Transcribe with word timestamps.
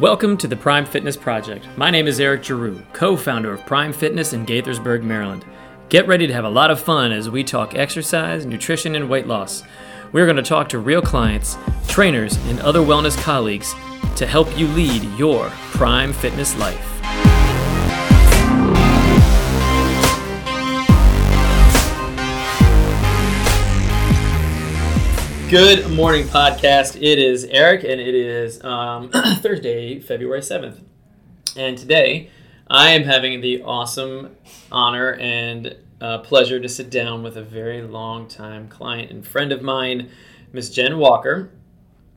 Welcome 0.00 0.36
to 0.36 0.46
the 0.46 0.54
Prime 0.54 0.86
Fitness 0.86 1.16
Project. 1.16 1.66
My 1.76 1.90
name 1.90 2.06
is 2.06 2.20
Eric 2.20 2.44
Giroux, 2.44 2.80
co 2.92 3.16
founder 3.16 3.52
of 3.52 3.66
Prime 3.66 3.92
Fitness 3.92 4.32
in 4.32 4.46
Gaithersburg, 4.46 5.02
Maryland. 5.02 5.44
Get 5.88 6.06
ready 6.06 6.28
to 6.28 6.32
have 6.32 6.44
a 6.44 6.48
lot 6.48 6.70
of 6.70 6.78
fun 6.78 7.10
as 7.10 7.28
we 7.28 7.42
talk 7.42 7.74
exercise, 7.74 8.46
nutrition, 8.46 8.94
and 8.94 9.10
weight 9.10 9.26
loss. 9.26 9.64
We're 10.12 10.26
going 10.26 10.36
to 10.36 10.42
talk 10.44 10.68
to 10.68 10.78
real 10.78 11.02
clients, 11.02 11.58
trainers, 11.88 12.36
and 12.46 12.60
other 12.60 12.78
wellness 12.78 13.20
colleagues 13.24 13.74
to 14.14 14.24
help 14.24 14.56
you 14.56 14.68
lead 14.68 15.02
your 15.18 15.48
prime 15.72 16.12
fitness 16.12 16.56
life. 16.58 16.97
Good 25.50 25.90
morning, 25.92 26.26
podcast. 26.26 26.96
It 26.96 27.18
is 27.18 27.44
Eric, 27.44 27.82
and 27.82 27.98
it 27.98 28.14
is 28.14 28.62
um, 28.62 29.08
Thursday, 29.12 29.98
February 29.98 30.42
7th. 30.42 30.80
And 31.56 31.78
today, 31.78 32.28
I 32.68 32.90
am 32.90 33.04
having 33.04 33.40
the 33.40 33.62
awesome 33.62 34.36
honor 34.70 35.14
and 35.14 35.74
uh, 36.02 36.18
pleasure 36.18 36.60
to 36.60 36.68
sit 36.68 36.90
down 36.90 37.22
with 37.22 37.38
a 37.38 37.42
very 37.42 37.80
long 37.80 38.28
time 38.28 38.68
client 38.68 39.10
and 39.10 39.26
friend 39.26 39.50
of 39.50 39.62
mine, 39.62 40.10
Miss 40.52 40.68
Jen 40.68 40.98
Walker. 40.98 41.48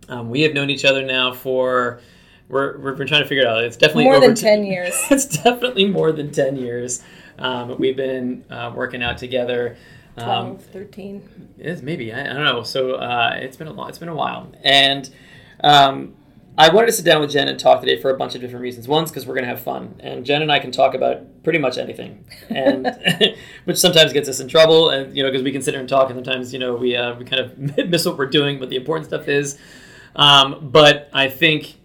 Um, 0.09 0.29
we 0.29 0.41
have 0.41 0.54
known 0.54 0.70
each 0.70 0.84
other 0.84 1.05
now 1.05 1.32
for, 1.32 2.02
we're, 2.49 2.79
we're, 2.79 2.98
we're 2.98 3.07
trying 3.07 3.23
to 3.23 3.29
figure 3.29 3.45
it 3.45 3.48
out. 3.48 3.63
It's 3.63 3.77
definitely 3.77 4.04
More 4.04 4.20
than 4.20 4.35
t- 4.35 4.41
10 4.41 4.66
years. 4.66 4.93
it's 5.09 5.26
definitely 5.26 5.85
more 5.85 6.12
than 6.12 6.34
10 6.34 6.57
years. 6.57 7.02
Um, 7.40 7.77
we've 7.79 7.95
been 7.95 8.43
uh, 8.49 8.73
working 8.76 9.02
out 9.02 9.18
together. 9.18 9.77
Um, 10.17 10.57
12, 10.57 10.63
13. 10.65 11.49
it's 11.57 11.81
maybe 11.81 12.11
I, 12.11 12.21
I 12.21 12.33
don't 12.33 12.43
know. 12.43 12.63
So 12.63 12.95
uh, 12.95 13.31
it's 13.35 13.55
been 13.55 13.67
a 13.67 13.73
long, 13.73 13.89
it's 13.89 13.97
been 13.97 14.09
a 14.09 14.15
while, 14.15 14.51
and 14.63 15.09
um, 15.63 16.15
I 16.57 16.70
wanted 16.70 16.87
to 16.87 16.91
sit 16.93 17.05
down 17.05 17.21
with 17.21 17.31
Jen 17.31 17.48
and 17.48 17.57
talk 17.57 17.79
today 17.79 17.99
for 17.99 18.09
a 18.09 18.18
bunch 18.18 18.35
of 18.35 18.41
different 18.41 18.62
reasons. 18.62 18.87
One's 18.87 19.09
because 19.09 19.26
we're 19.26 19.35
gonna 19.35 19.48
have 19.48 19.62
fun, 19.62 19.95
and 20.01 20.26
Jen 20.26 20.41
and 20.41 20.51
I 20.51 20.59
can 20.59 20.71
talk 20.71 20.93
about 20.93 21.43
pretty 21.43 21.59
much 21.59 21.77
anything, 21.77 22.26
and 22.49 22.85
which 23.63 23.77
sometimes 23.77 24.12
gets 24.12 24.27
us 24.27 24.40
in 24.41 24.49
trouble, 24.49 24.90
and 24.90 25.15
you 25.15 25.23
know 25.23 25.29
because 25.29 25.43
we 25.43 25.51
can 25.51 25.62
sit 25.62 25.73
here 25.73 25.79
and 25.79 25.90
talk, 25.90 26.09
and 26.09 26.18
sometimes 26.18 26.51
you 26.51 26.59
know 26.59 26.75
we 26.75 26.96
uh, 26.96 27.15
we 27.15 27.23
kind 27.23 27.41
of 27.41 27.57
miss 27.90 28.05
what 28.05 28.18
we're 28.18 28.25
doing, 28.25 28.59
what 28.59 28.70
the 28.70 28.75
important 28.75 29.07
stuff 29.07 29.27
is. 29.29 29.57
Um, 30.15 30.70
but 30.71 31.09
I 31.13 31.29
think 31.29 31.75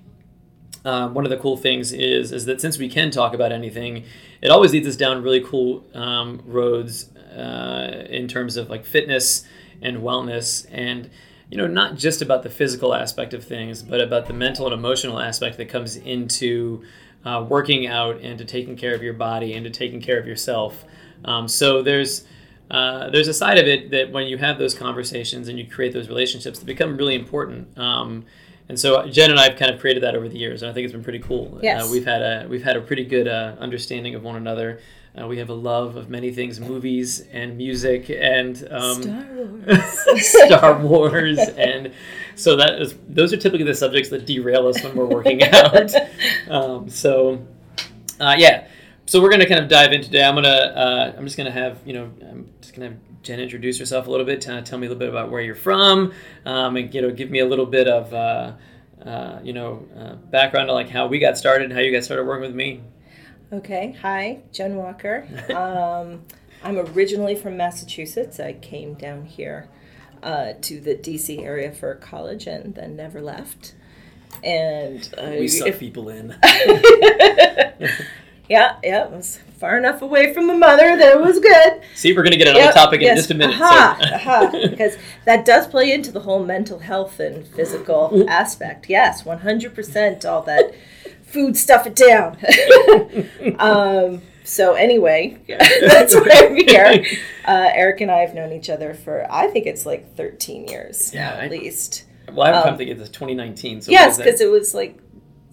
um, 0.85 1.15
one 1.15 1.25
of 1.25 1.31
the 1.31 1.37
cool 1.37 1.57
things 1.57 1.93
is 1.93 2.33
is 2.33 2.45
that 2.47 2.61
since 2.61 2.77
we 2.77 2.89
can 2.89 3.13
talk 3.13 3.35
about 3.35 3.53
anything, 3.53 4.05
it 4.43 4.51
always 4.51 4.73
leads 4.73 4.89
us 4.89 4.97
down 4.97 5.23
really 5.23 5.41
cool 5.41 5.85
um, 5.95 6.43
roads 6.45 7.11
uh, 7.35 8.05
in 8.09 8.29
terms 8.29 8.57
of 8.57 8.71
like 8.71 8.85
fitness 8.85 9.47
and 9.83 9.99
wellness, 9.99 10.67
and 10.71 11.11
you 11.51 11.57
know 11.57 11.67
not 11.67 11.97
just 11.97 12.23
about 12.23 12.43
the 12.43 12.51
physical 12.51 12.95
aspect 12.95 13.35
of 13.35 13.45
things, 13.45 13.83
but 13.83 14.01
about 14.01 14.27
the 14.27 14.33
mental 14.33 14.67
and 14.67 14.75
emotional 14.75 15.21
aspect 15.21 15.57
that 15.57 15.69
comes 15.69 15.97
into 15.97 16.83
uh, 17.25 17.45
working 17.49 17.87
out 17.87 18.21
and 18.21 18.39
to 18.39 18.45
taking 18.45 18.77
care 18.77 18.95
of 18.95 19.03
your 19.03 19.15
body 19.15 19.55
and 19.55 19.65
to 19.65 19.71
taking 19.71 20.01
care 20.01 20.19
of 20.19 20.27
yourself. 20.27 20.85
Um, 21.25 21.49
so 21.49 21.83
there's 21.83 22.25
uh, 22.71 23.11
there's 23.11 23.29
a 23.29 23.35
side 23.35 23.59
of 23.59 23.67
it 23.67 23.91
that 23.91 24.11
when 24.11 24.27
you 24.27 24.39
have 24.39 24.59
those 24.59 24.75
conversations 24.75 25.49
and 25.49 25.59
you 25.59 25.67
create 25.67 25.93
those 25.93 26.09
relationships, 26.09 26.59
they 26.59 26.65
become 26.65 26.97
really 26.97 27.15
important. 27.15 27.77
Um, 27.79 28.25
and 28.69 28.79
so 28.79 29.07
Jen 29.07 29.31
and 29.31 29.39
I 29.39 29.49
have 29.49 29.57
kind 29.57 29.73
of 29.73 29.81
created 29.81 30.03
that 30.03 30.17
over 30.17 30.29
the 30.29 30.39
years, 30.39 30.63
and 30.63 30.71
I 30.71 30.75
think 30.75 30.85
it's 30.85 30.93
been 30.93 31.05
pretty 31.05 31.21
cool. 31.21 31.61
Yes. 31.63 31.85
Uh, 31.85 31.89
we've 31.91 32.05
had 32.05 32.23
a 32.23 32.47
we've 32.49 32.65
had 32.65 32.77
a 32.77 32.81
pretty 32.81 33.05
good 33.05 33.29
uh, 33.29 33.55
understanding 33.59 34.15
of 34.15 34.23
one 34.23 34.37
another. 34.37 34.81
Uh, 35.19 35.27
we 35.27 35.39
have 35.39 35.49
a 35.49 35.55
love 35.55 35.97
of 35.97 36.11
many 36.11 36.31
things, 36.31 36.61
movies 36.61 37.23
and 37.33 37.57
music, 37.57 38.11
and 38.11 38.69
um, 38.71 39.03
Star 39.03 39.27
Wars. 39.35 40.29
Star 40.29 40.79
Wars, 40.79 41.39
and 41.39 41.93
so 42.35 42.57
that 42.57 42.81
is 42.81 42.95
those 43.09 43.33
are 43.33 43.39
typically 43.39 43.65
the 43.65 43.75
subjects 43.75 44.11
that 44.11 44.27
derail 44.27 44.67
us 44.67 44.83
when 44.85 44.95
we're 44.95 45.07
working 45.07 45.43
out. 45.55 45.91
Um, 46.49 46.91
so, 46.91 47.47
uh, 48.21 48.35
yeah, 48.37 48.69
so 49.07 49.23
we're 49.23 49.31
gonna 49.31 49.47
kind 49.47 49.61
of 49.61 49.71
dive 49.71 49.93
in 49.93 50.03
today. 50.03 50.23
I'm 50.23 50.35
gonna 50.35 50.49
uh, 50.49 51.15
I'm 51.17 51.25
just 51.25 51.39
gonna 51.39 51.51
have 51.51 51.79
you 51.87 51.95
know 51.95 52.11
I'm 52.21 52.51
just 52.61 52.75
gonna 52.75 52.91
have 52.91 52.99
Jen 53.23 53.41
introduce 53.41 53.79
herself 53.79 54.07
a 54.09 54.11
little 54.11 54.27
bit, 54.27 54.45
kind 54.45 54.59
of 54.59 54.65
tell 54.65 54.79
me 54.79 54.87
a 54.87 54.91
little 54.91 55.01
bit 55.01 55.09
about 55.09 55.31
where 55.31 55.41
you're 55.41 55.55
from, 55.55 56.13
um, 56.45 56.77
and 56.77 56.93
you 56.93 57.01
know 57.01 57.11
give 57.11 57.31
me 57.31 57.39
a 57.39 57.47
little 57.47 57.67
bit 57.67 57.89
of 57.89 58.13
uh, 58.13 58.53
uh, 59.03 59.41
you 59.43 59.55
know 59.55 59.87
uh, 59.99 60.15
background 60.15 60.69
on 60.69 60.75
like 60.75 60.91
how 60.91 61.07
we 61.07 61.19
got 61.19 61.39
started, 61.39 61.65
and 61.65 61.73
how 61.73 61.81
you 61.81 61.91
got 61.91 62.05
started 62.05 62.27
working 62.27 62.43
with 62.43 62.55
me. 62.55 62.83
Okay, 63.53 63.97
hi, 64.03 64.41
Jen 64.53 64.77
Walker. 64.77 65.27
Um, 65.55 66.25
I'm 66.65 66.79
originally 66.79 67.35
from 67.37 67.57
Massachusetts. 67.57 68.41
I 68.41 68.55
came 68.55 68.95
down 68.95 69.27
here 69.27 69.69
uh, 70.23 70.55
to 70.63 70.81
the 70.81 70.97
DC 70.97 71.43
area 71.45 71.71
for 71.71 71.95
college 71.97 72.47
and 72.47 72.75
then 72.75 72.97
never 72.97 73.21
left. 73.21 73.75
And 74.43 75.09
uh, 75.17 75.37
We 75.39 75.47
suck 75.49 75.69
if- 75.69 75.79
people 75.79 76.09
in. 76.09 76.35
yeah, 76.43 77.73
yeah, 78.49 78.77
it 78.83 79.11
was 79.11 79.39
far 79.59 79.79
enough 79.79 80.03
away 80.03 80.35
from 80.35 80.49
the 80.49 80.55
mother 80.55 80.97
that 80.97 81.17
it 81.17 81.21
was 81.21 81.39
good. 81.39 81.83
See, 81.95 82.15
we're 82.17 82.25
gonna 82.25 82.37
get 82.37 82.49
another 82.49 82.65
Yep, 82.65 82.75
topic 82.75 83.03
in 83.03 83.15
just 83.17 83.31
a 83.31 83.35
minute. 83.35 83.55
Aha, 83.61 83.99
so. 84.01 84.15
aha, 84.15 84.51
because 84.71 84.97
that 85.25 85.45
does 85.45 85.69
play 85.69 85.93
into 85.93 86.11
the 86.11 86.21
whole 86.21 86.45
mental 86.45 86.81
health 86.81 87.21
and 87.21 87.47
physical 87.47 88.29
aspect. 88.29 88.89
Yes, 88.89 89.23
100% 89.23 90.25
all 90.25 90.43
that 90.43 90.75
food 91.37 91.55
stuff 91.57 91.87
it 91.87 91.95
down. 91.95 92.37
um, 93.59 94.23
so 94.43 94.75
anyway, 94.75 95.37
that's 95.49 96.15
why 96.15 96.29
I'm 96.35 96.55
here. 96.57 97.05
Uh, 97.47 97.71
Eric 97.75 98.01
and 98.01 98.11
I 98.11 98.19
have 98.23 98.35
known 98.35 98.53
each 98.53 98.69
other 98.69 98.93
for, 98.93 99.25
I 99.31 99.47
think 99.47 99.67
it's 99.67 99.87
like 99.87 100.17
13 100.17 100.67
years 100.67 101.15
Yeah, 101.15 101.29
now, 101.31 101.37
I- 101.37 101.45
at 101.45 101.51
least. 101.53 102.03
Well, 102.33 102.43
I 102.43 102.47
haven't 102.49 102.63
Um, 102.63 102.69
come 102.71 102.79
to 102.79 102.85
get 102.85 102.99
this 102.99 103.09
2019. 103.11 103.83
So 103.83 103.93
yes, 103.93 104.17
because 104.17 104.41
it 104.41 104.51
was 104.51 104.75
like 104.75 104.99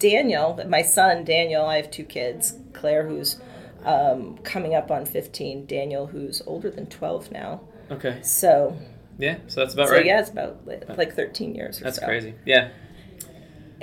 Daniel, 0.00 0.60
my 0.68 0.82
son 0.82 1.22
Daniel. 1.24 1.64
I 1.66 1.76
have 1.76 1.88
two 1.92 2.02
kids. 2.02 2.54
Claire, 2.72 3.06
who's 3.06 3.38
um, 3.84 4.38
coming 4.38 4.74
up 4.74 4.90
on 4.90 5.06
15. 5.06 5.66
Daniel, 5.66 6.08
who's 6.08 6.42
older 6.48 6.68
than 6.68 6.86
12 6.86 7.30
now. 7.30 7.60
okay, 7.92 8.18
So 8.24 8.76
yeah, 9.16 9.36
so 9.46 9.60
that's 9.60 9.74
about 9.74 9.86
so 9.86 9.94
right. 9.94 10.04
yeah, 10.04 10.18
it's 10.18 10.30
about 10.30 10.66
like 10.66 11.14
13 11.14 11.54
years 11.54 11.80
or 11.80 11.84
That's 11.84 12.00
so. 12.00 12.06
crazy. 12.06 12.34
Yeah. 12.44 12.70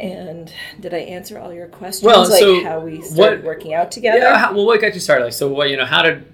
And 0.02 0.52
did 0.80 0.94
I 0.94 1.00
answer 1.00 1.38
all 1.40 1.54
your 1.54 1.68
questions? 1.68 2.04
Well, 2.06 2.28
like 2.30 2.40
so 2.40 2.64
how 2.64 2.80
we 2.80 3.02
started 3.02 3.40
what- 3.40 3.46
working 3.46 3.74
out 3.74 3.92
together? 3.92 4.18
Yeah. 4.20 4.38
How, 4.38 4.54
well, 4.56 4.66
what 4.66 4.82
got 4.82 4.94
you 4.96 5.00
started? 5.00 5.26
Like, 5.26 5.34
so 5.34 5.48
what? 5.48 5.70
You 5.70 5.78
know, 5.78 5.86
how 5.86 6.02
did? 6.02 6.26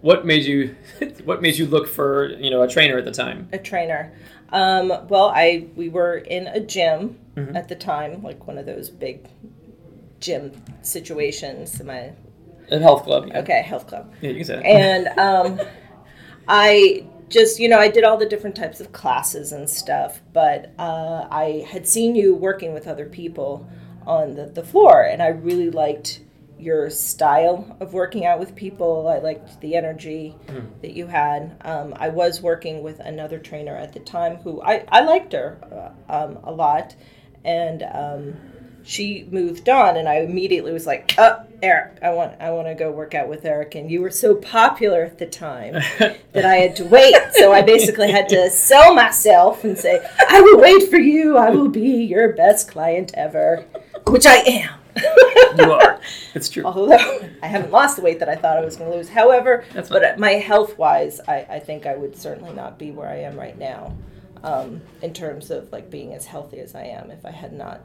What 0.00 0.26
made 0.26 0.44
you? 0.44 0.74
what 1.24 1.40
made 1.40 1.56
you 1.56 1.66
look 1.66 1.86
for 1.88 2.28
you 2.30 2.50
know 2.50 2.62
a 2.62 2.68
trainer 2.68 2.98
at 2.98 3.04
the 3.04 3.12
time? 3.12 3.48
A 3.52 3.58
trainer. 3.58 4.12
Um, 4.50 4.88
well, 5.08 5.28
I 5.34 5.68
we 5.76 5.88
were 5.88 6.16
in 6.18 6.46
a 6.48 6.60
gym 6.60 7.18
Mm-hmm. 7.36 7.56
at 7.56 7.68
the 7.68 7.74
time, 7.74 8.22
like 8.22 8.46
one 8.46 8.58
of 8.58 8.64
those 8.66 8.90
big 8.90 9.26
gym 10.20 10.52
situations. 10.82 11.80
Am 11.80 11.90
I 11.90 12.12
At 12.70 12.80
health 12.80 13.02
club. 13.02 13.26
Yeah. 13.26 13.40
okay? 13.40 13.60
Health 13.62 13.88
club. 13.88 14.12
Yeah, 14.20 14.30
you 14.30 14.36
can 14.36 14.44
say 14.44 14.54
that. 14.56 14.64
and 14.64 15.08
um, 15.18 15.60
I 16.48 17.04
just 17.28 17.58
you 17.58 17.68
know 17.68 17.78
I 17.78 17.88
did 17.88 18.04
all 18.04 18.16
the 18.16 18.26
different 18.26 18.56
types 18.56 18.80
of 18.80 18.92
classes 18.92 19.52
and 19.52 19.68
stuff, 19.68 20.20
but 20.32 20.72
uh, 20.78 21.26
I 21.30 21.66
had 21.68 21.86
seen 21.86 22.14
you 22.14 22.34
working 22.34 22.74
with 22.74 22.86
other 22.86 23.06
people 23.06 23.68
on 24.06 24.34
the, 24.34 24.46
the 24.46 24.64
floor, 24.64 25.02
and 25.02 25.22
I 25.22 25.28
really 25.28 25.70
liked 25.70 26.20
your 26.58 26.88
style 26.88 27.76
of 27.80 27.92
working 27.92 28.24
out 28.24 28.38
with 28.38 28.54
people. 28.54 29.08
I 29.08 29.18
liked 29.18 29.60
the 29.60 29.74
energy 29.74 30.36
that 30.82 30.92
you 30.92 31.06
had. 31.06 31.56
Um, 31.62 31.94
I 31.96 32.08
was 32.08 32.40
working 32.40 32.82
with 32.82 33.00
another 33.00 33.38
trainer 33.38 33.76
at 33.76 33.92
the 33.92 34.00
time 34.00 34.36
who 34.36 34.62
I, 34.62 34.84
I 34.88 35.02
liked 35.02 35.32
her 35.32 35.58
uh, 36.08 36.24
um, 36.24 36.38
a 36.44 36.52
lot, 36.52 36.94
and 37.44 37.82
um, 37.92 38.36
she 38.82 39.26
moved 39.30 39.68
on, 39.68 39.96
and 39.96 40.08
I 40.08 40.16
immediately 40.16 40.72
was 40.72 40.86
like, 40.86 41.14
"Oh, 41.18 41.44
Eric, 41.64 41.98
I 42.02 42.10
want 42.10 42.40
I 42.40 42.50
want 42.50 42.68
to 42.68 42.74
go 42.74 42.90
work 42.90 43.14
out 43.14 43.28
with 43.28 43.44
Eric." 43.44 43.74
And 43.74 43.90
you 43.90 44.02
were 44.02 44.10
so 44.10 44.34
popular 44.34 45.02
at 45.02 45.18
the 45.18 45.26
time 45.26 45.72
that 46.32 46.44
I 46.44 46.56
had 46.56 46.76
to 46.76 46.84
wait. 46.84 47.16
So 47.32 47.52
I 47.52 47.62
basically 47.62 48.10
had 48.10 48.28
to 48.28 48.50
sell 48.50 48.94
myself 48.94 49.64
and 49.64 49.76
say, 49.78 50.06
"I 50.28 50.40
will 50.40 50.60
wait 50.60 50.90
for 50.90 50.98
you. 50.98 51.36
I 51.36 51.50
will 51.50 51.68
be 51.68 52.04
your 52.04 52.32
best 52.34 52.70
client 52.70 53.12
ever," 53.14 53.64
which 54.06 54.26
I 54.26 54.36
am. 54.36 54.74
you 55.58 55.72
are. 55.72 56.00
It's 56.34 56.48
true. 56.48 56.64
Although 56.64 57.20
I 57.42 57.46
haven't 57.46 57.72
lost 57.72 57.96
the 57.96 58.02
weight 58.02 58.20
that 58.20 58.28
I 58.28 58.36
thought 58.36 58.56
I 58.58 58.64
was 58.64 58.76
going 58.76 58.90
to 58.90 58.96
lose. 58.96 59.08
However, 59.08 59.64
That's 59.72 59.88
but 59.88 60.02
fine. 60.02 60.20
my 60.20 60.32
health 60.32 60.78
wise, 60.78 61.20
I, 61.26 61.46
I 61.50 61.58
think 61.58 61.86
I 61.86 61.96
would 61.96 62.16
certainly 62.16 62.52
not 62.52 62.78
be 62.78 62.90
where 62.92 63.08
I 63.08 63.16
am 63.16 63.36
right 63.36 63.58
now 63.58 63.96
um, 64.44 64.82
in 65.02 65.12
terms 65.12 65.50
of 65.50 65.72
like 65.72 65.90
being 65.90 66.14
as 66.14 66.26
healthy 66.26 66.60
as 66.60 66.74
I 66.74 66.84
am 66.84 67.10
if 67.10 67.24
I 67.26 67.30
had 67.32 67.52
not 67.52 67.80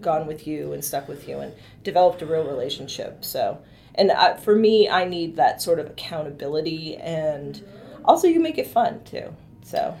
gone 0.00 0.26
with 0.26 0.46
you 0.46 0.72
and 0.72 0.84
stuck 0.84 1.08
with 1.08 1.28
you 1.28 1.38
and 1.38 1.52
developed 1.82 2.22
a 2.22 2.26
real 2.26 2.44
relationship. 2.44 3.24
So, 3.24 3.58
and 3.94 4.10
uh, 4.10 4.34
for 4.36 4.54
me, 4.54 4.88
I 4.88 5.04
need 5.06 5.36
that 5.36 5.60
sort 5.60 5.78
of 5.78 5.86
accountability 5.86 6.96
and 6.96 7.62
also 8.04 8.26
you 8.28 8.40
make 8.40 8.58
it 8.58 8.66
fun 8.66 9.02
too. 9.04 9.34
So 9.62 9.96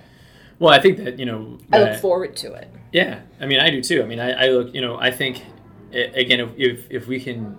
Well, 0.58 0.72
I 0.72 0.80
think 0.80 0.98
that 0.98 1.18
you 1.18 1.26
know. 1.26 1.58
I 1.72 1.78
uh, 1.78 1.84
look 1.84 2.00
forward 2.00 2.36
to 2.36 2.52
it. 2.52 2.68
Yeah, 2.92 3.20
I 3.40 3.46
mean, 3.46 3.60
I 3.60 3.70
do 3.70 3.82
too. 3.82 4.02
I 4.02 4.06
mean, 4.06 4.20
I, 4.20 4.46
I 4.46 4.48
look, 4.48 4.74
you 4.74 4.80
know, 4.80 4.98
I 4.98 5.10
think, 5.10 5.44
again, 5.92 6.40
if, 6.40 6.50
if, 6.58 6.90
if 6.90 7.06
we 7.06 7.20
can 7.20 7.58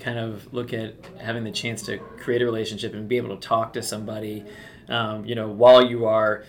kind 0.00 0.18
of 0.18 0.52
look 0.52 0.72
at 0.72 0.94
having 1.20 1.44
the 1.44 1.52
chance 1.52 1.82
to 1.82 1.98
create 1.98 2.42
a 2.42 2.44
relationship 2.44 2.92
and 2.94 3.08
be 3.08 3.16
able 3.16 3.36
to 3.36 3.48
talk 3.48 3.72
to 3.74 3.82
somebody, 3.82 4.44
um, 4.88 5.24
you 5.24 5.34
know, 5.34 5.48
while 5.48 5.84
you 5.84 6.06
are 6.06 6.44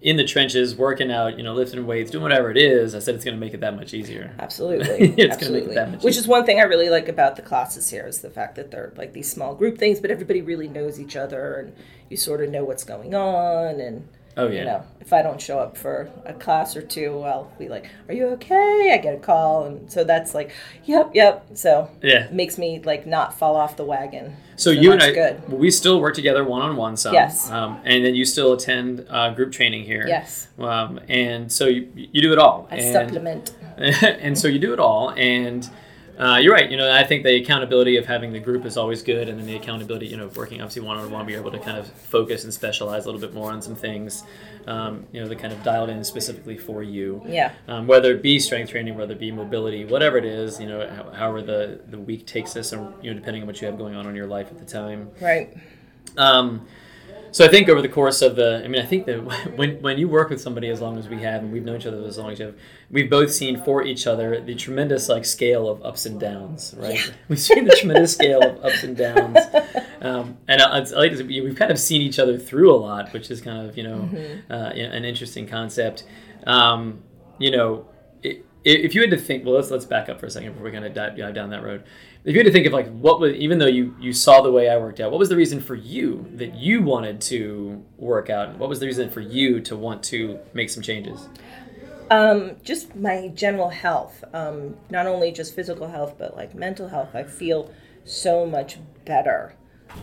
in 0.00 0.16
the 0.16 0.24
trenches, 0.24 0.76
working 0.76 1.10
out, 1.10 1.36
you 1.36 1.42
know, 1.42 1.54
lifting 1.54 1.84
weights, 1.86 2.10
doing 2.10 2.22
whatever 2.22 2.50
it 2.50 2.56
is, 2.56 2.94
I 2.94 3.00
said 3.00 3.16
it's 3.16 3.24
going 3.24 3.36
to 3.36 3.40
make 3.40 3.52
it 3.52 3.60
that 3.60 3.74
much 3.74 3.92
easier. 3.94 4.32
Absolutely, 4.38 4.86
It's 4.88 4.96
gonna 4.98 5.10
make 5.10 5.18
it 5.18 5.30
absolutely. 5.32 5.74
that 5.74 5.90
much 5.90 6.02
Which 6.04 6.16
is 6.16 6.28
one 6.28 6.44
thing 6.44 6.60
I 6.60 6.64
really 6.64 6.88
like 6.88 7.08
about 7.08 7.36
the 7.36 7.42
classes 7.42 7.90
here 7.90 8.06
is 8.06 8.20
the 8.20 8.30
fact 8.30 8.54
that 8.56 8.70
they're 8.70 8.92
like 8.96 9.12
these 9.12 9.30
small 9.30 9.54
group 9.54 9.76
things, 9.76 10.00
but 10.00 10.10
everybody 10.10 10.40
really 10.40 10.68
knows 10.68 11.00
each 11.00 11.16
other, 11.16 11.56
and 11.56 11.74
you 12.08 12.16
sort 12.16 12.42
of 12.42 12.50
know 12.50 12.64
what's 12.64 12.84
going 12.84 13.14
on, 13.14 13.80
and 13.80 14.08
Oh 14.38 14.46
yeah. 14.48 14.58
you 14.60 14.64
know, 14.64 14.84
if 15.00 15.12
I 15.12 15.20
don't 15.22 15.40
show 15.40 15.58
up 15.58 15.76
for 15.76 16.08
a 16.24 16.32
class 16.32 16.76
or 16.76 16.82
two, 16.82 17.20
I'll 17.22 17.50
be 17.58 17.68
like, 17.68 17.90
"Are 18.08 18.14
you 18.14 18.26
okay?" 18.28 18.92
I 18.94 18.98
get 18.98 19.14
a 19.14 19.18
call, 19.18 19.64
and 19.64 19.90
so 19.90 20.04
that's 20.04 20.34
like, 20.34 20.52
"Yep, 20.84 21.10
yep." 21.14 21.46
So 21.54 21.90
Yeah. 22.02 22.24
it 22.26 22.32
makes 22.32 22.56
me 22.56 22.80
like 22.84 23.06
not 23.06 23.36
fall 23.38 23.56
off 23.56 23.76
the 23.76 23.84
wagon. 23.84 24.36
So, 24.56 24.70
you 24.70 24.90
and 24.92 25.00
I, 25.02 25.12
good. 25.12 25.48
we 25.52 25.70
still 25.70 26.00
work 26.00 26.14
together 26.14 26.42
one 26.44 26.62
on 26.62 26.76
one. 26.76 26.96
Some. 26.96 27.14
Yes. 27.14 27.48
Um, 27.50 27.80
and 27.84 28.04
then 28.04 28.14
you 28.16 28.24
still 28.24 28.52
attend 28.54 29.06
uh, 29.08 29.30
group 29.30 29.52
training 29.52 29.84
here. 29.84 30.04
Yes, 30.06 30.48
Um, 30.58 30.98
and 31.08 31.50
so 31.52 31.66
you, 31.66 31.88
you 31.94 32.20
do 32.22 32.32
it 32.32 32.38
all. 32.38 32.66
I 32.70 32.76
and, 32.76 32.92
supplement. 32.92 33.52
and 33.76 34.36
so 34.36 34.48
you 34.48 34.58
do 34.58 34.72
it 34.72 34.80
all 34.80 35.10
and 35.10 35.68
uh, 36.18 36.36
you're 36.42 36.52
right. 36.52 36.70
You 36.70 36.76
know 36.76 36.90
i 36.92 37.04
think 37.04 37.22
the 37.24 37.36
accountability 37.36 37.96
of 37.96 38.06
having 38.06 38.32
the 38.32 38.40
group 38.40 38.64
is 38.64 38.76
always 38.76 39.02
good 39.02 39.28
and 39.28 39.38
then 39.38 39.46
the 39.46 39.56
accountability 39.56 40.06
you 40.06 40.16
know 40.16 40.24
of 40.26 40.36
working 40.36 40.60
obviously 40.60 40.82
one-on-one 40.82 41.24
we 41.26 41.34
are 41.36 41.40
able 41.40 41.52
to 41.52 41.58
kind 41.60 41.78
of 41.78 41.86
focus 41.88 42.44
and 42.44 42.52
specialize 42.52 43.04
a 43.04 43.06
little 43.06 43.20
bit 43.20 43.32
more 43.34 43.50
on 43.52 43.62
some 43.62 43.74
things 43.76 44.24
um, 44.66 45.06
you 45.12 45.20
know 45.20 45.28
that 45.28 45.38
kind 45.38 45.52
of 45.52 45.62
dialed 45.62 45.88
in 45.88 46.04
specifically 46.04 46.58
for 46.58 46.82
you. 46.82 47.22
Yeah, 47.26 47.52
um, 47.68 47.86
whether 47.86 48.10
it 48.12 48.20
be 48.22 48.38
strength 48.38 48.70
training 48.70 48.96
whether 48.96 49.12
it 49.14 49.18
be 49.20 49.30
mobility 49.32 49.84
whatever 49.86 50.18
it 50.18 50.24
is 50.26 50.60
you 50.60 50.66
know 50.66 50.86
how- 50.88 51.10
however 51.10 51.40
the, 51.40 51.80
the 51.88 51.98
week 51.98 52.26
takes 52.26 52.54
us 52.56 52.72
and 52.72 52.92
you 53.02 53.10
know 53.10 53.18
depending 53.18 53.42
on 53.42 53.46
what 53.46 53.60
you 53.62 53.66
have 53.66 53.78
going 53.78 53.94
on 53.94 54.06
in 54.06 54.14
your 54.14 54.26
life 54.26 54.48
at 54.50 54.58
the 54.58 54.66
time. 54.66 55.10
Right. 55.20 55.56
um, 56.18 56.66
so 57.30 57.44
I 57.44 57.48
think 57.48 57.68
over 57.68 57.80
the 57.82 57.88
course 57.88 58.22
of 58.22 58.36
the, 58.36 58.62
I 58.64 58.68
mean, 58.68 58.80
I 58.82 58.86
think 58.86 59.06
that 59.06 59.16
when 59.56 59.80
when 59.82 59.98
you 59.98 60.08
work 60.08 60.30
with 60.30 60.40
somebody 60.40 60.68
as 60.68 60.80
long 60.80 60.98
as 60.98 61.08
we 61.08 61.20
have, 61.22 61.42
and 61.42 61.52
we've 61.52 61.64
known 61.64 61.76
each 61.76 61.86
other 61.86 62.02
as 62.04 62.18
long 62.18 62.30
as 62.32 62.38
we 62.38 62.44
have, 62.46 62.54
we've 62.90 63.10
both 63.10 63.32
seen 63.32 63.62
for 63.62 63.82
each 63.82 64.06
other 64.06 64.40
the 64.40 64.54
tremendous 64.54 65.08
like 65.08 65.24
scale 65.24 65.68
of 65.68 65.82
ups 65.84 66.06
and 66.06 66.18
downs, 66.20 66.74
right? 66.78 67.12
We've 67.28 67.38
seen 67.40 67.64
the 67.64 67.76
tremendous 67.76 68.12
scale 68.14 68.42
of 68.42 68.64
ups 68.64 68.82
and 68.82 68.96
downs, 68.96 69.38
um, 70.00 70.38
and 70.48 70.62
I, 70.62 70.78
I 70.78 70.80
like 70.80 71.16
to- 71.16 71.24
we've 71.24 71.56
kind 71.56 71.70
of 71.70 71.78
seen 71.78 72.02
each 72.02 72.18
other 72.18 72.38
through 72.38 72.72
a 72.74 72.76
lot, 72.76 73.12
which 73.12 73.30
is 73.30 73.40
kind 73.40 73.68
of 73.68 73.76
you 73.76 73.84
know 73.84 74.08
uh, 74.50 74.72
you 74.74 74.82
know, 74.86 74.90
an 74.94 75.04
interesting 75.04 75.46
concept. 75.46 76.04
Um, 76.46 77.02
you 77.38 77.50
know, 77.50 77.86
i- 78.24 78.40
if 78.64 78.94
you 78.94 79.00
had 79.00 79.10
to 79.10 79.16
think, 79.16 79.44
well, 79.44 79.54
let's 79.54 79.70
let's 79.70 79.84
back 79.84 80.08
up 80.08 80.18
for 80.20 80.26
a 80.26 80.30
second 80.30 80.52
before 80.52 80.64
we 80.64 80.72
kind 80.72 80.84
of 80.84 80.92
dive, 80.94 81.16
dive 81.16 81.34
down 81.34 81.50
that 81.50 81.62
road. 81.62 81.84
If 82.28 82.34
you 82.34 82.40
had 82.40 82.44
to 82.44 82.52
think 82.52 82.66
of 82.66 82.74
like 82.74 82.90
what 82.90 83.20
was, 83.20 83.32
even 83.36 83.58
though 83.58 83.64
you 83.64 83.96
you 83.98 84.12
saw 84.12 84.42
the 84.42 84.52
way 84.52 84.68
I 84.68 84.76
worked 84.76 85.00
out, 85.00 85.10
what 85.10 85.18
was 85.18 85.30
the 85.30 85.36
reason 85.36 85.62
for 85.62 85.74
you 85.74 86.26
that 86.34 86.54
you 86.56 86.82
wanted 86.82 87.22
to 87.22 87.82
work 87.96 88.28
out? 88.28 88.58
What 88.58 88.68
was 88.68 88.80
the 88.80 88.86
reason 88.86 89.08
for 89.08 89.22
you 89.22 89.60
to 89.62 89.74
want 89.74 90.02
to 90.04 90.38
make 90.52 90.68
some 90.68 90.82
changes? 90.82 91.26
Um, 92.10 92.56
just 92.62 92.94
my 92.94 93.28
general 93.28 93.70
health, 93.70 94.24
um, 94.34 94.76
not 94.90 95.06
only 95.06 95.32
just 95.32 95.54
physical 95.54 95.88
health, 95.88 96.16
but 96.18 96.36
like 96.36 96.54
mental 96.54 96.88
health. 96.88 97.14
I 97.14 97.22
feel 97.22 97.72
so 98.04 98.44
much 98.44 98.76
better 99.06 99.54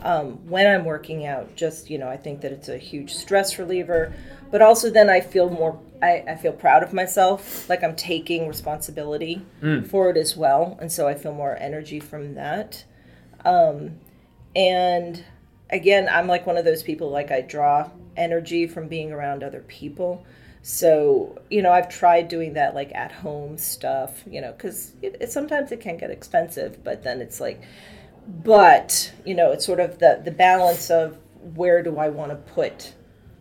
um, 0.03 0.47
when 0.49 0.67
I'm 0.67 0.85
working 0.85 1.25
out. 1.25 1.55
Just 1.55 1.89
you 1.89 1.97
know, 1.97 2.09
I 2.09 2.17
think 2.17 2.41
that 2.41 2.51
it's 2.51 2.69
a 2.69 2.77
huge 2.77 3.13
stress 3.13 3.57
reliever, 3.59 4.13
but 4.51 4.61
also 4.61 4.89
then 4.89 5.09
I 5.09 5.21
feel 5.21 5.49
more. 5.49 5.79
I, 6.01 6.23
I 6.27 6.35
feel 6.35 6.51
proud 6.51 6.83
of 6.83 6.93
myself, 6.93 7.69
like 7.69 7.83
I'm 7.83 7.95
taking 7.95 8.47
responsibility 8.47 9.45
for 9.85 10.09
it 10.09 10.17
as 10.17 10.35
well, 10.35 10.77
and 10.81 10.91
so 10.91 11.07
I 11.07 11.15
feel 11.15 11.33
more 11.33 11.55
energy 11.57 11.99
from 11.99 12.35
that. 12.35 12.83
Um, 13.43 13.99
and 14.55 15.23
again, 15.69 16.07
I'm 16.11 16.27
like 16.27 16.45
one 16.45 16.57
of 16.57 16.65
those 16.65 16.83
people. 16.83 17.09
Like 17.09 17.31
I 17.31 17.41
draw 17.41 17.89
energy 18.17 18.67
from 18.67 18.87
being 18.87 19.11
around 19.11 19.43
other 19.43 19.61
people. 19.61 20.25
So, 20.61 21.39
you 21.51 21.61
know, 21.61 21.71
I've 21.71 21.89
tried 21.89 22.27
doing 22.27 22.53
that 22.53 22.73
like 22.73 22.91
at 22.95 23.11
home 23.11 23.57
stuff, 23.57 24.23
you 24.25 24.41
know, 24.41 24.51
because 24.51 24.93
it, 25.03 25.17
it, 25.21 25.31
sometimes 25.31 25.71
it 25.71 25.79
can 25.79 25.97
get 25.97 26.09
expensive, 26.09 26.83
but 26.83 27.03
then 27.03 27.21
it's 27.21 27.39
like, 27.39 27.61
but, 28.27 29.11
you 29.25 29.35
know, 29.35 29.51
it's 29.51 29.65
sort 29.65 29.79
of 29.79 29.99
the, 29.99 30.21
the 30.23 30.31
balance 30.31 30.89
of 30.89 31.17
where 31.55 31.83
do 31.83 31.97
I 31.97 32.09
want 32.09 32.31
to 32.31 32.37
put 32.53 32.93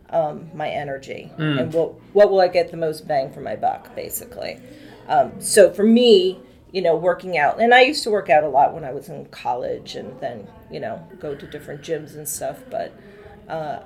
um, 0.09 0.49
my 0.53 0.69
energy 0.69 1.31
and 1.37 1.73
what, 1.73 1.93
what 2.13 2.29
will 2.29 2.39
I 2.39 2.47
get 2.47 2.71
the 2.71 2.77
most 2.77 3.07
bang 3.07 3.31
for 3.31 3.41
my 3.41 3.55
buck, 3.55 3.95
basically. 3.95 4.59
Um, 5.07 5.39
so 5.41 5.71
for 5.71 5.83
me, 5.83 6.39
you 6.71 6.81
know, 6.81 6.95
working 6.95 7.37
out, 7.37 7.59
and 7.59 7.73
I 7.73 7.81
used 7.81 8.03
to 8.03 8.11
work 8.11 8.29
out 8.29 8.43
a 8.43 8.49
lot 8.49 8.73
when 8.73 8.83
I 8.83 8.91
was 8.91 9.09
in 9.09 9.25
college 9.27 9.95
and 9.95 10.19
then, 10.19 10.47
you 10.69 10.79
know, 10.79 11.05
go 11.19 11.33
to 11.33 11.47
different 11.47 11.81
gyms 11.81 12.15
and 12.15 12.27
stuff, 12.27 12.59
but 12.69 12.93
uh, 13.47 13.79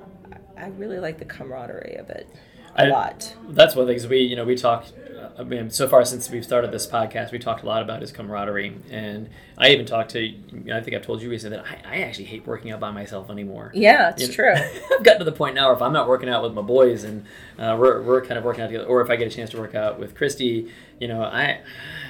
I 0.56 0.68
really 0.68 0.98
like 0.98 1.18
the 1.18 1.24
camaraderie 1.24 1.96
of 1.98 2.10
it 2.10 2.28
a 2.76 2.86
I- 2.86 2.88
lot. 2.88 3.34
That's 3.48 3.74
one 3.74 3.82
of 3.82 3.88
the 3.88 3.94
things 3.94 4.06
we 4.06 4.18
you 4.20 4.36
know 4.36 4.44
we 4.44 4.56
talked. 4.56 4.92
I 5.38 5.42
mean, 5.42 5.70
so 5.70 5.88
far 5.88 6.04
since 6.04 6.30
we've 6.30 6.44
started 6.44 6.72
this 6.72 6.86
podcast, 6.86 7.32
we 7.32 7.38
talked 7.38 7.62
a 7.62 7.66
lot 7.66 7.82
about 7.82 8.00
his 8.00 8.12
camaraderie, 8.12 8.76
and 8.90 9.28
I 9.58 9.70
even 9.70 9.86
talked 9.86 10.10
to. 10.12 10.34
I 10.72 10.80
think 10.80 10.96
I've 10.96 11.02
told 11.02 11.22
you 11.22 11.30
recently 11.30 11.56
that 11.56 11.66
I, 11.66 11.96
I 11.96 12.02
actually 12.02 12.24
hate 12.24 12.46
working 12.46 12.70
out 12.70 12.80
by 12.80 12.90
myself 12.90 13.30
anymore. 13.30 13.70
Yeah, 13.74 14.10
it's 14.10 14.22
You 14.22 14.28
know, 14.28 14.34
true. 14.34 14.52
I've 14.98 15.02
gotten 15.04 15.18
to 15.20 15.24
the 15.24 15.32
point 15.32 15.54
now 15.54 15.66
where 15.66 15.76
if 15.76 15.82
I'm 15.82 15.92
not 15.92 16.08
working 16.08 16.28
out 16.28 16.42
with 16.42 16.52
my 16.52 16.62
boys 16.62 17.04
and 17.04 17.24
uh, 17.58 17.76
we're, 17.78 18.02
we're 18.02 18.24
kind 18.24 18.38
of 18.38 18.44
working 18.44 18.62
out 18.62 18.68
together, 18.68 18.86
or 18.86 19.00
if 19.00 19.10
I 19.10 19.16
get 19.16 19.26
a 19.26 19.34
chance 19.34 19.50
to 19.50 19.58
work 19.58 19.74
out 19.74 19.98
with 19.98 20.14
Christy, 20.14 20.70
you 20.98 21.08
know, 21.08 21.22
I 21.22 21.60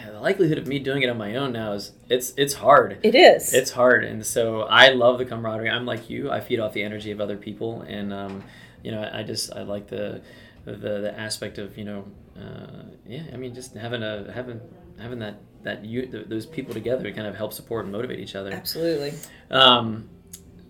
the 0.07 0.21
likelihood 0.21 0.59
of 0.59 0.67
me 0.67 0.79
doing 0.79 1.03
it 1.03 1.09
on 1.09 1.17
my 1.17 1.35
own 1.37 1.53
now 1.53 1.73
is 1.73 1.93
it's 2.09 2.35
it's 2.37 2.55
hard. 2.55 2.99
It 3.03 3.15
is. 3.15 3.55
It's 3.55 3.71
hard, 3.71 4.05
and 4.05 4.25
so 4.25 4.62
I 4.62 4.91
love 4.91 5.19
the 5.19 5.25
camaraderie. 5.25 5.71
I'm 5.71 5.87
like 5.87 6.11
you; 6.11 6.31
I 6.31 6.41
feed 6.41 6.61
off 6.61 6.75
the 6.75 6.83
energy 6.83 7.11
of 7.11 7.21
other 7.21 7.37
people, 7.37 7.83
and 7.83 8.12
um, 8.12 8.45
you 8.83 8.91
know, 8.91 9.09
I 9.12 9.23
just 9.23 9.53
I 9.55 9.62
like 9.62 9.89
the 9.89 10.21
the, 10.65 10.73
the 10.77 11.19
aspect 11.19 11.59
of 11.59 11.79
you 11.79 11.85
know, 11.85 12.05
uh, 12.40 12.84
yeah. 13.06 13.22
I 13.32 13.37
mean, 13.37 13.54
just 13.54 13.75
having 13.75 14.02
a 14.02 14.31
having 14.32 14.60
having 14.98 15.19
that 15.20 15.40
that 15.62 15.84
you 15.84 16.06
th- 16.06 16.28
those 16.28 16.46
people 16.46 16.72
together 16.75 17.04
to 17.04 17.12
kind 17.12 17.26
of 17.26 17.37
help 17.37 17.52
support 17.52 17.84
and 17.84 17.92
motivate 17.92 18.20
each 18.20 18.34
other. 18.34 18.52
Absolutely. 18.52 19.12
Um, 19.50 20.08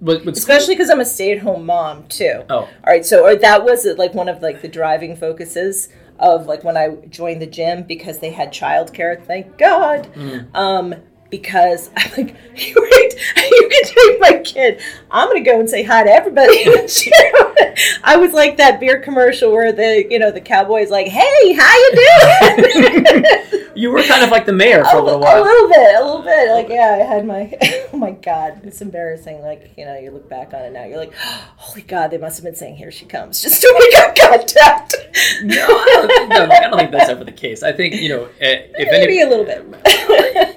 but, 0.02 0.24
but 0.24 0.36
Especially 0.36 0.74
because 0.74 0.88
I'm 0.88 1.00
a 1.00 1.04
stay-at-home 1.04 1.66
mom 1.66 2.08
too. 2.08 2.42
oh 2.48 2.60
All 2.60 2.68
right, 2.86 3.04
so 3.04 3.24
or 3.24 3.36
that 3.36 3.64
was 3.64 3.84
like 3.98 4.14
one 4.14 4.28
of 4.28 4.40
like 4.42 4.62
the 4.62 4.68
driving 4.68 5.14
focuses 5.14 5.90
of 6.18 6.46
like 6.46 6.64
when 6.64 6.76
I 6.76 6.96
joined 7.08 7.42
the 7.42 7.46
gym 7.46 7.82
because 7.82 8.18
they 8.18 8.30
had 8.30 8.52
childcare. 8.52 9.22
Thank 9.24 9.58
God. 9.58 10.08
Um, 10.54 10.94
because 11.30 11.90
I'm 11.96 12.10
like, 12.16 12.36
you, 12.56 12.74
wait, 12.76 13.14
you 13.50 13.68
can 13.70 13.84
take 13.84 14.20
my 14.20 14.42
kid. 14.44 14.82
I'm 15.10 15.28
gonna 15.28 15.40
go 15.40 15.58
and 15.60 15.70
say 15.70 15.82
hi 15.82 16.04
to 16.04 16.10
everybody 16.10 16.62
in 16.62 16.72
the 16.72 16.86
gym. 16.86 17.76
I 18.04 18.16
was 18.16 18.32
like 18.32 18.56
that 18.58 18.80
beer 18.80 19.00
commercial 19.00 19.52
where 19.52 19.72
the 19.72 20.06
you 20.10 20.18
know 20.18 20.30
the 20.30 20.40
cowboy's 20.40 20.90
like, 20.90 21.06
hey, 21.06 21.52
how 21.52 21.76
you 21.76 21.92
doing? 21.94 23.24
you 23.74 23.90
were 23.90 24.02
kind 24.02 24.22
of 24.22 24.30
like 24.30 24.46
the 24.46 24.52
mayor 24.52 24.84
for 24.84 24.98
a 24.98 25.02
little 25.02 25.20
while. 25.20 25.42
A 25.42 25.44
little 25.44 25.68
bit, 25.68 25.94
a 25.94 26.04
little 26.04 26.22
bit. 26.22 26.50
Like, 26.50 26.68
yeah, 26.68 26.98
I 27.00 27.04
had 27.04 27.26
my. 27.26 27.56
oh 27.92 27.96
my 27.96 28.10
God, 28.10 28.60
it's 28.64 28.80
embarrassing. 28.80 29.40
Like, 29.40 29.72
you 29.76 29.84
know, 29.84 29.96
you 29.98 30.10
look 30.10 30.28
back 30.28 30.52
on 30.52 30.62
it 30.62 30.72
now, 30.72 30.84
you're 30.84 30.98
like, 30.98 31.14
holy 31.56 31.82
God, 31.82 32.10
they 32.10 32.18
must 32.18 32.36
have 32.36 32.44
been 32.44 32.56
saying, 32.56 32.76
"Here 32.76 32.90
she 32.90 33.06
comes," 33.06 33.40
just 33.40 33.60
to 33.60 33.74
make 33.78 33.98
eye 33.98 34.28
contact. 34.28 34.96
No, 35.42 35.64
I 35.64 35.84
don't, 35.86 36.08
think, 36.08 36.28
no, 36.30 36.44
I 36.44 36.60
don't 36.60 36.76
think 36.78 36.90
that's 36.90 37.10
ever 37.10 37.24
the 37.24 37.32
case. 37.32 37.62
I 37.62 37.72
think 37.72 37.94
you 37.94 38.08
know, 38.08 38.24
eh, 38.40 38.66
if 38.74 38.88
any, 38.88 39.06
Maybe 39.06 39.20
a 39.22 39.28
little 39.28 39.44
bit. 39.44 40.49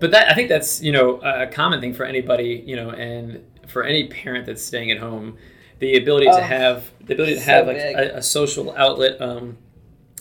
But 0.00 0.10
that 0.12 0.30
I 0.30 0.34
think 0.34 0.48
that's 0.48 0.82
you 0.82 0.92
know 0.92 1.16
a 1.20 1.46
common 1.46 1.80
thing 1.80 1.94
for 1.94 2.04
anybody 2.04 2.62
you 2.66 2.76
know, 2.76 2.90
and 2.90 3.44
for 3.66 3.82
any 3.84 4.08
parent 4.08 4.46
that's 4.46 4.62
staying 4.62 4.90
at 4.90 4.98
home, 4.98 5.36
the 5.78 5.96
ability 5.96 6.28
Oh, 6.28 6.36
to 6.36 6.42
have 6.42 6.90
the 7.04 7.14
ability 7.14 7.34
to 7.34 7.40
so 7.40 7.46
have 7.46 7.66
like 7.66 7.76
a, 7.76 8.16
a 8.16 8.22
social 8.22 8.74
outlet, 8.76 9.20
um, 9.20 9.58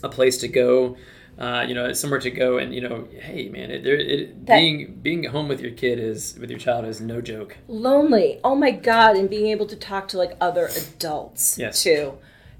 a 0.03 0.09
place 0.09 0.37
to 0.39 0.47
go, 0.47 0.97
uh, 1.37 1.63
you 1.67 1.73
know, 1.73 1.93
somewhere 1.93 2.19
to 2.19 2.29
go, 2.31 2.57
and 2.57 2.73
you 2.75 2.81
know, 2.81 3.07
hey 3.21 3.49
man, 3.49 3.71
it, 3.71 3.83
there, 3.83 3.95
it, 3.95 4.45
That- 4.47 4.57
being 4.57 4.95
being 5.01 5.25
at 5.25 5.31
home 5.31 5.47
with 5.47 5.61
your 5.61 5.71
kid 5.71 5.99
is 5.99 6.37
with 6.39 6.49
your 6.49 6.59
child 6.59 6.85
is 6.85 6.99
no 6.99 7.21
joke. 7.21 7.57
Lonely. 7.67 8.39
Oh 8.43 8.55
my 8.55 8.71
God, 8.71 9.15
and 9.15 9.29
being 9.29 9.47
able 9.47 9.67
to 9.67 9.75
talk 9.75 10.07
to 10.09 10.17
like 10.17 10.35
other 10.41 10.67
adults 10.67 11.57
Yes. 11.57 11.83
too. 11.83 12.17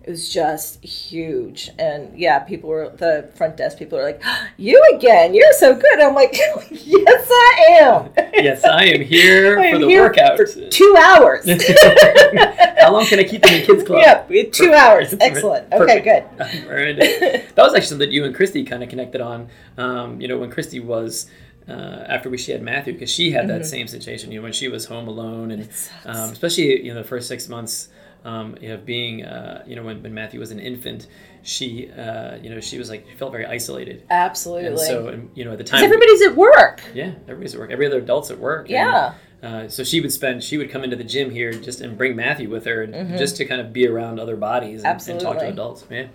It 0.08 0.12
was 0.12 0.30
just 0.34 0.82
huge, 0.86 1.70
and 1.78 2.18
yeah, 2.18 2.40
people 2.40 2.70
were 2.70 2.94
the 2.96 3.30
front 3.36 3.58
desk. 3.58 3.78
People 3.78 3.98
were 3.98 4.06
like, 4.06 4.24
"You 4.58 4.82
again? 4.96 5.34
You're 5.34 5.52
so 5.52 5.76
good." 5.76 6.00
I'm 6.00 6.16
like, 6.16 6.34
"Yes, 6.72 7.28
I 7.30 7.66
am." 7.82 8.10
Yes, 8.34 8.64
I 8.64 8.86
am 8.86 9.02
here 9.02 9.60
I 9.60 9.74
for 9.74 9.80
the 9.80 9.88
here 9.88 10.04
workout. 10.04 10.38
for 10.38 10.46
two 10.46 10.96
hours. 10.98 11.46
How 12.80 12.94
long 12.94 13.06
can 13.06 13.20
I 13.20 13.26
keep 13.26 13.42
them 13.42 13.56
in 13.56 13.66
kids 13.66 13.84
club? 13.84 14.02
Had 14.06 14.54
two 14.54 14.74
hours. 14.74 15.14
Excellent. 15.20 15.74
Okay, 15.74 16.00
good. 16.00 16.24
That 16.38 17.58
was 17.58 17.74
actually 17.74 17.82
something 17.82 18.08
that 18.08 18.14
you 18.14 18.24
and 18.24 18.34
Christy 18.34 18.64
kind 18.64 18.84
of 18.84 18.88
connected 18.88 19.20
on. 19.20 19.50
Um, 19.78 20.22
you 20.22 20.30
know, 20.30 20.38
when 20.38 20.50
Christy 20.50 20.80
was 20.80 21.30
uh, 21.68 22.06
after 22.08 22.30
we 22.30 22.38
she 22.38 22.54
had 22.54 22.62
Matthew, 22.62 22.94
because 22.94 23.12
she 23.12 23.32
had 23.32 23.50
that 23.50 23.66
same 23.66 23.88
situation. 23.88 24.32
You 24.32 24.40
know, 24.40 24.44
when 24.44 24.54
she 24.54 24.70
was 24.70 24.86
home 24.86 25.10
alone, 25.10 25.52
and 25.52 25.68
um, 26.06 26.32
especially 26.32 26.82
you 26.86 26.94
know 26.94 27.02
the 27.02 27.08
first 27.08 27.28
six 27.28 27.50
months. 27.50 27.90
Um, 28.28 28.56
you 28.62 28.70
know, 28.70 28.78
being, 28.78 29.24
uh, 29.24 29.64
you 29.66 29.76
know, 29.78 29.84
when, 29.84 30.04
when 30.04 30.14
Matthew 30.14 30.40
was 30.40 30.52
an 30.52 30.60
infant, 30.60 31.08
she, 31.44 31.90
uh, 31.92 32.36
you 32.44 32.50
know, 32.50 32.60
she 32.60 32.78
was 32.78 32.90
like, 32.90 33.06
she 33.10 33.16
felt 33.16 33.32
very 33.32 33.46
isolated. 33.46 34.04
Absolutely. 34.10 34.68
And 34.68 34.80
so, 34.80 35.08
and, 35.08 35.30
you 35.34 35.46
know, 35.46 35.54
at 35.54 35.58
the 35.58 35.64
time, 35.64 35.84
everybody's 35.84 36.22
at 36.24 36.36
work. 36.36 36.82
yeah, 36.94 37.12
everybody's 37.30 37.54
at 37.54 37.60
work. 37.62 37.72
Every 37.72 37.86
other 37.86 38.00
adult's 38.00 38.30
at 38.30 38.38
work. 38.40 38.64
and, 38.70 38.72
Yeah. 38.72 39.14
uh, 39.42 39.68
so 39.70 39.84
she 39.84 40.02
would 40.02 40.12
spend, 40.12 40.44
she 40.44 40.58
would 40.58 40.70
come 40.70 40.84
into 40.84 40.98
the 40.98 41.06
gym 41.06 41.30
here 41.32 41.52
just 41.54 41.80
and 41.80 41.98
bring 41.98 42.16
Matthew 42.18 42.50
with 42.50 42.66
her, 42.66 42.84
and 42.84 42.94
Mhm. 42.94 43.18
just 43.18 43.38
to 43.38 43.46
kind 43.46 43.62
of 43.62 43.72
be 43.72 43.88
around 43.88 44.20
other 44.20 44.36
bodies 44.36 44.84
and, 44.84 45.08
and 45.10 45.20
talk 45.22 45.40
to 45.40 45.48
adults. 45.48 45.86
Yeah, 45.90 46.08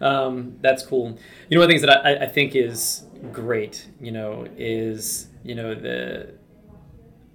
um, 0.00 0.56
that's 0.62 0.82
cool. 0.84 1.16
You 1.48 1.56
know, 1.56 1.60
one 1.60 1.64
of 1.64 1.68
the 1.68 1.72
things 1.74 1.82
that 1.82 2.04
I, 2.04 2.24
I 2.24 2.26
think 2.26 2.56
is 2.56 3.04
great, 3.30 3.86
you 4.00 4.10
know, 4.10 4.46
is 4.56 5.28
you 5.44 5.54
know 5.54 5.74
the 5.74 6.34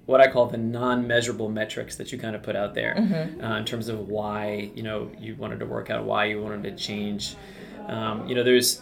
what 0.08 0.20
I 0.22 0.28
call 0.28 0.48
the 0.48 0.58
non-measurable 0.58 1.50
metrics 1.50 1.96
that 1.98 2.12
you 2.12 2.18
kind 2.18 2.36
of 2.36 2.42
put 2.42 2.56
out 2.56 2.74
there 2.74 2.96
Mhm. 2.98 3.44
uh, 3.44 3.58
in 3.58 3.66
terms 3.66 3.88
of 3.90 4.08
why 4.10 4.72
you 4.74 4.82
know 4.82 5.12
you 5.20 5.36
wanted 5.38 5.60
to 5.60 5.66
work 5.66 5.90
out, 5.92 6.04
why 6.06 6.26
you 6.26 6.42
wanted 6.42 6.64
to 6.64 6.72
change. 6.76 7.36
Um, 7.88 8.28
you 8.28 8.34
know, 8.34 8.44
there's 8.44 8.82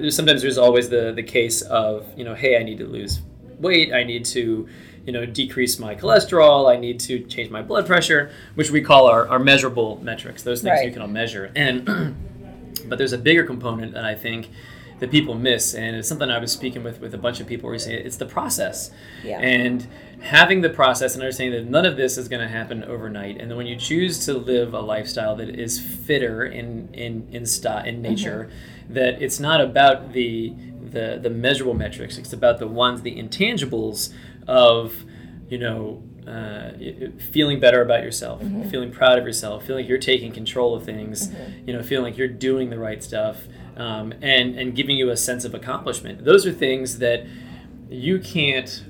there's 0.00 0.16
sometimes 0.16 0.42
there's 0.42 0.58
always 0.58 0.88
the 0.88 1.12
the 1.14 1.22
case 1.22 1.62
of 1.62 2.06
you 2.16 2.24
know, 2.24 2.34
hey, 2.34 2.58
I 2.58 2.62
need 2.64 2.78
to 2.78 2.86
lose 2.86 3.20
weight, 3.60 3.92
I 3.92 4.02
need 4.04 4.24
to 4.26 4.66
you 5.06 5.12
know 5.12 5.24
decrease 5.26 5.78
my 5.78 5.94
cholesterol, 5.94 6.68
I 6.74 6.76
need 6.76 6.98
to 7.00 7.20
change 7.20 7.50
my 7.50 7.62
blood 7.62 7.86
pressure, 7.86 8.30
which 8.54 8.70
we 8.70 8.80
call 8.80 9.06
our, 9.06 9.28
our 9.28 9.38
measurable 9.38 10.00
metrics. 10.02 10.42
Those 10.42 10.62
things 10.62 10.82
you 10.82 10.90
can 10.92 11.02
all 11.02 11.08
measure, 11.08 11.52
and 11.54 11.84
but 12.88 12.96
there's 12.98 13.12
a 13.12 13.18
bigger 13.18 13.44
component 13.44 13.92
that 13.92 14.04
I 14.04 14.14
think 14.14 14.48
that 14.98 15.10
people 15.10 15.34
miss, 15.34 15.74
and 15.74 15.96
it's 15.96 16.08
something 16.08 16.30
I 16.30 16.38
was 16.38 16.52
speaking 16.52 16.82
with 16.82 17.00
with 17.00 17.14
a 17.14 17.18
bunch 17.18 17.40
of 17.40 17.46
people 17.46 17.68
recently. 17.70 17.98
It's 17.98 18.16
the 18.16 18.26
process, 18.26 18.90
Yeah. 19.24 19.40
and 19.40 19.86
having 20.20 20.62
the 20.62 20.70
process 20.70 21.14
and 21.14 21.22
understanding 21.22 21.64
that 21.64 21.70
none 21.70 21.84
of 21.84 21.96
this 21.96 22.16
is 22.16 22.28
going 22.28 22.40
to 22.40 22.48
happen 22.48 22.82
overnight. 22.84 23.40
And 23.40 23.50
then 23.50 23.58
when 23.58 23.66
you 23.66 23.76
choose 23.76 24.24
to 24.26 24.34
live 24.34 24.72
a 24.72 24.80
lifestyle 24.80 25.36
that 25.36 25.48
is 25.48 25.78
fitter 25.78 26.44
in 26.44 26.88
in 26.92 27.28
in 27.30 27.44
sta- 27.44 27.84
in 27.84 27.96
mm-hmm. 27.96 28.02
nature, 28.02 28.50
that 28.88 29.20
it's 29.20 29.38
not 29.38 29.60
about 29.60 30.12
the 30.12 30.54
the 30.80 31.18
the 31.22 31.30
measurable 31.30 31.74
metrics. 31.74 32.18
It's 32.18 32.32
about 32.32 32.58
the 32.58 32.66
ones, 32.66 33.02
the 33.02 33.16
intangibles 33.16 34.12
of 34.46 35.04
you 35.48 35.58
know. 35.58 36.02
Uh, 36.26 36.72
feeling 37.30 37.60
better 37.60 37.82
about 37.82 38.02
yourself, 38.02 38.42
feeling 38.68 38.90
proud 38.90 39.16
of 39.16 39.24
yourself, 39.24 39.64
feeling 39.64 39.84
like 39.84 39.88
you're 39.88 39.96
taking 39.96 40.32
control 40.32 40.74
of 40.74 40.84
things, 40.84 41.30
you 41.64 41.72
know, 41.72 41.84
feeling 41.84 42.04
like 42.04 42.18
you're 42.18 42.26
doing 42.26 42.68
the 42.68 42.76
right 42.76 43.00
stuff, 43.00 43.42
um, 43.76 44.12
and 44.22 44.58
and 44.58 44.74
giving 44.74 44.96
you 44.96 45.08
a 45.10 45.16
sense 45.16 45.44
of 45.44 45.54
accomplishment. 45.54 46.24
Those 46.24 46.44
are 46.44 46.50
things 46.52 46.98
that 46.98 47.24
you 47.88 48.18
can't 48.18 48.82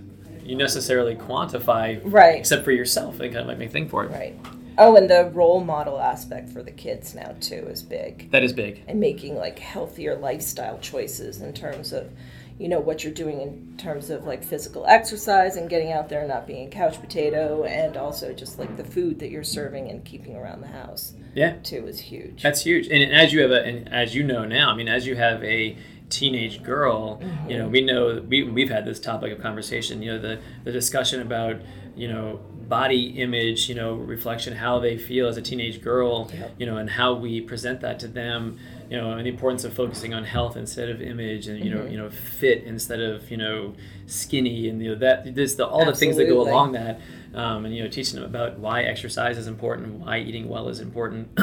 you 0.43 0.57
necessarily 0.57 1.15
quantify 1.15 2.01
Right. 2.05 2.39
except 2.39 2.65
for 2.65 2.73
yourself. 2.73 3.19
They 3.19 3.27
kind 3.29 3.41
of 3.41 3.49
like 3.49 3.59
make 3.59 3.71
thing 3.71 3.87
for 3.91 4.05
it. 4.05 4.13
Right. 4.13 4.35
Oh, 4.79 4.97
and 4.97 5.11
the 5.11 5.31
role 5.35 5.61
model 5.63 6.01
aspect 6.01 6.49
for 6.49 6.63
the 6.63 6.71
kids 6.71 7.15
now 7.15 7.35
too 7.41 7.67
is 7.71 7.83
big. 7.83 8.31
That 8.31 8.45
is 8.45 8.55
big. 8.55 8.83
and 8.89 8.99
making 8.99 9.37
like 9.37 9.59
healthier 9.59 10.17
lifestyle 10.17 10.79
choices 10.79 11.43
in 11.43 11.53
terms 11.53 11.93
of 11.93 12.11
you 12.59 12.69
know 12.69 12.81
what 12.81 13.05
you're 13.05 13.13
doing 13.13 13.41
in 13.41 13.77
terms 13.77 14.11
of 14.11 14.25
like 14.25 14.43
physical 14.43 14.87
exercise 14.87 15.57
and 15.57 15.69
getting 15.69 15.93
out 15.93 16.09
there 16.09 16.21
and 16.21 16.29
not 16.29 16.47
being 16.47 16.67
a 16.67 16.71
couch 16.71 17.01
potato 17.01 17.65
and 17.65 17.97
also 17.97 18.33
just 18.33 18.59
like 18.59 18.77
the 18.77 18.85
food 18.85 19.19
that 19.19 19.31
you're 19.31 19.45
serving 19.45 19.91
and 19.91 20.05
keeping 20.05 20.35
around 20.37 20.61
the 20.63 20.69
house 20.69 21.13
Yeah, 21.35 21.57
too 21.63 21.87
is 21.87 22.01
huge 22.01 22.43
that's 22.43 22.63
huge. 22.63 22.89
And 22.89 23.13
as 23.13 23.33
you 23.33 23.41
have 23.43 23.51
a, 23.51 23.63
and 23.63 23.93
as 23.93 24.15
you 24.15 24.23
know 24.23 24.45
now, 24.45 24.71
I 24.71 24.77
mean, 24.77 24.89
as 24.89 25.07
you 25.07 25.17
have 25.17 25.43
a 25.45 25.77
teenage 26.09 26.63
girl, 26.63 27.21
mm-hmm. 27.21 27.51
you 27.51 27.59
know, 27.59 27.69
we 27.69 27.81
know 27.83 28.23
we 28.27 28.43
we've 28.45 28.71
had 28.71 28.85
this 28.85 29.01
topic 29.01 29.33
of 29.33 29.41
conversation. 29.41 30.03
You 30.03 30.13
know, 30.13 30.19
the 30.19 30.41
the 30.65 30.73
discussion 30.73 31.21
about 31.21 31.57
you 31.97 32.09
know 32.09 32.41
body 32.69 33.21
image, 33.21 33.69
you 33.69 33.75
know, 33.75 33.95
reflection, 33.95 34.55
how 34.57 34.79
they 34.81 34.99
feel 34.99 35.29
as 35.29 35.37
a 35.37 35.43
teenage 35.43 35.81
girl, 35.81 36.31
Yep. 36.33 36.55
you 36.59 36.67
know, 36.67 36.77
and 36.77 36.91
how 36.91 37.15
we 37.15 37.41
present 37.41 37.81
that 37.81 37.99
to 38.01 38.09
them. 38.09 38.59
You 38.91 38.97
know, 38.99 39.13
and 39.13 39.27
the 39.27 39.31
importance 39.31 39.65
of 39.65 39.75
focusing 39.75 40.15
on 40.15 40.25
health 40.25 40.57
instead 40.57 40.89
of 40.89 41.03
image, 41.03 41.49
and 41.49 41.63
you 41.65 41.71
know, 41.71 41.81
Mhm. 41.81 41.91
you 41.93 41.99
know, 41.99 42.09
fit 42.11 42.63
instead 42.65 43.01
of 43.01 43.31
you 43.31 43.37
know, 43.37 43.75
skinny, 44.07 44.69
and 44.69 44.81
you 44.83 44.91
know 44.91 44.95
that 44.97 45.35
this 45.35 45.55
the 45.55 45.67
all 45.67 45.85
the 45.85 45.95
things 45.95 46.17
that 46.17 46.27
go 46.27 46.41
along 46.41 46.73
that, 46.73 47.01
um, 47.35 47.65
and 47.65 47.75
you 47.75 47.83
know, 47.83 47.89
teaching 47.89 48.15
them 48.21 48.25
about 48.25 48.59
why 48.59 48.83
exercise 48.83 49.39
is 49.39 49.47
important, 49.47 49.95
why 50.01 50.19
eating 50.19 50.49
well 50.49 50.69
is 50.69 50.81
important. 50.81 51.29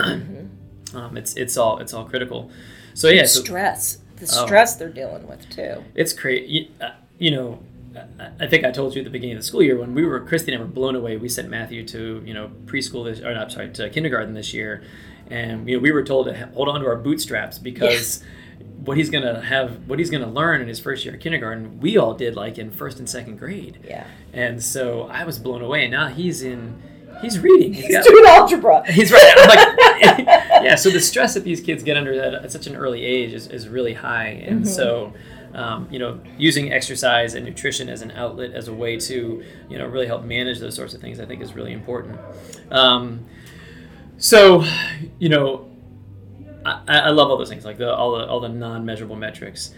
um, 0.96 1.18
it's 1.18 1.34
it's 1.36 1.58
all 1.58 1.80
it's 1.80 1.94
all 1.94 2.06
critical. 2.06 2.50
So 2.94 3.10
yeah, 3.10 3.26
so 3.26 3.42
stress 3.42 3.98
the 4.18 4.26
Oh. 4.26 4.46
stress 4.46 4.76
they're 4.76 4.90
dealing 4.90 5.28
with 5.28 5.50
too 5.50 5.84
it's 5.96 6.14
great. 6.14 6.46
You, 6.48 6.68
uh, 6.80 6.92
you 7.18 7.32
know, 7.32 7.60
I- 8.20 8.30
I 8.46 8.48
think 8.48 8.64
I 8.64 8.72
told 8.72 8.96
you 8.96 9.02
at 9.02 9.06
the 9.06 9.12
beginning 9.12 9.36
of 9.36 9.42
the 9.42 9.46
school 9.48 9.62
year 9.64 9.78
when 9.78 9.94
we 9.94 10.06
were 10.06 10.20
Christy 10.20 10.52
and 10.54 10.62
I 10.62 10.66
were 10.66 10.72
blown 10.72 10.96
away. 10.96 11.18
We 11.18 11.30
sent 11.30 11.50
Matthew 11.50 11.86
to 11.88 12.24
you 12.26 12.34
know 12.34 12.52
preschool 12.66 13.06
this 13.06 13.20
or 13.22 13.34
not 13.34 13.52
sorry 13.52 13.70
to 13.70 13.90
kindergarten 13.90 14.34
this 14.34 14.54
year, 14.54 14.84
and 15.34 15.68
you 15.68 15.76
know 15.78 15.82
we 15.82 15.92
were 15.92 16.04
told 16.04 16.28
to 16.28 16.34
hold 16.54 16.70
on 16.70 16.80
to 16.82 16.88
our 16.88 16.98
bootstraps 16.98 17.58
because. 17.60 18.24
What 18.86 18.98
he's 18.98 19.10
gonna 19.10 19.40
have, 19.42 19.88
what 19.88 19.98
he's 19.98 20.10
gonna 20.10 20.30
learn 20.30 20.60
in 20.62 20.68
his 20.68 20.78
first 20.78 21.06
year 21.06 21.14
of 21.14 21.22
kindergarten, 21.22 21.80
we 21.80 21.96
all 21.98 22.14
did 22.14 22.36
like 22.36 22.58
in 22.58 22.70
first 22.70 23.00
and 23.00 23.10
second 23.10 23.38
grade, 23.40 23.80
yeah 23.88 24.06
and 24.34 24.62
so 24.62 25.04
I 25.04 25.24
was 25.24 25.40
blown 25.40 25.62
away. 25.62 25.84
And 25.84 25.92
now 25.92 26.08
he's 26.10 26.42
in, 26.44 26.82
he's 27.22 27.40
reading. 27.40 27.74
he's 27.74 27.90
got- 27.90 28.04
doing 28.04 28.26
algebra 28.28 28.84
He's 28.92 29.10
right. 29.10 29.34
I'm 29.38 29.48
like, 29.48 30.26
yeah. 30.66 30.76
So 30.76 30.90
the 30.90 31.00
stress 31.00 31.34
that 31.36 31.46
these 31.46 31.62
kids 31.62 31.82
get 31.82 31.96
under 31.96 32.12
at, 32.22 32.34
at 32.34 32.52
such 32.52 32.68
an 32.68 32.76
early 32.76 33.06
age 33.06 33.32
is, 33.32 33.48
is 33.48 33.70
really 33.70 33.94
high, 33.94 34.44
and 34.48 34.64
Mhm. 34.66 34.68
so 34.68 35.14
um, 35.54 35.88
you 35.90 36.00
know, 36.00 36.20
using 36.38 36.74
exercise 36.74 37.36
and 37.36 37.46
nutrition 37.46 37.88
as 37.88 38.02
an 38.02 38.12
outlet 38.12 38.52
as 38.52 38.68
a 38.68 38.74
way 38.74 38.98
to 39.00 39.44
you 39.70 39.78
know 39.78 39.86
really 39.88 40.08
help 40.08 40.26
manage 40.26 40.60
those 40.60 40.76
sorts 40.76 40.94
of 40.94 41.00
things, 41.00 41.22
I 41.22 41.26
think 41.26 41.42
is 41.42 41.54
really 41.56 41.72
important. 41.72 42.20
Um, 42.70 43.26
so, 44.18 44.64
you 45.20 45.30
know, 45.30 45.70
I, 46.66 46.82
I 46.88 47.10
love 47.10 47.30
all 47.30 47.38
those 47.38 47.50
things, 47.50 47.66
like 47.66 47.78
the 47.78 47.94
all 47.94 48.18
the 48.18 48.26
all 48.26 48.40
the 48.40 48.50
non-measurable 48.50 49.16
metrics. 49.16 49.74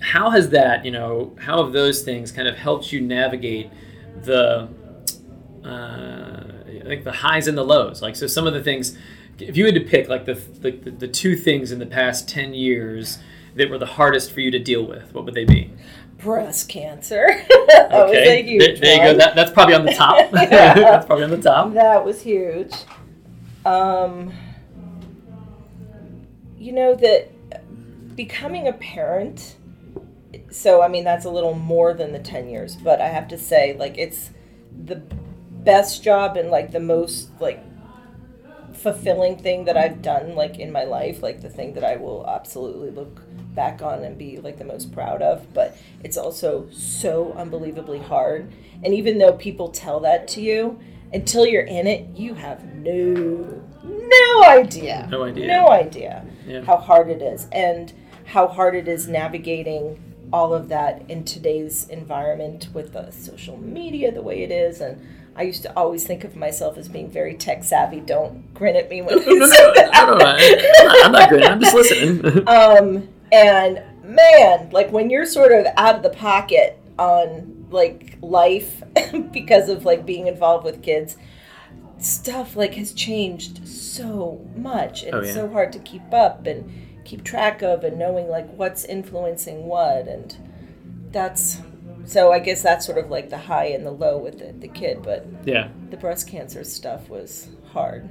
How 0.00 0.30
has 0.30 0.50
that, 0.50 0.84
you 0.84 0.90
know, 0.90 1.34
how 1.40 1.62
have 1.64 1.72
those 1.72 2.02
things 2.02 2.30
kind 2.30 2.46
of 2.46 2.56
helped 2.56 2.92
you 2.92 3.00
navigate 3.00 3.70
the 4.22 4.68
uh, 5.64 6.44
like 6.84 7.04
the 7.04 7.12
highs 7.12 7.48
and 7.48 7.56
the 7.56 7.64
lows. 7.64 8.02
Like 8.02 8.16
so, 8.16 8.26
some 8.26 8.46
of 8.46 8.54
the 8.54 8.62
things, 8.62 8.96
if 9.38 9.56
you 9.56 9.64
had 9.64 9.74
to 9.74 9.80
pick 9.80 10.08
like 10.08 10.26
the 10.26 10.34
the, 10.34 10.70
the 10.70 11.08
two 11.08 11.36
things 11.36 11.72
in 11.72 11.78
the 11.78 11.86
past 11.86 12.28
ten 12.28 12.54
years 12.54 13.18
that 13.54 13.70
were 13.70 13.78
the 13.78 13.86
hardest 13.86 14.32
for 14.32 14.40
you 14.40 14.50
to 14.50 14.58
deal 14.58 14.86
with, 14.86 15.14
what 15.14 15.24
would 15.24 15.34
they 15.34 15.44
be? 15.44 15.72
breast 16.18 16.70
cancer 16.70 17.26
that 17.68 17.90
was 17.90 18.16
a 18.16 18.42
huge 18.42 18.58
there, 18.58 18.76
there 18.78 19.06
you 19.06 19.12
go. 19.12 19.18
That, 19.18 19.34
that's 19.36 19.50
probably 19.50 19.74
on 19.74 19.84
the 19.84 19.92
top. 19.92 20.16
Yeah. 20.32 20.46
that's 20.74 21.06
probably 21.06 21.24
on 21.24 21.30
the 21.30 21.42
top. 21.42 21.74
That 21.74 22.04
was 22.04 22.22
huge. 22.22 22.72
Um, 23.66 24.32
you 26.58 26.72
know 26.72 26.94
that 26.94 27.30
becoming 28.16 28.68
a 28.68 28.72
parent. 28.72 29.56
So 30.50 30.82
I 30.82 30.88
mean 30.88 31.04
that's 31.04 31.24
a 31.24 31.30
little 31.30 31.54
more 31.54 31.94
than 31.94 32.12
the 32.12 32.18
ten 32.18 32.48
years, 32.48 32.76
but 32.76 33.00
I 33.00 33.08
have 33.08 33.28
to 33.28 33.38
say 33.38 33.76
like 33.78 33.98
it's 33.98 34.30
the 34.86 34.96
best 34.96 36.02
job 36.02 36.36
and 36.36 36.50
like 36.50 36.72
the 36.72 36.80
most 36.80 37.30
like 37.40 37.62
fulfilling 38.72 39.38
thing 39.38 39.64
that 39.64 39.76
I've 39.76 40.02
done 40.02 40.34
like 40.34 40.58
in 40.58 40.70
my 40.72 40.84
life, 40.84 41.22
like 41.22 41.40
the 41.40 41.48
thing 41.48 41.74
that 41.74 41.84
I 41.84 41.96
will 41.96 42.26
absolutely 42.28 42.90
look 42.90 43.22
back 43.54 43.80
on 43.80 44.04
and 44.04 44.18
be 44.18 44.38
like 44.38 44.58
the 44.58 44.64
most 44.64 44.92
proud 44.92 45.22
of, 45.22 45.52
but 45.54 45.76
it's 46.04 46.16
also 46.16 46.68
so 46.70 47.32
unbelievably 47.34 48.00
hard. 48.00 48.52
And 48.84 48.92
even 48.92 49.18
though 49.18 49.32
people 49.32 49.70
tell 49.70 50.00
that 50.00 50.28
to 50.28 50.42
you, 50.42 50.78
until 51.12 51.46
you're 51.46 51.62
in 51.62 51.86
it, 51.86 52.08
you 52.16 52.34
have 52.34 52.64
no 52.74 53.62
no 53.84 54.44
idea. 54.44 55.08
No 55.10 55.22
idea. 55.24 55.46
No 55.46 55.68
idea 55.70 56.24
Yeah. 56.46 56.62
how 56.64 56.76
hard 56.76 57.08
it 57.10 57.22
is 57.22 57.46
and 57.52 57.92
how 58.24 58.46
hard 58.48 58.74
it 58.74 58.88
is 58.88 59.08
navigating 59.08 60.02
all 60.32 60.52
of 60.54 60.68
that 60.68 61.02
in 61.08 61.24
today's 61.24 61.88
environment 61.88 62.68
with 62.74 62.92
the 62.92 63.10
social 63.12 63.56
media 63.58 64.10
the 64.12 64.22
way 64.22 64.42
it 64.42 64.50
is 64.50 64.80
and 64.80 65.00
I 65.36 65.42
used 65.42 65.62
to 65.64 65.76
always 65.76 66.06
think 66.06 66.24
of 66.24 66.34
myself 66.34 66.78
as 66.78 66.88
being 66.88 67.10
very 67.10 67.34
tech 67.34 67.62
savvy. 67.62 68.00
Don't 68.00 68.54
grin 68.54 68.74
at 68.74 68.88
me 68.88 69.02
when 69.02 69.16
No, 69.26 69.32
no, 69.32 69.32
I 69.34 69.38
no, 69.38 69.46
say 69.46 69.62
no, 69.66 69.74
that. 69.74 69.92
no, 69.92 70.14
no, 70.16 70.24
I- 70.24 71.02
I'm 71.04 71.12
not 71.12 71.28
grinning. 71.28 71.48
I'm 71.48 71.60
just 71.60 71.74
listening. 71.74 72.44
Um, 72.48 73.08
and 73.30 73.82
man, 74.02 74.70
like 74.70 74.90
when 74.90 75.10
you're 75.10 75.26
sort 75.26 75.52
of 75.52 75.66
out 75.76 75.94
of 75.96 76.02
the 76.02 76.10
pocket 76.10 76.80
on 76.98 77.66
like 77.70 78.18
life 78.20 78.82
because 79.32 79.68
of 79.68 79.84
like 79.84 80.06
being 80.06 80.26
involved 80.26 80.64
with 80.64 80.82
kids, 80.82 81.16
stuff 81.98 82.56
like 82.56 82.74
has 82.74 82.92
changed 82.92 83.66
so 83.66 84.46
much, 84.54 85.02
and 85.02 85.14
Oh, 85.14 85.20
it's 85.20 85.34
so 85.34 85.48
hard 85.48 85.72
to 85.72 85.78
keep 85.78 86.12
up 86.12 86.46
and 86.46 86.70
keep 87.04 87.24
track 87.24 87.62
of, 87.62 87.84
and 87.84 87.98
knowing 87.98 88.28
like 88.28 88.48
what's 88.54 88.84
influencing 88.84 89.64
what, 89.66 90.08
and 90.08 90.36
that's. 91.12 91.60
So 92.04 92.30
I 92.30 92.38
guess 92.38 92.62
that's 92.62 92.86
sort 92.86 92.98
of 92.98 93.10
like 93.10 93.30
the 93.30 93.38
high 93.38 93.66
and 93.66 93.84
the 93.84 93.90
low 93.90 94.16
with 94.16 94.38
the, 94.38 94.52
the 94.52 94.68
kid, 94.68 95.02
but 95.02 95.26
yeah. 95.44 95.70
the 95.90 95.96
breast 95.96 96.28
cancer 96.28 96.62
stuff 96.62 97.08
was 97.08 97.48
hard. 97.72 98.08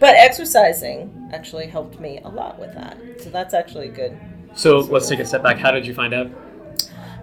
But 0.00 0.14
exercising 0.16 1.28
actually 1.30 1.66
helped 1.66 2.00
me 2.00 2.20
a 2.24 2.28
lot 2.28 2.58
with 2.58 2.72
that. 2.72 2.98
So 3.20 3.28
that's 3.28 3.52
actually 3.52 3.88
good. 3.88 4.18
So 4.54 4.78
let's 4.78 5.08
take 5.08 5.20
a 5.20 5.26
step 5.26 5.42
back. 5.42 5.58
How 5.58 5.72
did 5.72 5.86
you 5.86 5.92
find 5.92 6.14
out? 6.14 6.30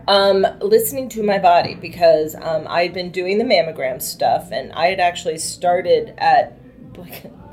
Um, 0.08 0.46
listening 0.62 1.10
to 1.10 1.24
my 1.24 1.38
body 1.38 1.76
because 1.76 2.36
um, 2.36 2.66
I 2.68 2.84
had 2.84 2.94
been 2.94 3.12
doing 3.12 3.38
the 3.38 3.44
mammogram 3.44 4.02
stuff 4.02 4.52
and 4.52 4.72
I 4.74 4.88
had 4.88 5.00
actually 5.00 5.38
started 5.38 6.14
at 6.18 6.58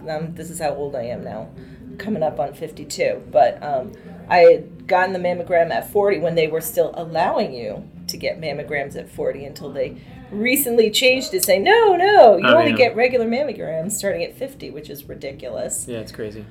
um, 0.09 0.35
this 0.35 0.51
is 0.51 0.59
how 0.59 0.71
old 0.71 0.95
I 0.97 1.03
am 1.03 1.23
now, 1.23 1.51
coming 1.99 2.23
up 2.23 2.41
on 2.41 2.55
52. 2.55 3.23
But 3.31 3.63
um, 3.63 3.93
I 4.29 4.39
had 4.39 4.87
gotten 4.87 5.13
the 5.13 5.19
mammogram 5.19 5.71
at 5.71 5.91
40 5.91 6.21
when 6.21 6.35
they 6.35 6.47
were 6.49 6.61
still 6.61 6.93
allowing 6.95 7.53
you 7.53 7.89
to 8.09 8.17
get 8.17 8.41
mammograms 8.41 8.97
at 8.97 9.09
40 9.11 9.45
until 9.45 9.71
they 9.71 10.01
recently 10.31 10.91
changed 10.91 11.31
to 11.33 11.41
say 11.41 11.59
no, 11.59 11.97
no, 11.97 12.37
you 12.37 12.47
Oh, 12.47 12.57
only 12.57 12.73
get 12.73 12.97
regular 12.97 13.27
mammograms 13.27 13.93
starting 13.93 14.23
at 14.25 14.35
50, 14.35 14.71
which 14.71 14.89
is 14.91 15.05
ridiculous. 15.05 15.87
Yeah, 15.89 15.99
it's 15.99 16.13
crazy. 16.13 16.45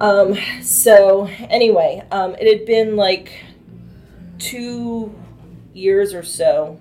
Um, 0.00 0.36
so 0.62 1.26
anyway, 1.48 2.02
um, 2.10 2.34
it 2.38 2.58
had 2.58 2.66
been 2.66 2.96
like 2.96 3.32
two 4.38 5.14
years 5.76 6.14
or 6.14 6.22
so 6.22 6.80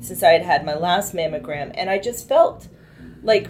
since 0.00 0.22
I 0.22 0.30
had 0.30 0.42
had 0.42 0.64
my 0.64 0.74
last 0.74 1.14
mammogram, 1.14 1.72
and 1.74 1.90
I 1.90 1.98
just 1.98 2.28
felt 2.28 2.68
like 3.22 3.48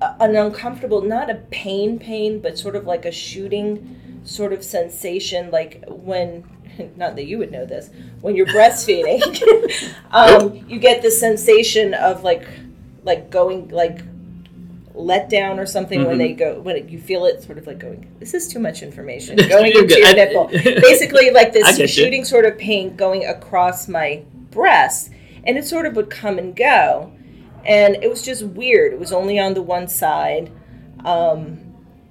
a- 0.00 0.16
an 0.20 0.36
uncomfortable, 0.36 1.02
not 1.02 1.30
a 1.30 1.34
pain, 1.34 1.98
pain, 1.98 2.40
but 2.40 2.58
sort 2.58 2.76
of 2.76 2.86
like 2.86 3.04
a 3.04 3.12
shooting 3.12 4.20
sort 4.24 4.52
of 4.52 4.64
sensation, 4.64 5.50
like 5.50 5.84
when. 5.88 6.44
Not 6.96 7.16
that 7.16 7.26
you 7.26 7.38
would 7.38 7.50
know 7.50 7.66
this. 7.66 7.90
When 8.20 8.36
you're 8.36 8.46
breastfeeding, 8.46 9.20
um, 10.12 10.64
you 10.68 10.78
get 10.78 11.02
the 11.02 11.10
sensation 11.10 11.92
of 11.92 12.22
like, 12.22 12.46
like 13.02 13.30
going 13.30 13.68
like 13.70 13.98
let 14.98 15.28
down 15.30 15.58
or 15.60 15.66
something 15.66 16.04
when 16.04 16.16
Mhm. 16.16 16.18
they 16.18 16.32
go 16.32 16.60
when 16.60 16.88
you 16.88 16.98
feel 16.98 17.24
it 17.24 17.42
sort 17.42 17.56
of 17.56 17.66
like 17.66 17.78
going 17.78 18.06
this 18.18 18.34
is 18.34 18.48
too 18.48 18.58
much 18.58 18.82
information 18.82 19.36
going 19.48 19.66
into 19.72 19.86
good. 19.86 19.98
your 19.98 20.14
nipple 20.14 20.46
basically 20.80 21.30
like 21.30 21.52
this 21.52 21.78
you. 21.78 21.86
shooting 21.86 22.24
sort 22.24 22.44
of 22.44 22.58
pain 22.58 22.96
going 22.96 23.24
across 23.24 23.86
my 23.88 24.22
breast 24.50 25.10
and 25.44 25.56
it 25.56 25.64
sort 25.64 25.86
of 25.86 25.94
would 25.94 26.10
come 26.10 26.36
and 26.38 26.56
go 26.56 27.12
and 27.64 27.96
it 28.02 28.10
was 28.10 28.22
just 28.22 28.42
weird 28.42 28.92
it 28.92 28.98
was 28.98 29.12
only 29.12 29.38
on 29.38 29.54
the 29.54 29.62
one 29.62 29.86
side 29.86 30.50
um, 31.04 31.60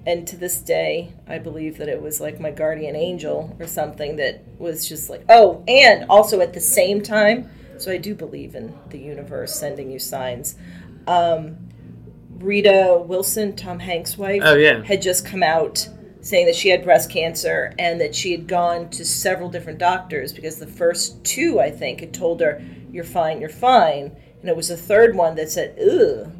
and 0.06 0.26
to 0.26 0.36
this 0.36 0.58
day 0.62 1.12
i 1.26 1.36
believe 1.38 1.76
that 1.76 1.88
it 1.88 2.00
was 2.00 2.20
like 2.22 2.40
my 2.40 2.50
guardian 2.50 2.96
angel 2.96 3.54
or 3.60 3.66
something 3.66 4.16
that 4.16 4.42
was 4.58 4.88
just 4.88 5.10
like 5.10 5.22
oh 5.28 5.62
and 5.68 6.06
also 6.08 6.40
at 6.40 6.54
the 6.54 6.60
same 6.60 7.02
time 7.02 7.50
so 7.76 7.92
i 7.92 7.98
do 7.98 8.14
believe 8.14 8.54
in 8.54 8.72
the 8.88 8.98
universe 8.98 9.54
sending 9.54 9.90
you 9.90 9.98
signs 9.98 10.56
um, 11.06 11.67
Rita 12.38 13.02
Wilson, 13.06 13.56
Tom 13.56 13.78
Hanks' 13.80 14.16
wife, 14.16 14.42
Oh, 14.44 14.54
yeah. 14.54 14.82
had 14.82 15.02
just 15.02 15.24
come 15.26 15.42
out 15.42 15.88
saying 16.20 16.46
that 16.46 16.54
she 16.56 16.68
had 16.68 16.84
breast 16.84 17.10
cancer 17.10 17.72
and 17.78 18.00
that 18.00 18.14
she 18.14 18.32
had 18.32 18.46
gone 18.46 18.88
to 18.90 19.04
several 19.04 19.48
different 19.48 19.78
doctors 19.78 20.32
because 20.32 20.58
the 20.58 20.66
first 20.66 21.22
two, 21.24 21.60
I 21.60 21.70
think, 21.70 22.00
had 22.00 22.12
told 22.12 22.40
her, 22.40 22.62
You're 22.92 23.04
fine, 23.04 23.40
you're 23.40 23.48
fine. 23.50 24.16
And 24.40 24.48
it 24.48 24.56
was 24.56 24.68
the 24.68 24.76
third 24.76 25.14
one 25.16 25.34
that 25.36 25.50
said, 25.50 25.78
Ugh. 25.80 26.32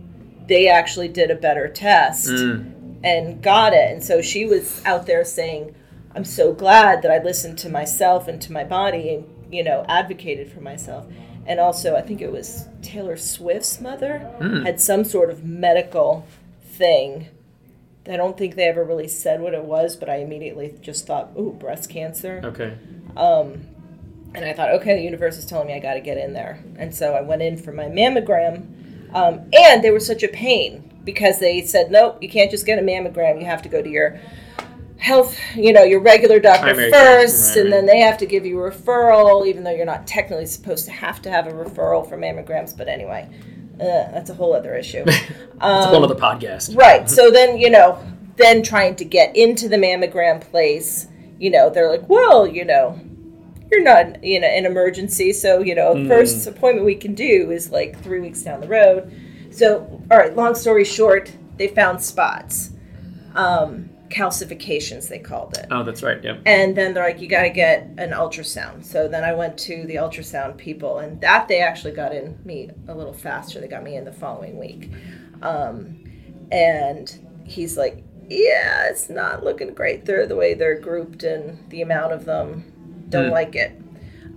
They 0.46 0.68
actually 0.68 1.08
did 1.08 1.30
a 1.30 1.34
better 1.34 1.68
test 1.68 2.28
Mm. 2.28 2.72
and 3.04 3.42
got 3.42 3.72
it. 3.74 3.90
And 3.92 4.02
so 4.02 4.22
she 4.22 4.46
was 4.46 4.82
out 4.84 5.06
there 5.06 5.24
saying, 5.24 5.74
I'm 6.14 6.24
so 6.24 6.52
glad 6.54 7.02
that 7.02 7.10
I 7.10 7.22
listened 7.22 7.58
to 7.58 7.68
myself 7.68 8.28
and 8.28 8.40
to 8.42 8.52
my 8.52 8.64
body 8.64 9.10
and, 9.14 9.24
you 9.50 9.62
know, 9.64 9.84
advocated 9.88 10.50
for 10.52 10.60
myself. 10.60 11.06
And 11.46 11.58
also, 11.60 11.96
I 11.96 12.02
think 12.02 12.20
it 12.20 12.30
was 12.30 12.66
Taylor 12.82 13.16
Swift's 13.16 13.80
mother 13.80 14.30
Mm. 14.40 14.66
had 14.66 14.80
some 14.80 15.04
sort 15.04 15.30
of 15.30 15.44
medical 15.44 16.26
thing. 16.62 17.28
I 18.06 18.16
don't 18.16 18.36
think 18.38 18.54
they 18.54 18.64
ever 18.64 18.84
really 18.84 19.08
said 19.08 19.40
what 19.40 19.54
it 19.54 19.64
was, 19.64 19.96
but 19.96 20.08
I 20.08 20.16
immediately 20.16 20.74
just 20.80 21.06
thought, 21.06 21.30
ooh, 21.38 21.52
breast 21.58 21.90
cancer. 21.90 22.40
Okay. 22.44 22.72
Um, 23.16 23.66
and 24.34 24.44
I 24.44 24.52
thought, 24.52 24.70
okay, 24.74 24.96
the 24.96 25.02
universe 25.02 25.38
is 25.38 25.46
telling 25.46 25.66
me 25.68 25.74
I 25.74 25.78
got 25.78 25.94
to 25.94 26.00
get 26.00 26.18
in 26.18 26.32
there. 26.34 26.62
And 26.76 26.94
so 26.94 27.14
I 27.14 27.22
went 27.22 27.42
in 27.42 27.56
for 27.56 27.72
my 27.72 27.86
mammogram. 27.86 29.14
Um, 29.14 29.40
and 29.54 29.82
they 29.82 29.90
were 29.90 30.00
such 30.00 30.22
a 30.22 30.28
pain 30.28 31.00
because 31.04 31.38
they 31.38 31.62
said, 31.62 31.90
nope, 31.90 32.18
you 32.22 32.28
can't 32.28 32.50
just 32.50 32.66
get 32.66 32.78
a 32.78 32.82
mammogram. 32.82 33.40
You 33.40 33.46
have 33.46 33.62
to 33.62 33.68
go 33.70 33.80
to 33.80 33.88
your 33.88 34.20
health, 34.98 35.38
you 35.54 35.72
know, 35.72 35.82
your 35.84 36.00
regular 36.00 36.38
doctor 36.40 36.62
Primary 36.64 36.90
first. 36.90 37.56
right, 37.56 37.64
And 37.64 37.72
then 37.72 37.86
they 37.86 38.00
have 38.00 38.18
to 38.18 38.26
give 38.26 38.44
you 38.44 38.60
a 38.64 38.70
referral, 38.70 39.46
even 39.46 39.64
though 39.64 39.70
you're 39.74 39.86
not 39.86 40.06
technically 40.06 40.46
supposed 40.46 40.84
to 40.86 40.90
have 40.92 41.22
to 41.22 41.30
have 41.30 41.46
a 41.46 41.52
referral 41.52 42.08
for 42.08 42.16
mammograms. 42.18 42.76
But 42.76 42.88
anyway, 42.88 43.28
uh, 43.80 44.10
that's 44.12 44.28
a 44.30 44.34
whole 44.34 44.54
other 44.54 44.74
issue. 44.74 45.04
It's 45.60 45.64
a 45.64 45.88
whole 45.88 46.04
other 46.04 46.14
podcast. 46.14 46.76
Right. 46.76 47.08
So 47.10 47.30
then, 47.38 47.58
you 47.58 47.70
know, 47.70 47.98
then 48.36 48.62
trying 48.62 48.94
to 48.96 49.04
get 49.04 49.34
into 49.36 49.68
the 49.68 49.76
mammogram 49.76 50.40
place, 50.40 51.08
you 51.38 51.50
know, 51.50 51.68
they're 51.70 51.90
like, 51.90 52.08
well, 52.08 52.46
you 52.46 52.64
know, 52.64 53.00
you're 53.70 53.82
not 53.82 54.22
in 54.22 54.44
a, 54.44 54.46
an 54.46 54.66
emergency. 54.66 55.32
So, 55.32 55.60
you 55.60 55.74
know, 55.74 55.94
Mm. 55.94 56.06
first 56.08 56.46
appointment 56.46 56.86
we 56.86 56.94
can 56.94 57.14
do 57.14 57.50
is 57.50 57.70
like 57.72 58.00
three 58.02 58.20
weeks 58.20 58.42
down 58.42 58.60
the 58.60 58.68
road. 58.68 59.12
So, 59.50 60.00
all 60.10 60.16
right, 60.18 60.34
long 60.36 60.54
story 60.54 60.84
short, 60.84 61.32
they 61.56 61.66
found 61.68 62.00
spots, 62.02 62.70
um, 63.34 63.87
calcifications, 64.10 65.08
they 65.08 65.18
called 65.18 65.56
it. 65.56 65.66
Oh, 65.70 65.82
that's 65.82 66.02
right. 66.02 66.22
Yep. 66.22 66.42
And 66.46 66.76
then 66.76 66.94
they're 66.94 67.04
like, 67.04 67.20
you 67.20 67.28
got 67.28 67.42
to 67.42 67.50
get 67.50 67.82
an 67.98 68.10
ultrasound. 68.10 68.84
So 68.84 69.08
then 69.08 69.24
I 69.24 69.32
went 69.34 69.58
to 69.60 69.84
the 69.86 69.96
ultrasound 69.96 70.56
people, 70.56 70.98
and 70.98 71.20
that 71.20 71.48
they 71.48 71.60
actually 71.60 71.92
got 71.92 72.14
in 72.14 72.38
me 72.44 72.70
a 72.88 72.94
little 72.94 73.12
faster. 73.12 73.60
They 73.60 73.68
got 73.68 73.82
me 73.82 73.96
in 73.96 74.04
the 74.04 74.12
following 74.12 74.58
week. 74.58 74.90
Um, 75.42 76.04
and 76.50 77.18
he's 77.44 77.76
like, 77.76 78.02
yeah, 78.28 78.88
it's 78.88 79.08
not 79.08 79.44
looking 79.44 79.72
great. 79.74 80.04
They're 80.04 80.26
the 80.26 80.36
way 80.36 80.54
they're 80.54 80.78
grouped 80.80 81.22
and 81.22 81.58
the 81.70 81.82
amount 81.82 82.12
of 82.12 82.24
them. 82.24 83.06
Don't 83.08 83.26
Hmm. 83.26 83.32
like 83.32 83.54
it. 83.56 83.72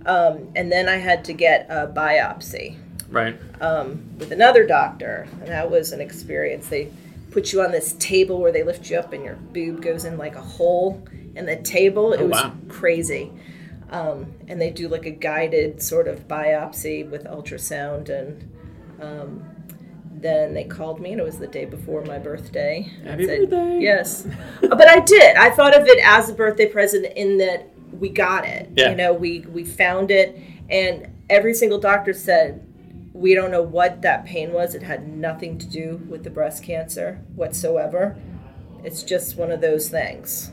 Um, 0.06 0.48
and 0.56 0.72
then 0.72 0.88
I 0.88 0.96
had 0.96 1.24
to 1.26 1.32
get 1.32 1.66
a 1.68 1.86
biopsy 1.86 2.76
Right. 3.10 3.36
um, 3.60 4.02
with 4.18 4.32
another 4.32 4.66
doctor, 4.66 5.26
and 5.40 5.48
that 5.48 5.70
was 5.70 5.92
an 5.92 6.00
experience. 6.00 6.68
They 6.68 6.88
put 7.32 7.52
you 7.52 7.62
on 7.62 7.70
this 7.72 7.94
table 7.94 8.40
where 8.40 8.52
they 8.52 8.62
lift 8.62 8.90
you 8.90 8.98
up, 8.98 9.12
and 9.12 9.24
your 9.24 9.34
boob 9.36 9.82
goes 9.82 10.04
in 10.04 10.16
like 10.18 10.36
a 10.36 10.40
hole 10.40 11.02
in 11.34 11.46
the 11.46 11.56
table. 11.56 12.12
It 12.12 12.20
Oh, 12.20 12.26
was 12.26 12.42
wow. 12.42 12.52
crazy. 12.68 13.32
Um, 13.90 14.32
and 14.48 14.60
they 14.60 14.70
do 14.70 14.88
like 14.88 15.04
a 15.06 15.10
guided 15.10 15.82
sort 15.82 16.08
of 16.08 16.26
biopsy 16.28 17.08
with 17.08 17.24
ultrasound, 17.24 18.08
and 18.08 18.48
um, 19.00 19.44
then 20.10 20.54
they 20.54 20.64
called 20.64 21.00
me, 21.00 21.12
and 21.12 21.20
it 21.20 21.24
was 21.24 21.38
the 21.38 21.46
day 21.46 21.64
before 21.64 22.02
my 22.04 22.18
birthday. 22.18 22.82
Happy 23.04 23.26
said- 23.26 23.50
birthday. 23.50 23.80
Yes, 23.80 24.26
but 24.60 24.88
I 24.88 25.00
did. 25.00 25.36
I 25.36 25.50
thought 25.50 25.76
of 25.78 25.86
it 25.86 25.98
as 26.04 26.30
a 26.30 26.34
birthday 26.34 26.66
present 26.66 27.06
in 27.16 27.38
that 27.38 27.68
we 27.92 28.08
got 28.08 28.46
it. 28.46 28.70
Yeah. 28.76 28.90
You 28.90 28.96
know, 28.96 29.12
we 29.12 29.40
we 29.40 29.64
found 29.64 30.10
it, 30.10 30.38
and 30.70 31.08
every 31.28 31.52
single 31.54 31.78
doctor 31.78 32.12
said 32.14 32.66
we 33.12 33.34
don't 33.34 33.50
know 33.50 33.62
what 33.62 34.02
that 34.02 34.24
pain 34.24 34.52
was. 34.52 34.74
It 34.74 34.82
had 34.82 35.06
nothing 35.08 35.58
to 35.58 35.66
do 35.66 36.00
with 36.08 36.24
the 36.24 36.30
breast 36.30 36.62
cancer 36.62 37.20
whatsoever. 37.34 38.16
It's 38.84 39.02
just 39.02 39.36
one 39.36 39.50
of 39.50 39.60
those 39.60 39.88
things. 39.88 40.50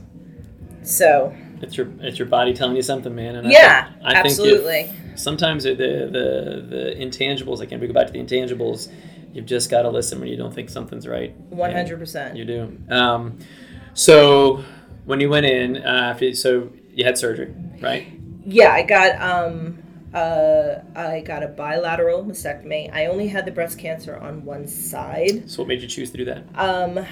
So 0.83 1.35
It's 1.61 1.77
your 1.77 1.87
it's 1.99 2.19
your 2.19 2.27
body 2.27 2.53
telling 2.53 2.75
you 2.75 2.81
something, 2.81 3.13
man. 3.13 3.35
And 3.35 3.47
I 3.47 3.51
yeah, 3.51 3.83
think, 3.85 3.95
I 4.03 4.07
think 4.07 4.25
if- 4.25 4.25
absolutely. 4.31 4.89
sometimes 5.15 5.63
the, 5.63 5.73
the 5.75 6.65
the 6.69 6.95
intangibles. 6.97 7.59
Again, 7.61 7.79
we 7.79 7.87
go 7.87 7.93
back 7.93 8.07
to 8.07 8.13
the 8.13 8.19
intangibles. 8.19 8.91
You've 9.33 9.45
just 9.45 9.69
got 9.69 9.83
to 9.83 9.89
listen 9.89 10.19
when 10.19 10.29
you 10.29 10.37
don't 10.37 10.53
think 10.53 10.69
something's 10.69 11.07
right. 11.07 11.35
Hundred 11.55 11.99
percent. 11.99 12.35
You 12.37 12.45
do. 12.45 12.77
Um, 12.89 13.37
so 13.93 14.63
when 15.05 15.19
you 15.19 15.29
went 15.29 15.45
in 15.45 15.77
uh, 15.77 16.11
after, 16.13 16.33
so 16.33 16.69
you 16.93 17.03
had 17.05 17.17
surgery, 17.17 17.53
right? 17.81 18.07
Yeah, 18.45 18.71
I 18.71 18.83
got 18.83 19.21
um 19.21 19.78
uh 20.13 20.81
I 20.95 21.21
got 21.21 21.43
a 21.43 21.47
bilateral 21.47 22.23
mastectomy. 22.23 22.93
I 22.93 23.05
only 23.07 23.27
had 23.27 23.45
the 23.45 23.51
breast 23.51 23.77
cancer 23.77 24.17
on 24.17 24.43
one 24.45 24.67
side. 24.67 25.49
So 25.49 25.61
what 25.61 25.67
made 25.67 25.81
you 25.81 25.87
choose 25.87 26.11
to 26.11 26.17
do 26.17 26.25
that? 26.25 26.43
um, 26.55 27.05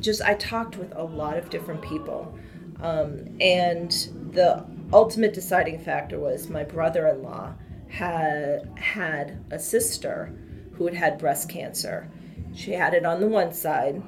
just 0.00 0.22
I 0.22 0.34
talked 0.34 0.76
with 0.76 0.92
a 0.96 1.02
lot 1.04 1.36
of 1.36 1.50
different 1.50 1.82
people, 1.82 2.34
um, 2.80 3.26
and 3.40 3.90
the 4.32 4.64
ultimate 4.92 5.34
deciding 5.34 5.78
factor 5.78 6.18
was 6.18 6.48
my 6.48 6.64
brother-in-law 6.64 7.52
had 7.88 8.70
had 8.78 9.44
a 9.50 9.58
sister 9.58 10.32
who 10.72 10.86
had 10.86 10.94
had 10.94 11.18
breast 11.18 11.48
cancer. 11.50 12.08
She 12.54 12.72
had 12.72 12.94
it 12.94 13.04
on 13.04 13.20
the 13.20 13.26
one 13.28 13.52
side, 13.52 14.02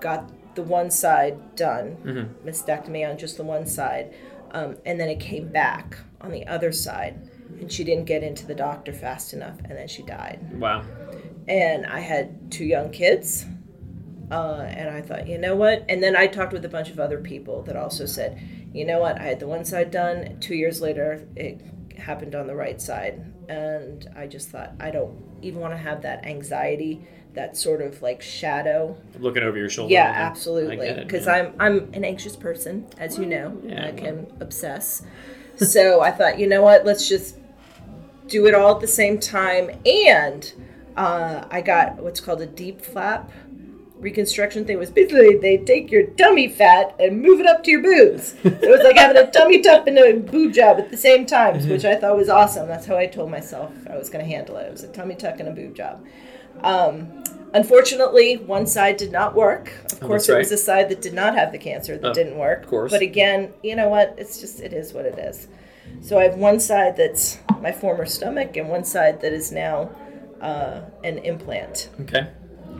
got 0.00 0.30
the 0.54 0.62
one 0.62 0.90
side 0.90 1.54
done, 1.54 1.96
Mm-hmm. 2.04 2.48
mastectomy 2.48 3.08
on 3.08 3.18
just 3.18 3.36
the 3.36 3.44
one 3.44 3.66
side, 3.66 4.14
um, 4.52 4.76
and 4.86 4.98
then 4.98 5.08
it 5.10 5.20
came 5.20 5.48
back 5.48 5.98
on 6.22 6.30
the 6.30 6.46
other 6.46 6.72
side, 6.72 7.27
and 7.60 7.70
she 7.70 7.84
didn't 7.84 8.04
get 8.04 8.22
into 8.22 8.46
the 8.46 8.54
doctor 8.54 8.92
fast 8.92 9.32
enough, 9.32 9.58
and 9.64 9.76
then 9.76 9.88
she 9.88 10.02
died 10.02 10.40
Wow. 10.60 10.84
and 11.48 11.86
I 11.86 12.00
had 12.00 12.50
two 12.52 12.64
young 12.64 12.90
kids. 12.90 13.46
Uh, 14.30 14.66
and 14.68 14.90
I 14.90 15.00
thought, 15.00 15.26
you 15.26 15.38
know 15.38 15.56
what? 15.56 15.86
And 15.88 16.02
then 16.02 16.14
I 16.14 16.26
talked 16.26 16.52
with 16.52 16.62
a 16.66 16.68
bunch 16.68 16.90
of 16.90 17.00
other 17.00 17.18
people 17.18 17.62
that 17.62 17.76
also 17.76 18.04
said, 18.04 18.38
you 18.74 18.84
know 18.84 18.98
what? 19.00 19.18
I 19.18 19.22
had 19.22 19.40
the 19.40 19.46
one 19.48 19.64
side 19.64 19.90
done. 19.90 20.36
Two 20.38 20.54
years 20.54 20.82
later, 20.82 21.26
it 21.34 21.62
happened 21.96 22.34
on 22.34 22.46
the 22.46 22.54
right 22.54 22.78
side. 22.78 23.24
And 23.48 24.06
I 24.14 24.26
just 24.26 24.50
thought, 24.50 24.72
I 24.80 24.90
don't 24.90 25.24
even 25.40 25.60
want 25.60 25.72
to 25.72 25.78
have 25.78 26.02
that 26.02 26.26
anxiety, 26.26 27.06
that 27.32 27.56
sort 27.56 27.80
of 27.80 28.02
like 28.02 28.20
shadow. 28.20 28.98
Looking 29.18 29.44
over 29.44 29.56
your 29.56 29.70
shoulder. 29.70 29.94
Yeah, 29.94 30.12
absolutely. 30.14 30.92
Because 31.02 31.24
man. 31.24 31.54
I'm 31.58 31.78
I'm 31.78 31.94
an 31.94 32.04
anxious 32.04 32.36
person, 32.36 32.86
as 32.98 33.18
you 33.18 33.24
know. 33.24 33.58
Yeah, 33.64 33.80
I 33.86 33.90
well. 33.92 33.96
can 33.96 34.26
obsess. 34.40 35.00
so 35.56 36.02
I 36.02 36.10
thought, 36.10 36.38
you 36.38 36.46
know 36.46 36.60
what? 36.60 36.84
Let's 36.84 37.08
just 37.08 37.37
do 38.28 38.46
it 38.46 38.54
all 38.54 38.74
at 38.74 38.80
the 38.80 38.86
same 38.88 39.18
time. 39.18 39.70
And 39.84 40.52
uh, 40.96 41.44
I 41.50 41.60
got 41.60 41.96
what's 41.96 42.20
called 42.20 42.40
a 42.40 42.46
DIEP 42.46 42.80
flap 42.82 43.30
reconstruction 43.98 44.64
thing 44.64 44.78
was 44.78 44.92
basically 44.92 45.36
they 45.38 45.56
take 45.56 45.90
your 45.90 46.04
tummy 46.10 46.46
fat 46.48 46.94
and 47.00 47.20
move 47.20 47.40
it 47.40 47.46
up 47.46 47.64
to 47.64 47.70
your 47.72 47.82
boobs. 47.82 48.32
It 48.44 48.70
was 48.70 48.80
like 48.84 48.94
having 48.96 49.16
a 49.16 49.28
tummy 49.28 49.60
tuck 49.60 49.88
and 49.88 49.98
a 49.98 50.14
boob 50.14 50.52
job 50.52 50.78
at 50.78 50.88
the 50.92 50.96
same 50.96 51.26
time, 51.26 51.56
Mm-hmm. 51.56 51.68
which 51.70 51.84
I 51.84 51.96
thought 51.96 52.16
was 52.16 52.28
awesome. 52.28 52.68
That's 52.68 52.86
how 52.86 52.96
I 52.96 53.06
told 53.06 53.28
myself 53.28 53.72
I 53.90 53.96
was 53.96 54.08
going 54.08 54.24
to 54.24 54.30
handle 54.30 54.56
it. 54.58 54.66
It 54.66 54.70
was 54.70 54.84
a 54.84 54.92
tummy 54.92 55.16
tuck 55.16 55.40
and 55.40 55.48
a 55.48 55.50
boob 55.52 55.74
job. 55.74 56.04
Um, 56.62 57.24
unfortunately, 57.54 58.36
one 58.36 58.66
side 58.68 58.98
did 58.98 59.10
not 59.10 59.34
work. 59.34 59.72
Of 59.92 60.04
Oh, 60.04 60.06
course, 60.06 60.28
that's 60.28 60.28
it 60.28 60.38
was 60.38 60.46
right. 60.46 60.50
the 60.50 60.56
side 60.58 60.88
that 60.90 61.02
did 61.02 61.14
not 61.14 61.34
have 61.34 61.50
the 61.50 61.58
cancer 61.58 61.98
that 61.98 62.08
Oh, 62.10 62.14
didn't 62.14 62.38
work. 62.38 62.62
of 62.62 62.68
course. 62.70 62.92
But 62.92 63.02
again, 63.02 63.52
you 63.64 63.74
know 63.74 63.88
what? 63.88 64.14
It's 64.16 64.40
just 64.40 64.60
it 64.60 64.72
is 64.72 64.92
what 64.92 65.06
it 65.06 65.18
is. 65.18 65.48
So 66.00 66.18
I 66.18 66.24
have 66.24 66.36
one 66.36 66.60
side 66.60 66.96
that's 66.96 67.38
my 67.60 67.72
former 67.72 68.06
stomach 68.06 68.56
and 68.56 68.68
one 68.68 68.84
side 68.84 69.20
that 69.20 69.32
is 69.32 69.52
now 69.52 69.90
uh, 70.40 70.82
an 71.04 71.18
implant, 71.18 71.90
Okay. 72.02 72.28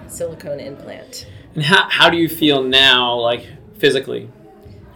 silicone 0.06 0.60
implant. 0.60 1.26
And 1.54 1.64
how, 1.64 1.88
how 1.90 2.08
do 2.10 2.16
you 2.16 2.28
feel 2.28 2.62
now, 2.62 3.14
like 3.14 3.46
physically? 3.78 4.30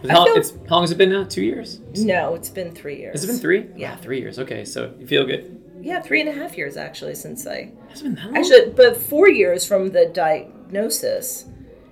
How, 0.07 0.25
how 0.25 0.33
long 0.69 0.83
has 0.83 0.91
it 0.91 0.97
been 0.97 1.11
now? 1.11 1.23
Two 1.23 1.43
years? 1.43 1.79
No, 1.95 2.35
it's 2.35 2.49
been 2.49 2.71
three 2.73 2.97
years. 2.99 3.13
Has 3.13 3.23
it 3.23 3.27
been 3.27 3.37
three? 3.39 3.69
Yeah. 3.77 3.91
Wow, 3.95 4.01
three 4.01 4.19
years. 4.19 4.37
Okay, 4.39 4.65
so 4.65 4.93
you 4.99 5.07
feel 5.07 5.25
good. 5.25 5.61
Yeah, 5.81 6.01
three 6.01 6.19
and 6.21 6.29
a 6.29 6.33
half 6.33 6.57
years 6.57 6.75
actually 6.77 7.15
since 7.15 7.45
I 7.47 7.71
Has 7.89 8.01
it 8.01 8.03
been 8.05 8.15
that 8.15 8.25
long? 8.25 8.37
actually, 8.37 8.69
but 8.71 8.97
four 8.97 9.29
years 9.29 9.65
from 9.65 9.91
the 9.91 10.05
diagnosis 10.07 11.45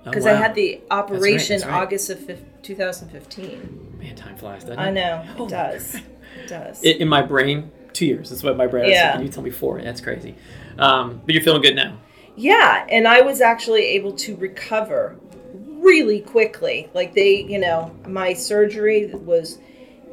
Oh, 0.04 0.10
because 0.10 0.26
I 0.26 0.32
had 0.32 0.54
the 0.56 0.80
operation 0.90 1.58
that's 1.60 1.66
right. 1.70 1.80
August 1.82 2.10
of 2.10 2.18
fif- 2.18 2.42
2015. 2.62 3.98
Man, 4.00 4.16
time 4.16 4.36
flies, 4.36 4.62
doesn't 4.64 4.78
it? 4.78 4.82
I 4.82 4.90
know 4.90 5.24
Oh 5.38 5.44
it 5.46 5.50
my 5.50 5.56
does. 5.56 5.96
It 6.44 6.48
does. 6.48 6.82
In, 6.82 7.08
my 7.08 7.22
brain, 7.22 7.70
two 7.92 8.06
years. 8.06 8.30
That's 8.30 8.42
what 8.42 8.56
my 8.56 8.66
brain. 8.66 8.90
Yeah. 8.90 9.14
And 9.14 9.24
you 9.24 9.30
tell 9.30 9.42
me 9.42 9.50
four. 9.50 9.80
That's 9.80 10.00
crazy. 10.00 10.34
Um, 10.78 11.20
but 11.24 11.34
you're 11.34 11.44
feeling 11.44 11.62
good 11.62 11.76
now. 11.76 11.98
Yeah, 12.34 12.86
and 12.88 13.06
I 13.06 13.20
was 13.20 13.40
actually 13.40 13.82
able 13.82 14.12
to 14.14 14.36
recover 14.36 15.18
really 15.54 16.20
quickly. 16.20 16.88
Like 16.94 17.14
they, 17.14 17.42
you 17.42 17.58
know, 17.58 17.94
my 18.06 18.32
surgery 18.32 19.06
was 19.14 19.58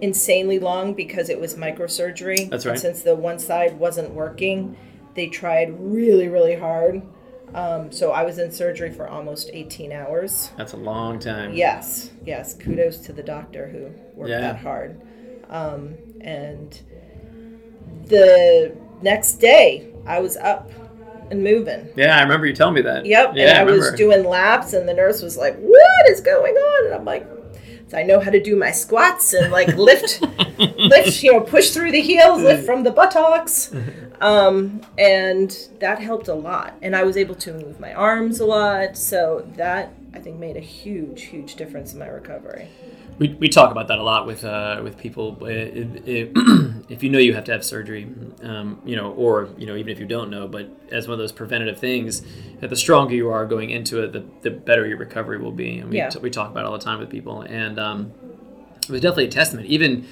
insanely 0.01 0.59
long 0.59 0.93
because 0.93 1.29
it 1.29 1.39
was 1.39 1.55
microsurgery. 1.55 2.49
That's 2.49 2.65
right. 2.65 2.73
And 2.73 2.81
since 2.81 3.03
the 3.03 3.15
one 3.15 3.39
side 3.39 3.77
wasn't 3.79 4.11
working, 4.11 4.75
they 5.15 5.27
tried 5.27 5.79
really, 5.79 6.27
really 6.27 6.55
hard. 6.55 7.01
Um, 7.53 7.91
so 7.91 8.11
I 8.11 8.23
was 8.23 8.37
in 8.37 8.51
surgery 8.51 8.91
for 8.91 9.07
almost 9.07 9.49
18 9.53 9.91
hours. 9.91 10.51
That's 10.57 10.73
a 10.73 10.77
long 10.77 11.19
time. 11.19 11.53
Yes, 11.53 12.11
yes. 12.25 12.53
Kudos 12.53 12.97
to 12.99 13.13
the 13.13 13.23
doctor 13.23 13.67
who 13.67 13.89
worked 14.15 14.29
Yeah. 14.29 14.41
that 14.41 14.57
hard. 14.57 15.01
Um, 15.49 15.95
and 16.21 16.79
the 18.05 18.75
next 19.01 19.33
day, 19.35 19.91
I 20.05 20.19
was 20.19 20.38
up 20.38 20.71
and 21.31 21.43
moving. 21.43 21.89
Yeah, 21.95 22.17
I 22.17 22.21
remember 22.21 22.47
you 22.47 22.53
telling 22.53 22.75
me 22.75 22.81
that. 22.81 23.05
Yep. 23.05 23.33
Yeah, 23.35 23.62
and 23.62 23.69
I, 23.69 23.71
was 23.71 23.91
doing 23.93 24.23
laps, 24.23 24.73
and 24.73 24.88
the 24.88 24.93
nurse 24.93 25.21
was 25.21 25.38
like, 25.38 25.57
"What 25.57 26.09
is 26.09 26.21
going 26.21 26.55
on?" 26.55 26.85
And 26.88 26.95
I'm 26.95 27.05
like, 27.05 27.27
"I 27.93 28.03
know 28.03 28.19
how 28.19 28.31
to 28.31 28.41
do 28.41 28.55
my 28.55 28.71
squats 28.71 29.33
and 29.33 29.51
like 29.51 29.67
lift, 29.75 30.21
lift, 30.59 31.23
you 31.23 31.33
know, 31.33 31.41
push 31.41 31.71
through 31.71 31.91
the 31.91 32.01
heels, 32.01 32.41
lift 32.41 32.65
from 32.65 32.83
the 32.83 32.91
buttocks." 32.91 33.73
Um, 34.21 34.81
and 34.97 35.57
that 35.79 35.99
helped 35.99 36.27
a 36.27 36.33
lot. 36.33 36.73
And 36.81 36.93
I 36.93 37.03
was 37.03 37.15
able 37.15 37.35
to 37.35 37.53
move 37.53 37.79
my 37.79 37.93
arms 37.93 38.41
a 38.41 38.45
lot. 38.45 38.97
So 38.97 39.47
that 39.55 39.93
I 40.13 40.19
think 40.19 40.38
made 40.38 40.57
a 40.57 40.59
huge, 40.59 41.23
huge 41.23 41.55
difference 41.55 41.93
in 41.93 41.99
my 41.99 42.07
recovery. 42.07 42.67
We, 43.19 43.34
we 43.34 43.49
talk 43.49 43.69
about 43.71 43.89
that 43.89 43.99
a 43.99 44.03
lot 44.03 44.25
with 44.25 44.43
uh, 44.45 44.79
with 44.84 44.97
people. 44.97 45.38
Uh, 45.41 46.69
If, 46.89 47.03
you 47.03 47.12
know 47.12 47.19
you 47.19 47.36
have 47.36 47.43
to 47.43 47.51
have 47.51 47.63
surgery, 47.63 48.08
um, 48.41 48.82
you 48.84 48.95
know, 48.95 49.12
or 49.12 49.47
you 49.60 49.67
know, 49.67 49.75
even 49.75 49.89
if 49.91 49.99
you 49.99 50.08
don't 50.08 50.32
know, 50.32 50.47
but 50.47 50.71
as 50.91 51.08
one 51.08 51.13
of 51.13 51.19
those 51.19 51.32
preventative 51.32 51.77
things, 51.77 52.23
that 52.62 52.71
the 52.71 52.75
stronger 52.75 53.13
you 53.13 53.29
are 53.29 53.45
going 53.45 53.69
into 53.69 54.01
it, 54.01 54.12
the, 54.12 54.25
the 54.41 54.49
better 54.49 54.88
your 54.88 54.97
recovery 54.97 55.38
will 55.38 55.51
be. 55.51 55.77
And 55.77 55.91
we, 55.91 55.97
Yeah. 55.97 56.10
t- 56.10 56.17
we 56.17 56.32
talk 56.32 56.49
about 56.49 56.62
it 56.62 56.65
all 56.65 56.71
the 56.79 56.84
time 56.84 56.97
with 56.99 57.12
people, 57.12 57.41
and 57.41 57.77
um, 57.77 58.12
it 58.82 58.89
was 58.89 59.01
definitely 59.01 59.25
a 59.25 59.32
testament. 59.32 59.67
Even 59.67 60.08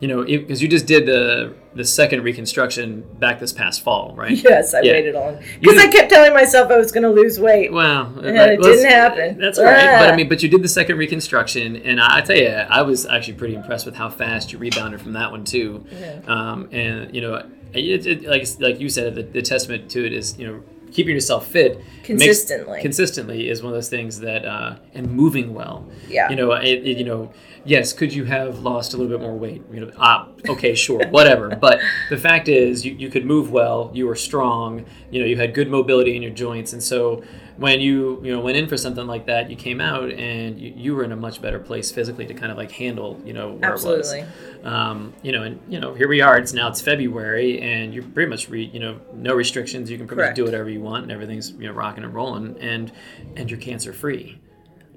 you 0.00 0.06
know, 0.08 0.24
because 0.24 0.62
you 0.62 0.68
just 0.68 0.86
did 0.86 1.06
the 1.06 1.54
the 1.74 1.84
second 1.84 2.22
reconstruction 2.22 3.04
back 3.18 3.38
this 3.40 3.52
past 3.52 3.82
fall, 3.82 4.14
right? 4.16 4.32
Yes, 4.44 4.74
I 4.74 4.80
Yeah. 4.80 4.92
waited 4.92 5.14
on 5.16 5.38
because 5.60 5.78
I 5.78 5.88
kept 5.88 6.10
telling 6.10 6.32
myself 6.34 6.70
I 6.70 6.76
was 6.76 6.90
going 6.92 7.02
to 7.04 7.10
lose 7.10 7.38
weight. 7.40 7.72
Well, 7.72 8.06
And 8.22 8.36
that 8.36 8.50
it 8.50 8.62
didn't 8.62 8.90
happen. 8.90 9.38
That's 9.38 9.58
all 9.58 9.64
right. 9.64 9.98
But 9.98 10.08
I 10.08 10.12
Ah. 10.12 10.16
mean, 10.16 10.28
but 10.28 10.42
you 10.42 10.48
did 10.48 10.62
the 10.62 10.68
second 10.68 10.98
reconstruction, 10.98 11.76
and 11.76 12.00
I, 12.00 12.18
I 12.18 12.20
tell 12.22 12.36
you, 12.36 12.48
I 12.48 12.82
was 12.82 13.06
actually 13.06 13.34
pretty 13.34 13.54
impressed 13.54 13.86
with 13.86 13.96
how 13.96 14.08
fast 14.08 14.52
you 14.52 14.58
rebounded 14.58 15.00
from 15.00 15.12
that 15.14 15.30
one 15.30 15.44
too. 15.44 15.84
Yeah. 16.00 16.20
Um, 16.26 16.68
and 16.72 17.14
you 17.14 17.20
know, 17.20 17.34
it, 17.74 18.06
it, 18.06 18.22
like 18.24 18.46
like 18.60 18.80
you 18.80 18.88
said, 18.88 19.14
the, 19.14 19.22
the 19.24 19.42
testament 19.42 19.90
to 19.90 20.04
it 20.06 20.12
is 20.12 20.38
you 20.38 20.46
know 20.46 20.60
keeping 20.92 21.14
yourself 21.14 21.46
fit 21.46 21.76
makes- 21.78 22.06
Consistently. 22.06 22.80
consistently 22.80 23.48
is 23.48 23.62
one 23.62 23.72
of 23.72 23.76
those 23.76 23.88
things 23.90 24.20
that 24.20 24.44
uh, 24.44 24.76
and 24.94 25.10
moving 25.10 25.52
well. 25.54 25.86
Yeah. 26.08 26.30
You 26.30 26.36
know, 26.36 26.52
it, 26.52 26.86
it, 26.86 26.96
you 26.98 27.04
know, 27.04 27.30
yes, 27.64 27.92
could 27.92 28.12
you 28.14 28.24
have 28.24 28.60
lost 28.60 28.94
a 28.94 28.96
little 28.96 29.10
bit 29.16 29.20
more 29.20 29.36
weight? 29.36 29.62
You 29.70 29.80
know, 29.80 29.92
ah, 29.98 30.28
okay, 30.48 30.74
sure, 30.74 31.06
whatever. 31.10 31.54
But 31.56 31.80
the 32.08 32.16
fact 32.16 32.48
is, 32.48 32.84
you, 32.84 32.94
you 32.94 33.10
could 33.10 33.26
move 33.26 33.50
well. 33.52 33.90
You 33.92 34.06
were 34.06 34.14
strong. 34.16 34.86
You 35.10 35.20
know, 35.20 35.26
you 35.26 35.36
had 35.36 35.52
good 35.54 35.68
mobility 35.70 36.16
in 36.16 36.22
your 36.22 36.32
joints, 36.32 36.72
and 36.72 36.82
so 36.82 37.22
when 37.58 37.80
you 37.80 38.20
you 38.22 38.32
know 38.32 38.40
went 38.40 38.56
in 38.56 38.68
for 38.68 38.76
something 38.76 39.06
like 39.06 39.26
that, 39.26 39.50
you 39.50 39.56
came 39.56 39.80
out 39.80 40.10
and 40.10 40.60
you, 40.60 40.72
you 40.76 40.94
were 40.94 41.04
in 41.04 41.12
a 41.12 41.16
much 41.16 41.42
better 41.42 41.58
place 41.58 41.90
physically 41.90 42.24
to 42.26 42.34
kind 42.34 42.52
of 42.52 42.56
like 42.56 42.70
handle 42.70 43.20
you 43.24 43.32
know 43.32 43.52
where 43.52 43.72
Absolutely. 43.72 44.20
it 44.20 44.26
was. 44.62 44.66
Um, 44.66 45.12
you 45.22 45.32
know, 45.32 45.42
and 45.42 45.60
you 45.68 45.80
know, 45.80 45.92
here 45.94 46.08
we 46.08 46.20
are. 46.20 46.38
It's 46.38 46.52
now 46.52 46.68
it's 46.68 46.80
February, 46.80 47.60
and 47.60 47.92
you're 47.92 48.04
pretty 48.04 48.30
much 48.30 48.48
re, 48.48 48.64
you 48.64 48.80
know 48.80 49.00
no 49.12 49.34
restrictions. 49.34 49.90
You 49.90 49.98
can 49.98 50.06
pretty 50.06 50.22
much 50.22 50.34
do 50.36 50.44
whatever 50.44 50.70
you 50.70 50.80
want, 50.80 51.02
and 51.04 51.12
everything's 51.12 51.50
you 51.52 51.66
know 51.66 51.72
rocking 51.72 52.04
and 52.04 52.14
rolling, 52.14 52.56
and 52.60 52.92
and 53.36 53.50
you're 53.50 53.60
cancer 53.60 53.92
free. 53.92 54.40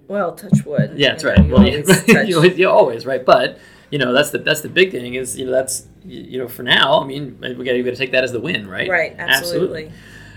Well, 0.07 0.33
touch 0.35 0.65
wood. 0.65 0.93
Yeah, 0.97 1.15
that's 1.15 1.23
You 1.23 1.29
know, 1.29 1.35
right. 1.35 1.45
you 1.45 1.53
Well, 1.53 1.61
always 1.63 2.07
yeah, 2.07 2.21
you, 2.23 2.35
always, 2.37 2.57
you 2.57 2.69
always 2.69 3.05
right, 3.05 3.25
but 3.25 3.59
you 3.89 3.97
know 3.97 4.13
that's 4.13 4.31
the 4.31 4.39
that's 4.39 4.61
the 4.61 4.69
big 4.69 4.91
thing 4.91 5.15
is 5.15 5.37
you 5.37 5.45
know 5.45 5.51
that's 5.51 5.87
you 6.03 6.21
you 6.21 6.37
know 6.37 6.47
for 6.47 6.63
now. 6.63 7.01
I 7.01 7.05
mean, 7.05 7.39
we 7.39 7.65
got 7.65 7.71
to 7.73 7.95
take 7.95 8.11
that 8.11 8.23
as 8.23 8.31
the 8.31 8.39
win, 8.39 8.67
right? 8.67 8.89
Right, 8.89 9.15
absolutely. 9.17 9.91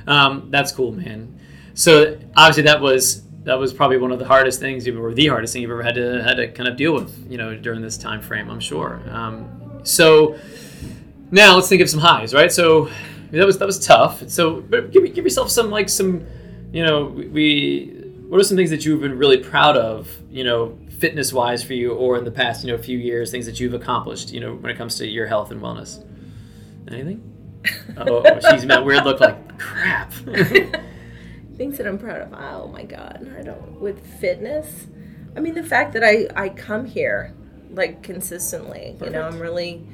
Um, 0.06 0.48
that's 0.50 0.70
cool, 0.72 0.92
man. 0.92 1.40
So 1.74 2.18
obviously 2.36 2.62
that 2.64 2.80
was 2.80 3.22
that 3.44 3.58
was 3.58 3.74
probably 3.74 3.98
one 3.98 4.10
of 4.10 4.18
the 4.18 4.24
hardest 4.24 4.58
things, 4.58 4.86
you 4.86 4.98
or 4.98 5.12
the 5.12 5.26
hardest 5.26 5.52
thing 5.52 5.62
you've 5.62 5.70
ever 5.70 5.82
had 5.82 5.96
to 5.96 6.22
had 6.22 6.36
to 6.36 6.48
kind 6.48 6.68
of 6.68 6.76
deal 6.76 6.94
with, 6.94 7.30
you 7.30 7.36
know, 7.36 7.54
during 7.54 7.82
this 7.82 7.98
time 7.98 8.22
frame. 8.22 8.50
I'm 8.50 8.60
sure. 8.60 9.02
Um, 9.10 9.80
so 9.82 10.38
now 11.30 11.54
let's 11.54 11.68
think 11.68 11.82
of 11.82 11.90
some 11.90 12.00
highs, 12.00 12.32
right? 12.32 12.50
So 12.50 12.88
that 13.32 13.44
was 13.44 13.58
that 13.58 13.66
was 13.66 13.84
tough. 13.84 14.28
So 14.28 14.60
but 14.62 14.92
give 14.92 15.02
give 15.14 15.24
yourself 15.24 15.50
some 15.50 15.70
like 15.70 15.88
some, 15.88 16.26
you 16.72 16.84
know, 16.84 17.04
we. 17.06 18.00
What 18.24 18.40
are 18.40 18.44
some 18.44 18.56
things 18.56 18.70
that 18.70 18.84
you've 18.84 19.02
been 19.02 19.16
really 19.16 19.36
proud 19.36 19.76
of, 19.76 20.10
you 20.28 20.42
know, 20.42 20.76
fitness 20.98 21.32
wise 21.32 21.62
for 21.62 21.74
you, 21.74 21.92
or 21.92 22.16
in 22.16 22.24
the 22.24 22.30
past, 22.32 22.64
you 22.64 22.72
know, 22.72 22.78
few 22.82 22.98
years, 22.98 23.30
things 23.30 23.46
that 23.46 23.60
you've 23.60 23.74
accomplished, 23.74 24.32
you 24.32 24.40
know, 24.40 24.54
when 24.54 24.72
it 24.72 24.78
comes 24.78 24.96
to 24.96 25.06
your 25.06 25.26
health 25.26 25.52
and 25.52 25.60
wellness? 25.60 26.04
Anything? 26.90 27.30
Oh, 27.96 28.22
she's 28.50 28.66
that 28.66 28.84
weird 28.84 29.04
look 29.04 29.20
like 29.20 29.58
crap. 29.58 30.12
Things 31.56 31.78
that 31.78 31.86
I'm 31.86 31.98
proud 31.98 32.20
of. 32.20 32.32
Ah, 32.32 32.62
oh 32.62 32.68
my 32.68 32.84
god, 32.84 33.30
I 33.38 33.42
don't 33.42 33.80
with 33.80 34.04
fitness. 34.18 34.86
I 35.36 35.40
mean, 35.40 35.54
the 35.54 35.62
fact 35.62 35.92
that 35.94 36.02
I 36.04 36.26
I 36.34 36.48
come 36.48 36.84
here 36.84 37.34
like 37.70 38.02
consistently. 38.02 38.96
You 39.02 39.10
know, 39.10 39.22
I'm 39.22 39.38
really 39.38 39.86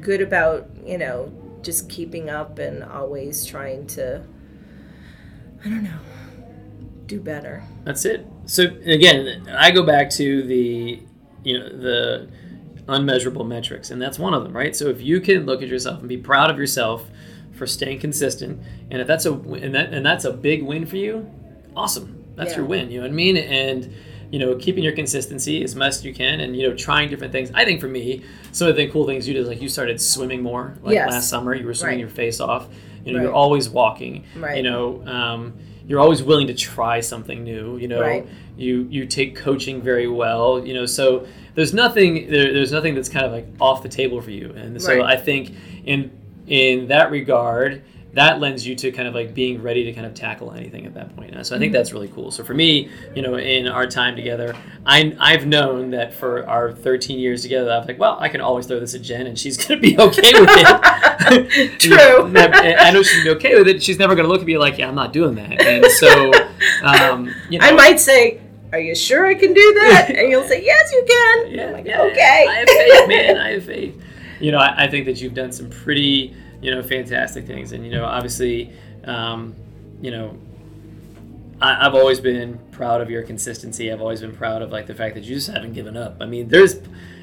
good 0.00 0.20
about 0.20 0.68
you 0.84 0.98
know 0.98 1.32
just 1.62 1.88
keeping 1.88 2.28
up 2.30 2.58
and 2.58 2.82
always 2.82 3.44
trying 3.44 3.86
to. 3.88 4.22
I 5.64 5.68
don't 5.68 5.84
know. 5.84 5.98
Do 7.06 7.20
better. 7.20 7.62
That's 7.84 8.04
it. 8.04 8.26
So 8.46 8.64
again, 8.84 9.48
I 9.50 9.70
go 9.70 9.82
back 9.82 10.10
to 10.10 10.42
the 10.42 11.02
you 11.44 11.58
know 11.58 11.68
the 11.68 12.28
unmeasurable 12.88 13.44
metrics, 13.44 13.90
and 13.90 14.00
that's 14.00 14.18
one 14.18 14.34
of 14.34 14.42
them, 14.42 14.56
right? 14.56 14.74
So 14.74 14.88
if 14.88 15.00
you 15.00 15.20
can 15.20 15.46
look 15.46 15.62
at 15.62 15.68
yourself 15.68 16.00
and 16.00 16.08
be 16.08 16.16
proud 16.16 16.50
of 16.50 16.58
yourself 16.58 17.08
for 17.62 17.66
staying 17.68 18.00
consistent, 18.00 18.60
and 18.90 19.00
if 19.00 19.06
that's 19.06 19.24
a 19.24 19.32
and 19.32 19.72
that 19.76 19.94
and 19.94 20.04
that's 20.04 20.24
a 20.24 20.32
big 20.32 20.64
win 20.64 20.84
for 20.84 20.96
you, 20.96 21.30
awesome. 21.76 22.24
That's 22.34 22.50
Yeah. 22.52 22.58
your 22.58 22.66
win. 22.66 22.90
You 22.90 22.96
know 22.98 23.04
what 23.04 23.12
I 23.12 23.14
mean? 23.14 23.36
And 23.36 23.88
you 24.32 24.38
know, 24.40 24.56
keeping 24.56 24.82
your 24.82 24.94
consistency 24.94 25.62
as 25.62 25.76
much 25.76 25.90
as 25.96 26.04
you 26.04 26.12
can, 26.12 26.40
and 26.40 26.56
you 26.56 26.68
know, 26.68 26.74
trying 26.74 27.08
different 27.08 27.32
things. 27.32 27.52
I 27.54 27.64
think 27.64 27.80
for 27.80 27.86
me, 27.86 28.22
some 28.50 28.66
of 28.66 28.74
the 28.74 28.88
cool 28.88 29.06
things 29.06 29.28
you 29.28 29.34
did, 29.34 29.40
is 29.42 29.48
like 29.48 29.62
you 29.62 29.68
started 29.68 30.00
swimming 30.00 30.42
more. 30.42 30.74
Like 30.82 30.94
Yes. 30.94 31.10
last 31.12 31.28
summer, 31.28 31.54
you 31.54 31.64
were 31.66 31.74
swimming 31.74 31.96
Right. 31.98 32.00
your 32.00 32.08
face 32.08 32.40
off. 32.40 32.66
You 33.04 33.12
know, 33.12 33.18
Right. 33.18 33.24
you're 33.26 33.32
always 33.34 33.68
walking. 33.68 34.24
Right. 34.36 34.56
You 34.56 34.64
know, 34.64 35.02
um, 35.06 35.52
you're 35.86 36.00
always 36.00 36.22
willing 36.22 36.48
to 36.48 36.54
try 36.54 36.98
something 37.00 37.44
new. 37.44 37.76
You 37.76 37.86
know, 37.88 38.00
Right. 38.00 38.26
you 38.56 38.88
you 38.90 39.06
take 39.06 39.36
coaching 39.36 39.80
very 39.82 40.08
well. 40.08 40.66
You 40.66 40.74
know, 40.74 40.86
so 40.86 41.26
there's 41.54 41.74
nothing 41.74 42.28
there, 42.30 42.52
there's 42.52 42.72
nothing 42.72 42.94
that's 42.96 43.08
kind 43.10 43.24
of 43.26 43.30
like 43.32 43.46
off 43.60 43.82
the 43.84 43.88
table 43.88 44.20
for 44.20 44.30
you. 44.32 44.52
And 44.56 44.80
so 44.82 44.96
Right. 44.96 45.02
I 45.14 45.16
think 45.16 45.52
in 45.84 46.10
in 46.46 46.88
that 46.88 47.10
regard. 47.10 47.82
That 48.14 48.40
lends 48.40 48.66
you 48.66 48.74
to 48.74 48.92
kind 48.92 49.08
of 49.08 49.14
like 49.14 49.32
being 49.32 49.62
ready 49.62 49.84
to 49.84 49.92
kind 49.94 50.04
of 50.06 50.12
tackle 50.12 50.52
anything 50.52 50.84
at 50.84 50.92
that 50.92 51.16
point. 51.16 51.34
And 51.34 51.46
so 51.46 51.56
I 51.56 51.58
think 51.58 51.70
Mm-hmm. 51.70 51.78
that's 51.78 51.92
really 51.94 52.08
cool. 52.08 52.30
So 52.30 52.44
for 52.44 52.52
me, 52.52 52.90
you 53.14 53.22
know, 53.22 53.36
in 53.36 53.66
our 53.66 53.86
time 53.86 54.16
together, 54.16 54.54
I, 54.84 55.16
I've 55.18 55.46
known 55.46 55.92
that 55.92 56.12
for 56.12 56.46
our 56.46 56.72
13 56.72 57.18
years 57.18 57.40
together, 57.40 57.70
I'm 57.72 57.86
like, 57.86 57.98
well, 57.98 58.18
I 58.20 58.28
can 58.28 58.42
always 58.42 58.66
throw 58.66 58.78
this 58.80 58.94
at 58.94 59.00
Jen 59.00 59.26
and 59.26 59.38
she's 59.38 59.56
going 59.66 59.80
to 59.80 59.88
be 59.88 59.98
okay 59.98 60.30
with 60.38 60.50
it. 60.52 61.78
True. 61.80 62.30
I 62.36 62.90
know 62.90 63.02
she's 63.02 63.24
going 63.24 63.38
to 63.38 63.40
be 63.40 63.46
okay 63.48 63.54
with 63.58 63.68
it. 63.68 63.82
She's 63.82 63.98
never 63.98 64.14
going 64.14 64.26
to 64.26 64.30
look 64.30 64.42
at 64.42 64.46
me 64.46 64.58
like, 64.58 64.76
yeah, 64.76 64.88
I'm 64.88 64.94
not 64.94 65.14
doing 65.14 65.34
that. 65.36 65.62
And 65.62 65.86
so, 65.92 66.32
Um, 66.84 67.34
you 67.48 67.58
know, 67.60 67.66
I 67.66 67.72
might 67.72 67.98
say, 67.98 68.42
"Are 68.72 68.78
you 68.78 68.94
sure 68.94 69.26
I 69.26 69.34
can 69.34 69.54
do 69.54 69.74
that?" 69.74 70.10
And 70.10 70.30
you'll 70.30 70.46
say, 70.46 70.62
"Yes, 70.64 70.92
you 70.92 71.04
can." 71.08 71.50
Yeah, 71.50 71.66
I'm 71.68 71.72
like, 71.72 71.86
yeah, 71.86 72.02
okay. 72.02 72.46
I 72.48 72.54
have 72.56 72.68
faith, 72.68 73.08
man. 73.08 73.38
I 73.38 73.50
have 73.52 73.64
faith. 73.64 74.02
You 74.42 74.50
know, 74.52 74.58
I, 74.58 74.84
I 74.84 74.90
think 74.90 75.06
that 75.06 75.20
you've 75.20 75.34
done 75.34 75.52
some 75.52 75.70
pretty, 75.70 76.34
you 76.60 76.70
know, 76.70 76.82
fantastic 76.82 77.46
things, 77.46 77.72
and 77.72 77.84
you 77.84 77.92
know, 77.92 78.04
obviously, 78.04 78.72
um, 79.04 79.54
you 80.00 80.10
know, 80.10 80.36
I, 81.60 81.86
I've 81.86 81.94
always 81.94 82.20
been 82.20 82.58
proud 82.72 83.00
of 83.00 83.08
your 83.08 83.22
consistency. 83.22 83.92
I've 83.92 84.00
always 84.00 84.20
been 84.20 84.36
proud 84.36 84.60
of 84.62 84.70
like 84.70 84.86
the 84.86 84.94
fact 84.94 85.14
that 85.14 85.24
you 85.24 85.36
just 85.36 85.48
haven't 85.48 85.74
given 85.74 85.96
up. 85.96 86.16
I 86.20 86.26
mean, 86.26 86.48
there's, 86.48 86.74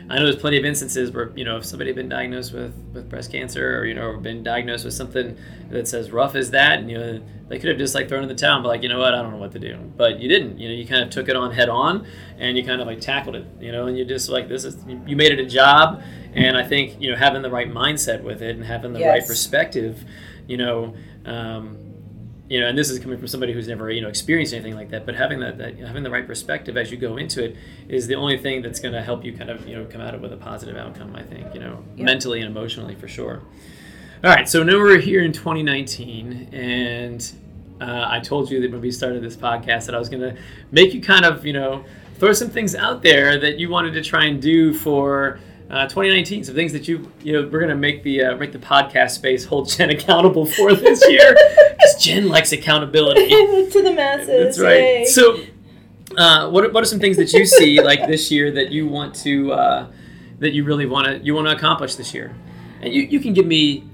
I 0.09 0.17
know 0.17 0.23
there's 0.23 0.37
plenty 0.37 0.57
of 0.57 0.65
instances 0.65 1.11
where 1.11 1.31
you 1.35 1.45
know 1.45 1.57
if 1.57 1.65
somebody 1.65 1.89
had 1.89 1.95
been 1.95 2.09
diagnosed 2.09 2.51
with 2.51 2.73
with 2.93 3.09
breast 3.09 3.31
cancer 3.31 3.77
or 3.77 3.85
you 3.85 3.93
know 3.93 4.17
been 4.17 4.41
diagnosed 4.41 4.83
with 4.83 4.95
something 4.95 5.37
that's 5.69 5.93
as 5.93 6.11
rough 6.11 6.33
as 6.35 6.51
that, 6.51 6.79
and 6.79 6.89
you 6.89 6.97
know 6.97 7.21
they 7.47 7.59
could 7.59 7.69
have 7.69 7.77
just 7.77 7.93
like 7.93 8.09
thrown 8.09 8.23
in 8.23 8.29
the 8.29 8.35
towel, 8.35 8.61
but 8.61 8.69
like, 8.69 8.83
you 8.83 8.89
know 8.89 8.99
what, 8.99 9.13
I 9.13 9.21
don't 9.21 9.31
know 9.31 9.37
what 9.37 9.51
to 9.53 9.59
do. 9.59 9.77
But 9.97 10.19
you 10.19 10.27
didn't. 10.27 10.59
You 10.59 10.69
know, 10.69 10.75
you 10.75 10.87
kind 10.87 11.03
of 11.03 11.09
took 11.09 11.29
it 11.29 11.35
on 11.35 11.51
head 11.51 11.69
on, 11.69 12.07
and 12.37 12.57
you 12.57 12.63
kind 12.63 12.81
of 12.81 12.87
like 12.87 13.01
tackled 13.01 13.35
it. 13.35 13.45
You 13.59 13.71
know, 13.71 13.85
and 13.85 13.97
you 13.97 14.03
just 14.03 14.29
like 14.29 14.47
this 14.47 14.63
is 14.63 14.77
you 15.05 15.15
made 15.15 15.31
it 15.31 15.39
a 15.39 15.45
job, 15.45 16.01
and 16.33 16.57
I 16.57 16.63
think 16.63 16.99
you 16.99 17.11
know 17.11 17.17
having 17.17 17.43
the 17.43 17.51
right 17.51 17.71
mindset 17.71 18.23
with 18.23 18.41
it 18.41 18.55
and 18.55 18.65
having 18.65 18.93
the 18.93 19.01
right 19.05 19.25
perspective, 19.25 20.03
you 20.47 20.57
know. 20.57 20.95
Um, 21.25 21.88
you 22.49 22.59
know, 22.59 22.67
and 22.67 22.77
this 22.77 22.89
is 22.89 22.99
coming 22.99 23.17
from 23.17 23.27
somebody 23.27 23.53
who's 23.53 23.67
never, 23.67 23.89
you 23.91 24.01
know, 24.01 24.07
experienced 24.09 24.53
anything 24.53 24.75
like 24.75 24.89
that. 24.89 25.05
But 25.05 25.15
having 25.15 25.39
that, 25.41 25.57
that 25.59 25.77
having 25.79 26.03
the 26.03 26.09
right 26.09 26.25
perspective 26.25 26.75
as 26.77 26.91
you 26.91 26.97
go 26.97 27.15
into 27.17 27.43
it 27.43 27.55
is 27.87 28.07
the 28.07 28.15
only 28.15 28.37
thing 28.37 28.61
that's 28.61 28.79
going 28.79 28.93
to 28.93 29.01
help 29.03 29.23
you 29.23 29.33
kind 29.33 29.49
of, 29.49 29.67
you 29.67 29.75
know, 29.75 29.85
come 29.85 30.01
out 30.01 30.15
of 30.15 30.21
it 30.21 30.23
with 30.23 30.33
a 30.33 30.37
positive 30.37 30.75
outcome. 30.75 31.15
I 31.15 31.21
think, 31.23 31.53
you 31.53 31.59
know, 31.59 31.83
Yeah. 31.95 32.05
mentally 32.05 32.41
and 32.41 32.49
emotionally 32.49 32.95
for 32.95 33.07
sure. 33.07 33.41
All 34.23 34.29
right, 34.31 34.49
so 34.49 34.63
now 34.63 34.77
we're 34.77 34.97
here 34.99 35.23
in 35.23 35.31
2019, 35.31 36.49
and 36.51 37.31
uh, 37.79 38.05
I 38.09 38.19
told 38.19 38.51
you 38.51 38.59
that 38.61 38.69
when 38.71 38.81
we 38.81 38.91
started 38.91 39.23
this 39.23 39.37
podcast 39.37 39.85
that 39.85 39.95
I 39.95 39.99
was 39.99 40.09
going 40.09 40.21
to 40.21 40.35
make 40.71 40.93
you 40.93 40.99
kind 41.01 41.23
of, 41.23 41.45
you 41.45 41.53
know, 41.53 41.85
throw 42.15 42.33
some 42.33 42.49
things 42.49 42.75
out 42.75 43.01
there 43.01 43.39
that 43.39 43.59
you 43.59 43.69
wanted 43.69 43.93
to 43.93 44.01
try 44.01 44.25
and 44.25 44.41
do 44.41 44.73
for. 44.73 45.39
Uh, 45.69 45.83
2019, 45.83 46.43
some 46.43 46.55
things 46.55 46.73
that 46.73 46.87
you 46.87 47.11
you 47.21 47.31
know 47.31 47.47
we're 47.47 47.59
gonna 47.59 47.75
make 47.75 48.01
the 48.03 48.23
uh, 48.23 48.35
make 48.37 48.51
the 48.51 48.59
podcast 48.59 49.11
space 49.11 49.45
hold 49.45 49.69
Jen 49.69 49.89
accountable 49.97 50.45
for 50.45 50.73
this 50.73 51.07
year 51.07 51.35
because 51.69 52.03
Jen 52.03 52.27
likes 52.27 52.51
accountability. 52.51 53.29
to 53.71 53.81
the 53.83 53.93
masses. 53.93 54.57
That's 54.57 54.59
right. 54.59 54.79
yay. 54.79 55.05
So, 55.05 55.39
uh, 56.17 56.49
what, 56.49 56.73
what 56.73 56.81
are 56.81 56.87
some 56.87 56.99
things 56.99 57.17
that 57.17 57.31
you 57.33 57.45
see 57.45 57.81
like 57.81 58.07
this 58.07 58.31
year 58.31 58.51
that 58.51 58.71
you 58.71 58.87
want 58.87 59.13
to 59.17 59.51
uh, 59.53 59.87
that 60.39 60.53
you 60.53 60.63
really 60.63 60.87
want 60.87 61.05
to 61.07 61.19
you 61.19 61.35
want 61.35 61.47
to 61.47 61.55
accomplish 61.55 61.95
this 61.95 62.13
year? 62.13 62.35
And 62.81 62.91
you, 62.93 63.03
you 63.03 63.19
can 63.19 63.33
give 63.33 63.45
me 63.45 63.89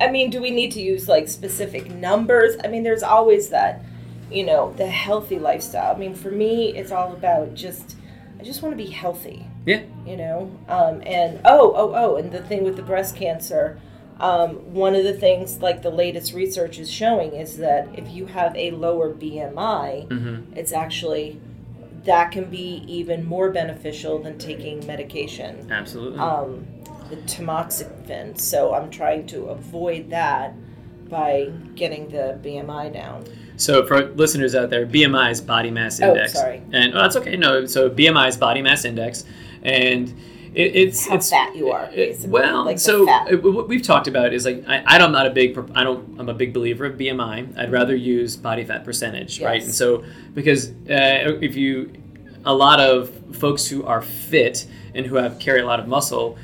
I 0.00 0.10
mean, 0.10 0.30
do 0.30 0.40
we 0.40 0.50
need 0.50 0.72
to 0.72 0.80
use 0.80 1.08
like 1.08 1.28
specific 1.28 1.90
numbers? 1.90 2.56
I 2.62 2.68
mean, 2.68 2.82
there's 2.82 3.02
always 3.02 3.48
that, 3.50 3.82
you 4.30 4.44
know, 4.44 4.72
the 4.74 4.86
healthy 4.86 5.38
lifestyle. 5.38 5.94
I 5.94 5.98
mean, 5.98 6.14
for 6.14 6.30
me, 6.30 6.76
it's 6.76 6.92
all 6.92 7.12
about 7.12 7.54
just, 7.54 7.96
I 8.38 8.42
just 8.44 8.62
want 8.62 8.72
to 8.76 8.82
be 8.84 8.90
healthy. 8.90 9.46
Yeah. 9.66 9.82
You 10.06 10.16
know, 10.16 10.50
um, 10.68 11.02
and 11.04 11.40
oh, 11.44 11.72
oh, 11.76 11.92
oh, 11.94 12.16
and 12.16 12.30
the 12.32 12.42
thing 12.42 12.64
with 12.64 12.76
the 12.76 12.82
breast 12.82 13.16
cancer, 13.16 13.78
um, 14.20 14.72
one 14.72 14.94
of 14.94 15.04
the 15.04 15.12
things 15.12 15.60
like 15.60 15.82
the 15.82 15.90
latest 15.90 16.32
research 16.32 16.78
is 16.78 16.90
showing 16.90 17.32
is 17.34 17.56
that 17.58 17.88
if 17.94 18.08
you 18.10 18.26
have 18.26 18.56
a 18.56 18.70
lower 18.70 19.12
BMI, 19.12 20.06
Mhm. 20.08 20.56
it's 20.56 20.72
actually 20.72 21.40
that 22.04 22.30
can 22.30 22.44
be 22.44 22.84
even 22.86 23.26
more 23.26 23.50
beneficial 23.50 24.18
than 24.20 24.38
taking 24.38 24.86
medication 24.86 25.66
absolutely. 25.70 26.18
um, 26.18 26.66
the 27.10 27.16
tamoxifen. 27.16 28.38
So 28.38 28.72
I'm 28.72 28.88
trying 28.90 29.26
to 29.26 29.46
avoid 29.46 30.08
that 30.10 30.54
by 31.08 31.50
getting 31.74 32.08
the 32.08 32.38
BMI 32.42 32.88
down. 32.92 33.24
So 33.58 33.84
for 33.84 34.06
listeners 34.14 34.54
out 34.54 34.70
there, 34.70 34.86
BMI 34.86 35.30
is 35.32 35.40
body 35.42 35.70
mass 35.70 36.00
Oh, 36.00 36.08
index. 36.08 36.32
sorry. 36.32 36.62
And 36.72 36.94
oh, 36.94 37.02
that's 37.02 37.16
okay. 37.16 37.36
No, 37.36 37.66
so 37.66 37.90
BMI 37.90 38.28
is 38.28 38.36
body 38.38 38.62
mass 38.62 38.84
index, 38.86 39.24
and 39.62 40.08
it, 40.54 40.74
it's 40.76 41.06
How 41.06 41.16
it's 41.16 41.28
fat 41.28 41.54
you 41.54 41.70
are, 41.70 41.90
it- 41.92 42.20
well, 42.28 42.64
Like 42.64 42.78
so 42.78 43.06
uh, 43.08 43.36
what 43.36 43.68
we've 43.68 43.82
talked 43.82 44.06
about 44.08 44.32
is 44.32 44.44
like 44.46 44.64
I, 44.66 44.82
I'm 44.86 45.12
not 45.12 45.26
a 45.26 45.30
big 45.30 45.58
I 45.74 45.84
don't 45.84 46.18
I'm 46.18 46.28
a 46.30 46.34
big 46.34 46.54
believer 46.54 46.86
of 46.86 46.96
BMI. 46.96 47.58
I'd 47.58 47.70
rather 47.70 47.94
use 47.94 48.34
body 48.36 48.64
fat 48.64 48.84
percentage, 48.84 49.42
right? 49.42 49.62
And 49.62 49.74
so 49.74 50.04
because 50.34 50.70
uh, 50.88 51.36
if 51.42 51.54
you 51.56 51.92
a 52.46 52.54
lot 52.54 52.80
of 52.80 53.10
folks 53.36 53.66
who 53.66 53.84
are 53.84 54.00
fit 54.00 54.66
and 54.94 55.04
who 55.04 55.16
have 55.16 55.38
carry 55.38 55.60
a 55.60 55.66
lot 55.66 55.80
of 55.80 55.86
muscle, 55.88 56.38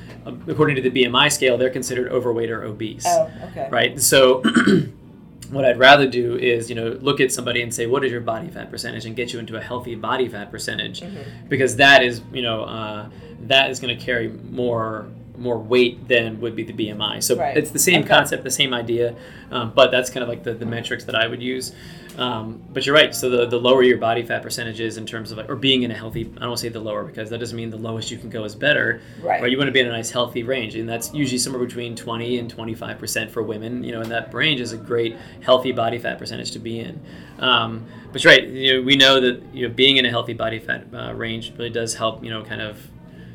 according 0.48 0.76
to 0.76 0.82
the 0.82 0.90
BMI 0.90 1.30
scale, 1.32 1.56
they're 1.56 1.70
considered 1.70 2.10
overweight 2.12 2.50
or 2.50 2.64
obese 2.64 3.04
Oh, 3.06 3.30
okay. 3.50 3.68
right? 3.70 3.98
So 4.00 4.42
what 5.50 5.64
I'd 5.64 5.78
rather 5.78 6.06
do 6.08 6.36
is, 6.36 6.68
you 6.70 6.74
know, 6.76 6.88
look 7.00 7.20
at 7.20 7.32
somebody 7.32 7.62
and 7.62 7.72
say, 7.74 7.86
what 7.86 8.04
is 8.04 8.10
your 8.12 8.20
body 8.20 8.48
fat 8.48 8.70
percentage, 8.70 9.04
and 9.06 9.14
get 9.16 9.32
you 9.32 9.38
into 9.38 9.56
a 9.56 9.60
healthy 9.60 9.94
body 9.94 10.28
fat 10.28 10.50
percentage, 10.50 11.00
Mm-hmm. 11.00 11.48
because 11.48 11.76
that 11.76 12.02
is, 12.02 12.22
you 12.32 12.42
know, 12.42 12.62
uh, 12.64 13.08
that 13.42 13.70
is 13.70 13.80
going 13.80 13.96
to 13.96 14.04
carry 14.04 14.28
more 14.28 15.06
more 15.36 15.58
weight 15.58 16.06
than 16.08 16.40
would 16.40 16.54
be 16.54 16.62
the 16.62 16.72
BMI. 16.72 17.20
So 17.22 17.36
Right. 17.36 17.56
it's 17.56 17.70
the 17.70 17.78
same 17.78 18.00
Okay. 18.00 18.08
concept, 18.08 18.44
the 18.44 18.50
same 18.50 18.72
idea, 18.72 19.14
um, 19.50 19.72
but 19.74 19.90
that's 19.90 20.10
kind 20.10 20.22
of 20.22 20.28
like 20.28 20.42
the, 20.44 20.54
the 20.54 20.66
metrics 20.66 21.04
that 21.04 21.14
I 21.14 21.26
would 21.26 21.42
use. 21.42 21.72
Um, 22.16 22.62
but 22.72 22.86
you're 22.86 22.94
right. 22.94 23.12
So 23.12 23.28
the, 23.28 23.46
the 23.46 23.58
lower 23.58 23.82
your 23.82 23.98
body 23.98 24.22
fat 24.22 24.40
percentage 24.42 24.78
is 24.80 24.96
in 24.96 25.04
terms 25.06 25.32
of 25.32 25.38
like, 25.38 25.50
or 25.50 25.56
being 25.56 25.82
in 25.82 25.90
a 25.90 25.94
healthy, 25.94 26.20
I 26.36 26.40
don't 26.40 26.50
want 26.50 26.58
to 26.58 26.62
say 26.62 26.68
the 26.68 26.78
lower 26.78 27.02
because 27.02 27.28
that 27.30 27.38
doesn't 27.38 27.56
mean 27.56 27.70
the 27.70 27.76
lowest 27.76 28.12
you 28.12 28.18
can 28.18 28.30
go 28.30 28.44
is 28.44 28.54
better. 28.54 29.00
Right. 29.20 29.50
You 29.50 29.58
want 29.58 29.66
to 29.66 29.72
be 29.72 29.80
in 29.80 29.88
a 29.88 29.90
nice 29.92 30.10
healthy 30.12 30.44
range, 30.44 30.76
and 30.76 30.88
that's 30.88 31.12
usually 31.12 31.38
somewhere 31.38 31.64
between 31.66 31.96
20 31.96 32.38
and 32.38 32.48
25 32.48 32.98
percent 33.00 33.30
for 33.32 33.42
women. 33.42 33.82
You 33.82 33.90
know, 33.92 34.00
and 34.00 34.10
that 34.12 34.32
range 34.32 34.60
is 34.60 34.70
a 34.72 34.76
great 34.76 35.16
healthy 35.40 35.72
body 35.72 35.98
fat 35.98 36.18
percentage 36.20 36.52
to 36.52 36.60
be 36.60 36.78
in. 36.78 37.00
Um, 37.40 37.84
but 38.12 38.22
you're 38.22 38.32
right. 38.32 38.46
You 38.46 38.74
know, 38.74 38.82
we 38.82 38.94
know 38.94 39.20
that 39.20 39.42
you 39.52 39.66
know 39.66 39.74
being 39.74 39.96
in 39.96 40.06
a 40.06 40.10
healthy 40.10 40.34
body 40.34 40.60
fat 40.60 40.84
uh, 40.94 41.12
range 41.14 41.52
really 41.58 41.70
does 41.70 41.94
help. 41.94 42.22
You 42.22 42.30
know, 42.30 42.44
kind 42.44 42.62
of. 42.62 42.78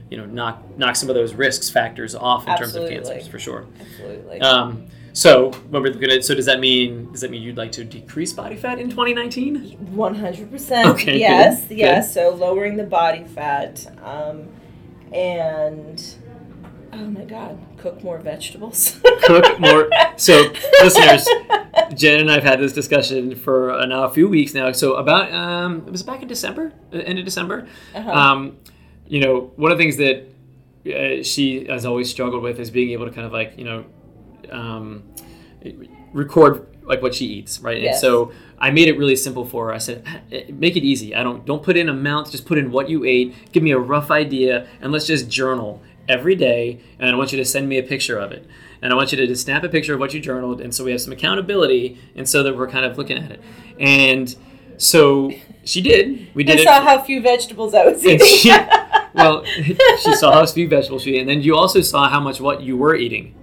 You 0.09 0.17
know, 0.17 0.25
knock 0.25 0.63
knock 0.77 0.95
some 0.95 1.09
of 1.09 1.15
those 1.15 1.33
risks 1.33 1.69
factors 1.69 2.15
off 2.15 2.47
in 2.47 2.55
terms 2.57 2.75
of 2.75 2.83
Absolutely. 2.83 2.95
cancers 2.95 3.27
for 3.27 3.39
sure. 3.39 3.65
Absolutely. 3.79 4.41
Um, 4.41 4.87
so 5.13 5.51
when 5.69 5.81
we're 5.83 5.91
looking 5.91 6.11
at, 6.11 6.23
so 6.23 6.33
does 6.35 6.45
that 6.45 6.59
mean 6.59 7.11
does 7.11 7.21
that 7.21 7.29
mean 7.31 7.41
you'd 7.43 7.57
like 7.57 7.71
to 7.73 7.83
decrease 7.83 8.33
body 8.33 8.55
fat 8.55 8.79
in 8.79 8.89
2019? 8.89 9.93
One 9.95 10.15
hundred 10.15 10.51
percent. 10.51 10.87
Okay, 10.93 11.19
Yes. 11.19 11.65
good, 11.65 11.77
Yes. 11.77 12.13
So 12.13 12.29
lowering 12.29 12.77
the 12.77 12.83
body 12.85 13.23
fat, 13.23 13.85
um, 14.03 14.47
and 15.11 16.03
oh 16.93 16.97
my 16.97 17.23
God, 17.25 17.59
cook 17.77 18.03
more 18.03 18.17
vegetables. 18.17 18.99
Cook 19.23 19.59
more. 19.59 19.89
So 20.17 20.51
listeners, 20.81 21.27
Jen 21.93 22.21
and 22.21 22.31
I've 22.31 22.43
had 22.43 22.59
this 22.59 22.73
discussion 22.73 23.35
for 23.35 23.71
uh, 23.71 23.85
now 23.85 24.03
a 24.05 24.09
few 24.09 24.27
weeks 24.27 24.53
now. 24.53 24.71
So 24.71 24.95
about 24.95 25.31
um, 25.31 25.83
it 25.85 25.91
was 25.91 26.01
back 26.03 26.21
in 26.23 26.27
December, 26.27 26.71
uh, 26.93 26.97
end 26.97 27.19
of 27.19 27.25
December. 27.25 27.67
Uh-huh. 27.93 28.11
Um, 28.11 28.57
you 29.09 29.19
know, 29.19 29.51
one 29.57 29.71
of 29.71 29.77
the 29.77 29.83
things 29.83 29.97
that 29.97 30.27
uh, 30.87 31.23
she 31.23 31.65
has 31.65 31.85
always 31.85 32.09
struggled 32.09 32.41
with 32.41 32.59
is 32.59 32.71
being 32.71 32.91
able 32.91 33.05
to 33.05 33.11
kind 33.11 33.27
of 33.27 33.33
like 33.33 33.57
you 33.57 33.65
know 33.65 33.85
um, 34.51 35.03
record 36.13 36.67
like 36.83 37.01
what 37.01 37.13
she 37.13 37.25
eats, 37.25 37.59
right? 37.59 37.83
And 37.83 37.95
so 37.95 38.31
I 38.57 38.71
made 38.71 38.87
it 38.87 38.97
really 38.97 39.15
simple 39.15 39.45
for 39.45 39.67
her. 39.67 39.73
I 39.73 39.77
said, 39.77 40.05
"Eh, 40.31 40.45
make 40.51 40.75
it 40.75 40.83
easy. 40.83 41.13
I 41.13 41.23
don't 41.23 41.45
don't 41.45 41.61
put 41.63 41.75
in 41.75 41.89
amounts. 41.89 42.31
Just 42.31 42.45
put 42.45 42.57
in 42.57 42.71
what 42.71 42.89
you 42.89 43.03
ate. 43.03 43.51
Give 43.51 43.61
me 43.63 43.71
a 43.71 43.79
rough 43.79 44.09
idea, 44.11 44.67
and 44.79 44.91
let's 44.91 45.05
just 45.05 45.29
journal 45.29 45.81
every 46.07 46.35
day. 46.35 46.79
And 46.99 47.09
I 47.09 47.15
want 47.15 47.31
you 47.31 47.37
to 47.37 47.45
send 47.45 47.67
me 47.67 47.77
a 47.77 47.83
picture 47.83 48.17
of 48.17 48.31
it. 48.31 48.45
And 48.81 48.93
I 48.93 48.95
want 48.95 49.11
you 49.11 49.17
to 49.17 49.27
just 49.27 49.43
snap 49.43 49.63
a 49.63 49.69
picture 49.69 49.93
of 49.93 49.99
what 49.99 50.13
you 50.13 50.21
journaled, 50.21 50.61
and 50.61 50.73
so 50.73 50.83
we 50.85 50.91
have 50.91 51.01
some 51.01 51.11
accountability, 51.11 51.99
and 52.15 52.27
so 52.27 52.43
that 52.43 52.55
we're 52.55 52.69
kind 52.69 52.85
of 52.85 52.97
looking 52.97 53.17
at 53.17 53.31
it. 53.31 53.41
And 53.79 54.33
so 54.77 55.31
she 55.65 55.81
did. 55.81 56.33
We 56.33 56.43
did 56.43 56.61
I 56.61 56.63
saw 56.63 56.81
how 56.81 57.01
few 57.01 57.21
vegetables 57.21 57.73
I 57.73 57.85
was 57.85 58.05
eating. 58.05 58.25
she, 58.25 58.49
well, 59.13 59.43
she 59.45 60.15
saw 60.15 60.31
how 60.33 60.45
few 60.45 60.67
vegetables 60.67 61.03
she 61.03 61.15
ate, 61.15 61.21
and 61.21 61.29
then 61.29 61.41
you 61.41 61.55
also 61.55 61.81
saw 61.81 62.09
how 62.09 62.19
much 62.19 62.39
what 62.41 62.61
you 62.61 62.77
were 62.77 62.95
eating. 62.95 63.35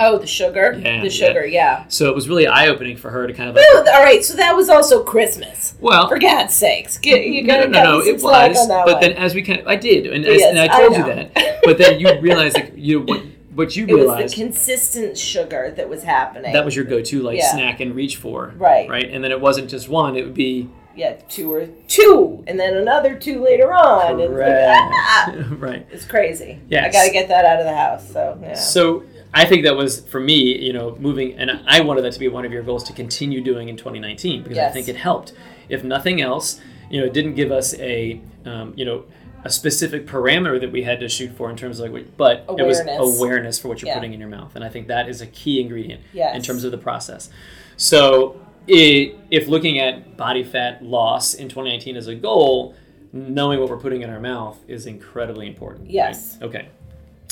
oh, 0.00 0.18
the 0.18 0.26
sugar. 0.26 0.78
Yeah, 0.82 1.02
the 1.02 1.10
sugar. 1.10 1.46
Yeah. 1.46 1.84
So 1.88 2.08
it 2.08 2.14
was 2.14 2.28
really 2.28 2.46
eye 2.46 2.68
opening 2.68 2.96
for 2.96 3.10
her 3.10 3.26
to 3.26 3.32
kind 3.32 3.48
of 3.50 3.54
like, 3.54 3.64
Well, 3.72 3.88
all 3.94 4.02
right. 4.02 4.24
So 4.24 4.34
that 4.36 4.56
was 4.56 4.68
also 4.68 5.04
Christmas. 5.04 5.74
well, 5.80 6.08
For 6.08 6.18
God's 6.18 6.54
sakes, 6.54 6.98
get, 6.98 7.24
you 7.24 7.42
no, 7.42 7.54
gotta 7.54 7.68
no, 7.68 7.82
no, 7.84 7.92
no, 7.98 8.00
it 8.04 8.14
was. 8.20 8.66
But 8.68 8.86
one. 8.86 9.00
then 9.00 9.12
as 9.12 9.34
we 9.34 9.42
kind 9.42 9.60
of, 9.60 9.66
I 9.68 9.76
did, 9.76 10.06
and, 10.06 10.24
Yes, 10.24 10.42
and 10.50 10.58
I 10.58 10.64
I 10.64 10.80
told 10.80 10.96
you 10.96 11.04
that. 11.04 11.60
But 11.64 11.78
then 11.78 12.00
you 12.00 12.18
realized 12.20 12.56
like 12.56 12.72
you 12.76 13.00
what 13.02 13.22
what 13.54 13.76
you 13.76 13.84
it 13.88 13.92
was 13.92 14.00
realized 14.02 14.34
the 14.34 14.42
consistent 14.42 15.16
sugar 15.18 15.72
that 15.76 15.88
was 15.88 16.02
happening. 16.02 16.52
that 16.54 16.64
was 16.64 16.74
your 16.74 16.84
go 16.86 17.00
to 17.02 17.22
like 17.22 17.38
Yeah. 17.38 17.52
snack 17.52 17.80
and 17.80 17.94
reach 17.94 18.16
for, 18.16 18.52
Right. 18.56 18.88
Right, 18.88 19.08
and 19.08 19.22
then 19.22 19.30
it 19.30 19.40
wasn't 19.40 19.68
just 19.70 19.88
one; 19.88 20.16
it 20.16 20.24
would 20.24 20.34
be 20.34 20.68
yeah, 20.96 21.14
two 21.28 21.52
or 21.52 21.66
two, 21.88 22.44
and 22.46 22.58
then 22.58 22.76
another 22.76 23.14
two 23.14 23.42
later 23.42 23.72
on. 23.72 24.20
and 24.20 24.20
It's, 24.20 24.32
like, 24.32 24.92
ah! 24.94 25.30
correct, 25.32 25.50
right. 25.60 25.86
it's 25.90 26.04
crazy. 26.04 26.60
Yeah, 26.68 26.86
I 26.86 26.92
got 26.92 27.04
to 27.04 27.10
get 27.12 27.28
that 27.28 27.44
out 27.44 27.58
of 27.60 27.64
the 27.66 27.74
house. 27.76 28.10
So 28.12 28.38
yeah. 28.42 28.54
So 28.54 29.04
I 29.34 29.44
think 29.44 29.64
that 29.64 29.76
was 29.76 30.00
for 30.06 30.20
me, 30.20 30.58
you 30.58 30.72
know, 30.72 30.96
moving, 31.00 31.34
and 31.38 31.50
I 31.66 31.80
wanted 31.80 32.02
that 32.02 32.12
to 32.14 32.18
be 32.20 32.28
one 32.28 32.44
of 32.44 32.52
your 32.52 32.62
goals 32.62 32.84
to 32.84 32.92
continue 32.92 33.40
doing 33.40 33.68
in 33.68 33.76
2019 33.76 34.42
because 34.42 34.58
I 34.58 34.68
think 34.70 34.88
it 34.88 34.96
helped. 34.96 35.32
If 35.68 35.84
nothing 35.84 36.20
else, 36.20 36.60
you 36.90 37.00
know, 37.00 37.06
it 37.06 37.12
didn't 37.14 37.34
give 37.34 37.50
us 37.50 37.72
a, 37.78 38.20
um, 38.44 38.74
you 38.76 38.84
know, 38.84 39.04
a 39.44 39.50
specific 39.50 40.06
parameter 40.06 40.60
that 40.60 40.70
we 40.70 40.82
had 40.84 41.00
to 41.00 41.08
shoot 41.08 41.32
for 41.36 41.50
in 41.50 41.56
terms 41.56 41.80
of 41.80 41.90
like, 41.90 41.92
what- 41.92 42.16
but 42.16 42.44
it 42.58 42.64
was 42.64 42.78
Awareness. 42.80 43.18
awareness 43.18 43.58
for 43.58 43.68
what 43.68 43.80
you're 43.82 43.88
Yeah. 43.88 43.94
putting 43.94 44.12
in 44.12 44.20
your 44.20 44.28
mouth, 44.28 44.54
and 44.54 44.62
I 44.62 44.68
think 44.68 44.86
that 44.88 45.08
is 45.08 45.20
a 45.20 45.26
key 45.26 45.60
ingredient 45.60 46.02
Yes. 46.12 46.36
in 46.36 46.42
terms 46.42 46.62
of 46.64 46.70
the 46.70 46.78
process. 46.78 47.28
So 47.76 48.36
it, 48.66 49.16
if 49.30 49.48
looking 49.48 49.78
at 49.78 50.16
body 50.16 50.44
fat 50.44 50.82
loss 50.82 51.34
in 51.34 51.48
2019 51.48 51.96
as 51.96 52.06
a 52.06 52.14
goal, 52.14 52.74
knowing 53.12 53.60
what 53.60 53.68
we're 53.68 53.76
putting 53.78 54.02
in 54.02 54.10
our 54.10 54.20
mouth 54.20 54.58
is 54.68 54.86
incredibly 54.86 55.46
important. 55.46 55.82
right? 55.82 55.90
Yes. 55.90 56.38
Okay. 56.40 56.68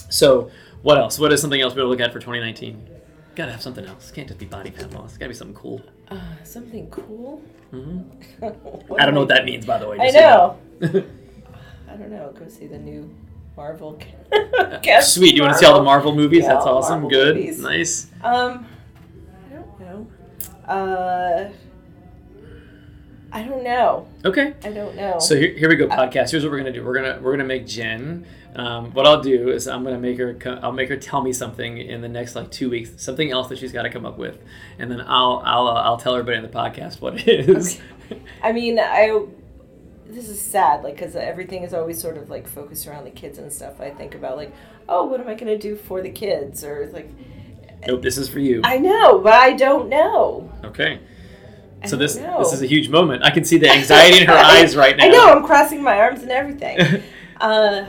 So, 0.09 0.51
what 0.83 0.99
else? 0.99 1.19
What 1.19 1.33
is 1.33 1.41
something 1.41 1.61
else 1.61 1.75
we 1.75 1.81
to 1.83 1.87
look 1.87 2.01
at 2.01 2.13
for 2.13 2.19
2019? 2.19 2.87
Gotta 3.37 3.53
have 3.53 3.63
something 3.63 3.85
else. 3.87 4.11
Can't 4.11 4.27
just 4.27 4.41
be 4.41 4.47
body 4.47 4.71
fat 4.71 4.93
loss. 4.93 5.17
Gotta 5.17 5.29
be 5.31 5.35
something 5.35 5.55
cool. 5.55 5.81
Uh, 6.09 6.19
something 6.43 6.89
cool. 6.91 7.41
hmm 7.71 8.01
I 8.43 9.05
don't 9.05 9.15
know 9.15 9.21
what 9.21 9.29
that 9.29 9.45
means, 9.45 9.65
by 9.65 9.79
the 9.79 9.87
way. 9.89 9.99
I 10.01 10.11
so 10.11 10.19
know. 10.21 10.57
I 11.89 11.97
don't 11.97 12.11
know. 12.11 12.35
Go 12.37 12.49
see 12.49 12.67
the 12.67 12.79
new 12.79 13.09
Marvel. 13.57 13.99
Sweet. 15.03 15.35
You 15.37 15.43
want 15.43 15.55
to 15.55 15.59
see 15.59 15.67
all 15.67 15.75
the 15.79 15.83
Marvel 15.85 16.15
movies? 16.15 16.43
Yeah, 16.43 16.55
That's 16.55 16.67
awesome. 16.67 17.03
Marvel 17.03 17.11
Good. 17.11 17.37
movies. 17.37 17.59
Nice. 17.61 18.07
Um, 18.23 18.23
I 18.23 18.33
don't 18.33 18.63
know. 18.63 18.67
Uh, 20.71 21.51
I 23.33 23.43
don't 23.43 23.63
know. 23.63 24.07
Okay. 24.25 24.55
I 24.65 24.71
don't 24.71 24.95
know. 24.97 25.19
So 25.19 25.37
here, 25.37 25.53
here 25.53 25.69
we 25.69 25.77
go, 25.77 25.87
podcast. 25.89 26.31
Here's 26.31 26.43
what 26.45 26.53
we're 26.53 26.59
gonna 26.59 26.73
do. 26.73 26.85
We're 26.85 26.95
gonna 26.95 27.19
we're 27.21 27.33
gonna 27.33 27.45
make 27.45 27.67
Jen. 27.67 28.25
Um, 28.55 28.93
what 28.93 29.07
I'll 29.07 29.21
do 29.21 29.51
is 29.51 29.69
I'm 29.69 29.85
gonna 29.85 29.99
make 29.99 30.19
her. 30.19 30.35
co- 30.35 30.59
I'll 30.63 30.73
make 30.73 30.89
her 30.89 30.97
tell 30.97 31.23
me 31.23 31.33
something 31.33 31.79
in 31.79 32.01
the 32.03 32.09
next 32.09 32.35
like 32.35 32.51
two 32.51 32.71
weeks. 32.71 32.91
Something 32.97 33.31
else 33.31 33.49
that 33.49 33.59
she's 33.59 33.73
got 33.73 33.83
to 33.83 33.91
come 33.91 34.07
up 34.07 34.19
with, 34.19 34.39
and 34.79 34.91
then 34.91 35.01
I'll 35.01 35.43
I'll 35.45 35.69
uh, 35.69 35.83
I'll 35.83 35.97
tell 35.97 36.15
everybody 36.15 36.37
in 36.37 36.43
the 36.43 36.49
podcast 36.49 37.01
what 37.01 37.27
it 37.27 37.49
is. 37.49 37.81
I 38.43 38.53
mean, 38.53 38.79
I. 38.79 39.27
This 40.07 40.29
is 40.29 40.41
sad, 40.43 40.83
like, 40.83 40.97
because 40.97 41.15
everything 41.15 41.63
is 41.63 41.73
always 41.73 42.01
sort 42.01 42.17
of 42.17 42.31
like 42.31 42.49
focused 42.49 42.89
around 42.89 43.05
the 43.05 43.13
kids 43.13 43.39
and 43.39 43.53
stuff. 43.53 43.81
I 43.81 43.91
think 43.91 44.17
about 44.17 44.37
like, 44.37 44.53
oh, 44.89 45.05
what 45.05 45.21
am 45.21 45.29
I 45.29 45.35
gonna 45.35 45.57
do 45.57 45.77
for 45.77 46.03
the 46.03 46.11
kids, 46.11 46.65
or 46.65 46.91
like, 46.93 47.11
nope. 47.87 48.03
This 48.03 48.19
is 48.19 48.29
for 48.29 48.39
you. 48.39 48.61
I 48.65 48.79
know, 48.79 49.19
but 49.19 49.33
I 49.33 49.53
don't 49.53 49.89
know. 49.89 50.51
Okay. 50.65 51.01
I 51.83 51.87
So 51.87 51.97
this 51.97 52.17
know. 52.17 52.39
this 52.39 52.53
is 52.53 52.63
a 52.63 52.67
huge 52.67 52.89
moment. 52.89 53.25
I 53.25 53.31
can 53.31 53.45
see 53.45 53.59
the 53.59 53.71
anxiety 53.79 54.19
in 54.21 54.27
her 54.27 54.35
eyes 54.35 54.77
right 54.77 54.97
now. 54.97 55.05
I 55.05 55.09
know. 55.09 55.33
I'm 55.33 55.45
crossing 55.45 55.83
my 55.83 55.99
arms 55.99 56.23
and 56.23 56.31
everything. 56.31 57.03
uh, 57.41 57.87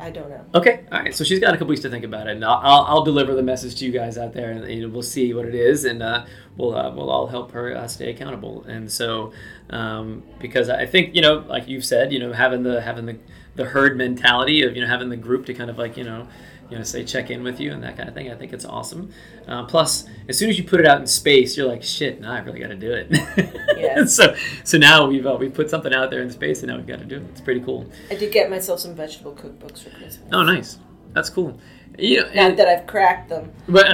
I 0.00 0.10
don't 0.10 0.28
know. 0.30 0.44
Okay, 0.54 0.84
all 0.92 1.00
right. 1.00 1.14
So 1.14 1.24
she's 1.24 1.40
got 1.40 1.54
a 1.54 1.56
couple 1.56 1.68
weeks 1.68 1.82
to 1.82 1.90
think 1.90 2.04
about 2.04 2.28
it, 2.28 2.36
and 2.36 2.44
I'll, 2.44 2.60
I'll, 2.62 2.82
I'll 2.84 3.04
deliver 3.04 3.34
the 3.34 3.42
message 3.42 3.74
to 3.76 3.84
you 3.84 3.90
guys 3.90 4.16
out 4.16 4.32
there, 4.32 4.52
and 4.52 4.70
you 4.72 4.82
know, 4.82 4.92
we'll 4.92 5.02
see 5.02 5.34
what 5.34 5.44
it 5.46 5.54
is, 5.54 5.84
and 5.84 6.02
uh, 6.02 6.24
we'll 6.56 6.76
uh, 6.76 6.92
we'll 6.94 7.10
all 7.10 7.26
help 7.26 7.50
her 7.52 7.76
uh, 7.76 7.88
stay 7.88 8.10
accountable. 8.10 8.62
And 8.64 8.90
so, 8.90 9.32
um, 9.70 10.22
because 10.38 10.68
I 10.70 10.86
think 10.86 11.14
you 11.16 11.22
know, 11.22 11.44
like 11.48 11.66
you've 11.68 11.84
said, 11.84 12.12
you 12.12 12.20
know, 12.20 12.32
having 12.32 12.62
the 12.62 12.80
having 12.80 13.06
the 13.06 13.18
the 13.56 13.64
herd 13.64 13.96
mentality 13.96 14.62
of 14.62 14.76
you 14.76 14.82
know 14.82 14.88
having 14.88 15.08
the 15.08 15.16
group 15.16 15.46
to 15.46 15.54
kind 15.54 15.70
of 15.70 15.78
like 15.78 15.96
you 15.96 16.04
know. 16.04 16.28
You 16.70 16.76
know, 16.76 16.84
say 16.84 17.02
check 17.04 17.30
in 17.30 17.42
with 17.42 17.60
you 17.60 17.72
and 17.72 17.82
that 17.82 17.96
kind 17.96 18.08
of 18.08 18.14
thing. 18.14 18.30
I 18.30 18.34
think 18.34 18.52
it's 18.52 18.66
awesome. 18.66 19.10
Uh, 19.46 19.64
plus, 19.64 20.04
as 20.28 20.36
soon 20.38 20.50
as 20.50 20.58
you 20.58 20.64
put 20.64 20.80
it 20.80 20.86
out 20.86 21.00
in 21.00 21.06
space, 21.06 21.56
you're 21.56 21.66
like, 21.66 21.82
shit, 21.82 22.20
now 22.20 22.32
I 22.34 22.40
really 22.40 22.60
got 22.60 22.68
to 22.68 22.76
do 22.76 22.92
it. 22.92 23.54
Yeah. 23.78 24.04
so, 24.06 24.34
so 24.64 24.76
now 24.76 25.06
we've 25.06 25.24
uh, 25.24 25.36
we 25.38 25.48
put 25.48 25.70
something 25.70 25.94
out 25.94 26.10
there 26.10 26.20
in 26.20 26.30
space, 26.30 26.62
and 26.62 26.68
now 26.70 26.76
we've 26.76 26.86
got 26.86 26.98
to 26.98 27.04
do 27.04 27.18
it. 27.18 27.22
It's 27.30 27.40
pretty 27.40 27.60
cool. 27.60 27.88
I 28.10 28.16
did 28.16 28.32
get 28.32 28.50
myself 28.50 28.80
some 28.80 28.94
vegetable 28.96 29.32
cookbooks 29.34 29.84
for 29.84 29.90
Christmas. 29.90 30.18
Oh, 30.32 30.42
nice. 30.42 30.78
That's 31.12 31.30
cool. 31.30 31.58
You 31.96 32.18
know, 32.22 32.26
Not 32.26 32.34
and, 32.36 32.58
that 32.58 32.68
I've 32.68 32.86
cracked 32.88 33.28
them. 33.28 33.52
but 33.68 33.86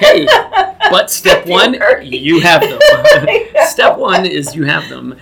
hey, 0.00 0.26
but 0.90 1.10
step 1.20 1.46
one, 1.46 1.74
you 2.02 2.40
have 2.40 2.60
them. 2.60 2.78
step 3.66 3.96
one 3.98 4.24
is 4.26 4.54
you 4.54 4.64
have 4.64 4.88
them. 4.88 5.18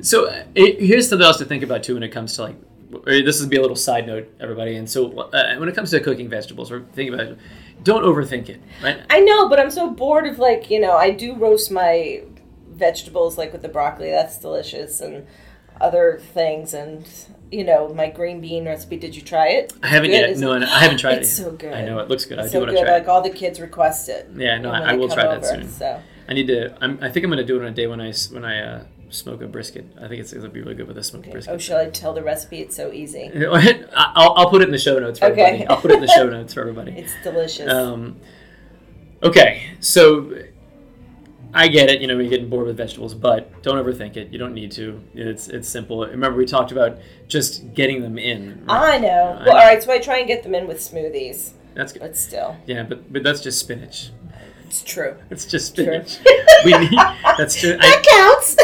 So 0.00 0.26
uh, 0.28 0.44
it, 0.54 0.80
here's 0.80 1.08
something 1.08 1.24
else 1.26 1.38
to 1.38 1.44
think 1.44 1.62
about 1.62 1.82
too 1.84 1.94
when 1.94 2.02
it 2.02 2.10
comes 2.10 2.34
to 2.36 2.42
like. 2.42 2.56
This 3.04 3.40
would 3.40 3.50
be 3.50 3.56
a 3.56 3.60
little 3.60 3.76
side 3.76 4.06
note, 4.06 4.32
everybody. 4.40 4.76
And 4.76 4.88
so, 4.88 5.10
uh, 5.18 5.56
when 5.56 5.68
it 5.68 5.74
comes 5.74 5.90
to 5.90 6.00
cooking 6.00 6.28
vegetables, 6.28 6.70
or 6.70 6.82
think 6.92 7.12
about 7.12 7.26
it, 7.26 7.38
don't 7.82 8.04
overthink 8.04 8.48
it, 8.48 8.60
right? 8.82 9.00
I 9.10 9.20
know, 9.20 9.48
but 9.48 9.58
I'm 9.58 9.70
so 9.70 9.90
bored 9.90 10.26
of 10.26 10.38
like 10.38 10.70
you 10.70 10.80
know 10.80 10.96
I 10.96 11.10
do 11.10 11.34
roast 11.34 11.70
my 11.70 12.22
vegetables 12.70 13.38
like 13.38 13.52
with 13.52 13.62
the 13.62 13.68
broccoli. 13.68 14.10
That's 14.10 14.38
delicious 14.38 15.00
and 15.00 15.26
other 15.80 16.20
things 16.34 16.74
and 16.74 17.08
you 17.50 17.64
know 17.64 17.92
my 17.92 18.08
green 18.08 18.40
bean 18.40 18.64
recipe. 18.66 18.96
Did 18.96 19.16
you 19.16 19.22
try 19.22 19.48
it? 19.48 19.72
I 19.82 19.88
haven't 19.88 20.10
Good, 20.10 20.30
yet. 20.30 20.38
No, 20.38 20.56
no, 20.58 20.66
I 20.66 20.80
haven't 20.80 20.98
tried 20.98 21.18
It's 21.18 21.38
it. 21.38 21.42
It's 21.42 21.50
so 21.50 21.56
good. 21.56 21.72
I 21.72 21.84
know 21.84 21.98
it 21.98 22.08
looks 22.08 22.24
good. 22.24 22.38
I 22.38 22.42
do 22.42 22.48
so 22.48 22.58
want 22.60 22.70
to 22.70 22.76
good. 22.76 22.84
try 22.84 22.94
Like 22.94 23.02
it. 23.04 23.08
all 23.08 23.22
the 23.22 23.30
kids 23.30 23.58
request 23.60 24.08
it. 24.08 24.28
Yeah, 24.36 24.58
no, 24.58 24.70
I, 24.70 24.90
I 24.90 24.92
will 24.94 25.08
try 25.08 25.24
that 25.24 25.44
soon. 25.44 25.68
So 25.68 26.00
I 26.28 26.34
need 26.34 26.46
to. 26.48 26.76
I'm, 26.80 26.98
I 27.02 27.10
think 27.10 27.24
I'm 27.24 27.30
going 27.30 27.38
to 27.38 27.44
do 27.44 27.56
it 27.56 27.62
on 27.62 27.68
a 27.68 27.74
day 27.74 27.86
when 27.86 28.00
i 28.00 28.12
when 28.30 28.44
I 28.44 28.60
uh, 28.60 28.84
smoke 29.12 29.42
a 29.42 29.46
brisket. 29.46 29.86
I 30.00 30.08
think 30.08 30.20
it's 30.20 30.32
going 30.32 30.44
to 30.44 30.48
be 30.50 30.60
really 30.62 30.74
good 30.74 30.88
with 30.88 30.98
a 30.98 31.02
smoked 31.04 31.26
okay. 31.26 31.32
brisket. 31.32 31.54
oh, 31.54 31.58
shall 31.58 31.78
I 31.78 31.90
tell 31.90 32.12
the 32.12 32.22
recipe? 32.22 32.60
It's 32.60 32.74
so 32.74 32.90
easy. 32.92 33.30
I'll, 33.94 34.32
I'll 34.34 34.50
put 34.50 34.62
it 34.62 34.64
in 34.66 34.72
the 34.72 34.78
show 34.78 34.98
notes 34.98 35.18
for 35.18 35.26
Okay. 35.26 35.42
everybody. 35.42 35.66
I'll 35.68 35.80
put 35.80 35.90
it 35.90 35.94
in 35.94 36.00
the 36.00 36.08
show 36.08 36.28
notes 36.28 36.54
for 36.54 36.60
everybody. 36.60 36.92
It's 36.96 37.12
delicious. 37.22 37.70
Um, 37.70 38.16
okay, 39.22 39.62
so 39.80 40.32
I 41.54 41.68
get 41.68 41.90
it. 41.90 42.00
You 42.00 42.06
know, 42.06 42.18
you're 42.18 42.30
getting 42.30 42.48
bored 42.48 42.66
with 42.66 42.76
vegetables, 42.76 43.14
but 43.14 43.62
don't 43.62 43.76
overthink 43.84 44.16
it. 44.16 44.32
You 44.32 44.38
don't 44.38 44.54
need 44.54 44.72
to. 44.72 45.00
It's 45.14 45.48
it's 45.48 45.68
simple. 45.68 46.06
Remember, 46.06 46.36
we 46.38 46.46
talked 46.46 46.72
about 46.72 46.98
just 47.28 47.74
getting 47.74 48.00
them 48.02 48.18
in. 48.18 48.64
right? 48.66 48.94
I 48.94 48.98
know. 48.98 49.08
I 49.08 49.34
Well, 49.36 49.44
know. 49.46 49.50
all 49.52 49.56
right. 49.66 49.82
So 49.82 49.92
I 49.92 49.98
try 49.98 50.18
and 50.18 50.26
get 50.26 50.42
them 50.42 50.54
in 50.54 50.66
with 50.66 50.78
smoothies, 50.78 51.50
That's 51.74 51.92
good. 51.92 52.00
but 52.00 52.16
still, 52.16 52.56
Yeah, 52.66 52.84
but 52.84 53.12
but 53.12 53.22
that's 53.22 53.40
just 53.42 53.58
spinach. 53.58 54.10
It's 54.72 54.82
true. 54.82 55.14
It's 55.30 55.44
just 55.44 55.74
True. 55.74 55.84
spinach. 55.84 56.18
we 56.64 56.72
need 56.78 56.98
that's 57.36 57.56
just 57.60 57.78
I, 57.78 57.86
That 57.90 58.02
counts. 58.10 58.56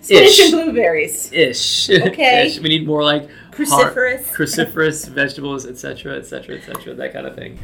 Spinach 0.02 0.28
Ish. 0.28 0.40
and 0.40 0.52
blueberries. 0.52 1.32
ish. 1.32 1.88
Okay. 1.88 2.46
Ish. 2.46 2.58
We 2.60 2.68
need 2.68 2.86
more 2.86 3.02
like 3.02 3.30
Cruciferous. 3.50 4.26
cruciferous 4.34 5.08
vegetables, 5.20 5.64
etc., 5.64 6.16
etc., 6.18 6.56
etc., 6.56 6.92
that 6.94 7.12
kind 7.14 7.26
of 7.26 7.34
thing. 7.34 7.58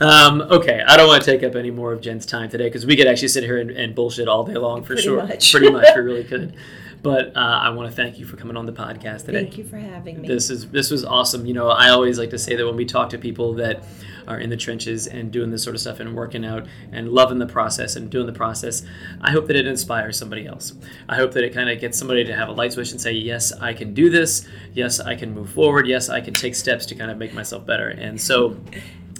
Um, 0.00 0.40
okay, 0.42 0.82
I 0.86 0.96
don't 0.96 1.06
want 1.06 1.22
to 1.22 1.30
take 1.30 1.44
up 1.44 1.54
any 1.54 1.70
more 1.70 1.92
of 1.92 2.00
Jen's 2.00 2.26
time 2.26 2.48
today 2.48 2.64
because 2.64 2.84
we 2.84 2.96
could 2.96 3.06
actually 3.06 3.28
sit 3.28 3.44
here 3.44 3.58
and, 3.58 3.70
and 3.70 3.94
bullshit 3.94 4.26
all 4.26 4.42
day 4.44 4.54
long 4.54 4.80
for 4.82 4.88
Pretty 4.94 5.02
sure. 5.02 5.22
much. 5.22 5.52
Pretty 5.52 5.70
much, 5.70 5.86
we 5.94 6.00
really 6.00 6.24
could. 6.32 6.54
But 7.02 7.36
uh, 7.36 7.40
I 7.40 7.70
want 7.70 7.88
to 7.88 7.94
thank 7.94 8.18
you 8.18 8.26
for 8.26 8.36
coming 8.36 8.56
on 8.56 8.66
the 8.66 8.72
podcast 8.72 9.26
today. 9.26 9.42
Thank 9.44 9.56
you 9.58 9.64
for 9.64 9.78
having 9.78 10.20
me. 10.20 10.26
This 10.28 10.50
is 10.50 10.68
this 10.70 10.90
was 10.90 11.04
awesome. 11.04 11.46
You 11.46 11.54
know, 11.54 11.68
I 11.68 11.90
always 11.90 12.18
like 12.18 12.30
to 12.30 12.38
say 12.38 12.56
that 12.56 12.66
when 12.66 12.74
we 12.76 12.84
talk 12.84 13.10
to 13.10 13.18
people 13.18 13.54
that 13.54 13.84
are 14.26 14.38
in 14.40 14.50
the 14.50 14.56
trenches 14.56 15.06
and 15.06 15.30
doing 15.30 15.50
this 15.50 15.62
sort 15.62 15.74
of 15.76 15.80
stuff 15.80 16.00
and 16.00 16.14
working 16.14 16.44
out 16.44 16.66
and 16.92 17.08
loving 17.10 17.38
the 17.38 17.46
process 17.46 17.96
and 17.96 18.10
doing 18.10 18.26
the 18.26 18.32
process, 18.32 18.82
I 19.20 19.30
hope 19.30 19.46
that 19.46 19.56
it 19.56 19.66
inspires 19.66 20.18
somebody 20.18 20.46
else. 20.46 20.74
I 21.08 21.14
hope 21.16 21.32
that 21.32 21.44
it 21.44 21.54
kind 21.54 21.70
of 21.70 21.80
gets 21.80 21.96
somebody 21.98 22.24
to 22.24 22.34
have 22.34 22.48
a 22.48 22.52
light 22.52 22.72
switch 22.72 22.90
and 22.90 23.00
say, 23.00 23.12
"Yes, 23.12 23.52
I 23.52 23.72
can 23.74 23.94
do 23.94 24.10
this. 24.10 24.46
Yes, 24.74 24.98
I 24.98 25.14
can 25.14 25.32
move 25.34 25.50
forward. 25.50 25.86
Yes, 25.86 26.08
I 26.08 26.20
can 26.20 26.34
take 26.34 26.54
steps 26.56 26.84
to 26.86 26.94
kind 26.94 27.10
of 27.10 27.16
make 27.16 27.32
myself 27.32 27.64
better." 27.64 27.88
And 27.88 28.20
so, 28.20 28.56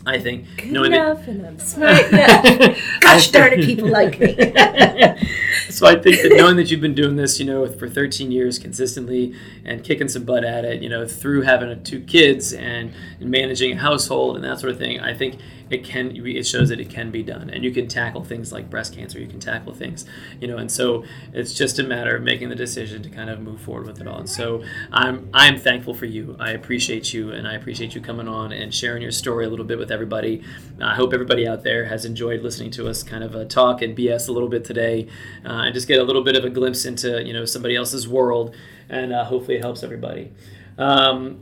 I 0.05 0.19
think 0.19 0.47
Good 0.57 0.73
knowing 0.73 0.91
that- 0.91 1.01
enough, 1.13 1.29
and 1.29 1.47
I'm 1.47 1.59
smart 1.61 2.07
enough. 2.13 2.79
Gosh 3.01 3.31
darn 3.31 3.53
it, 3.53 3.65
people 3.65 3.89
like 3.89 4.19
me. 4.19 4.35
so 5.79 5.87
I 5.87 5.95
think 5.95 6.23
that 6.23 6.33
knowing 6.37 6.57
that 6.57 6.73
you've 6.73 6.81
been 6.81 6.95
doing 6.95 7.15
this, 7.15 7.39
you 7.39 7.47
know, 7.47 7.65
for 7.69 7.89
13 7.89 8.33
years 8.33 8.59
consistently 8.59 9.33
and 9.65 9.85
kicking 9.85 10.09
some 10.09 10.25
butt 10.25 10.43
at 10.43 10.65
it, 10.65 10.83
you 10.83 10.89
know, 10.89 11.07
through 11.07 11.43
having 11.43 11.85
two 11.85 12.01
kids 12.01 12.53
and 12.53 12.93
managing 13.21 13.73
a 13.73 13.77
household 13.77 14.35
and 14.35 14.45
that 14.45 14.59
sort 14.59 14.73
of 14.73 14.79
thing, 14.79 14.99
I 14.99 15.15
think 15.15 15.39
it 15.71 15.85
can 15.85 16.17
it 16.17 16.47
shows 16.47 16.69
that 16.69 16.81
it 16.81 16.91
can 16.91 17.11
be 17.11 17.23
done. 17.23 17.51
And 17.51 17.65
you 17.65 17.71
can 17.71 17.89
tackle 17.89 18.25
things 18.25 18.53
like 18.53 18.71
breast 18.71 18.95
cancer 18.95 19.19
you 19.19 19.27
can 19.27 19.41
tackle 19.41 19.75
things 19.75 20.05
you 20.41 20.49
know 20.49 20.57
and 20.57 20.71
so 20.71 21.05
it's 21.33 21.55
just 21.55 21.79
a 21.79 21.83
matter 21.83 22.17
of 22.17 22.23
making 22.23 22.49
the 22.49 22.55
decision 22.55 23.03
to 23.03 23.11
kind 23.11 23.31
of 23.31 23.41
move 23.41 23.61
forward 23.61 23.87
with 23.87 24.01
it 24.01 24.07
all. 24.07 24.19
And 24.19 24.29
so 24.29 24.63
i'm 24.93 25.29
i'm 25.35 25.59
thankful 25.59 25.95
for 25.95 26.07
you. 26.07 26.37
I 26.39 26.51
appreciate 26.51 27.13
you 27.13 27.33
and 27.33 27.47
i 27.47 27.55
appreciate 27.55 27.95
you 27.95 28.01
coming 28.01 28.29
on 28.29 28.53
and 28.53 28.75
sharing 28.75 29.03
your 29.03 29.11
story 29.13 29.45
a 29.45 29.49
little 29.49 29.65
bit 29.65 29.79
with 29.79 29.91
everybody. 29.91 30.43
I 30.81 30.95
hope 30.95 31.13
everybody 31.13 31.47
out 31.47 31.65
there 31.65 31.87
has 31.87 32.05
enjoyed 32.05 32.43
listening 32.43 32.71
to 32.73 32.89
us 32.89 33.03
kind 33.03 33.25
of 33.25 33.35
uh, 33.35 33.45
talk 33.45 33.83
and 33.83 33.97
bs 33.97 34.29
a 34.29 34.33
little 34.33 34.49
bit 34.49 34.65
today 34.65 35.09
uh, 35.45 35.65
and 35.65 35.75
just 35.75 35.89
get 35.89 35.99
a 35.99 36.05
little 36.05 36.23
bit 36.23 36.37
of 36.37 36.45
a 36.45 36.51
glimpse 36.51 36.85
into 36.85 37.23
you 37.25 37.33
know 37.33 37.45
somebody 37.45 37.77
else's 37.77 38.09
world. 38.09 38.55
And 38.89 39.13
uh, 39.13 39.25
hopefully 39.25 39.59
it 39.59 39.63
helps 39.63 39.83
everybody. 39.83 40.33
Um, 40.79 41.41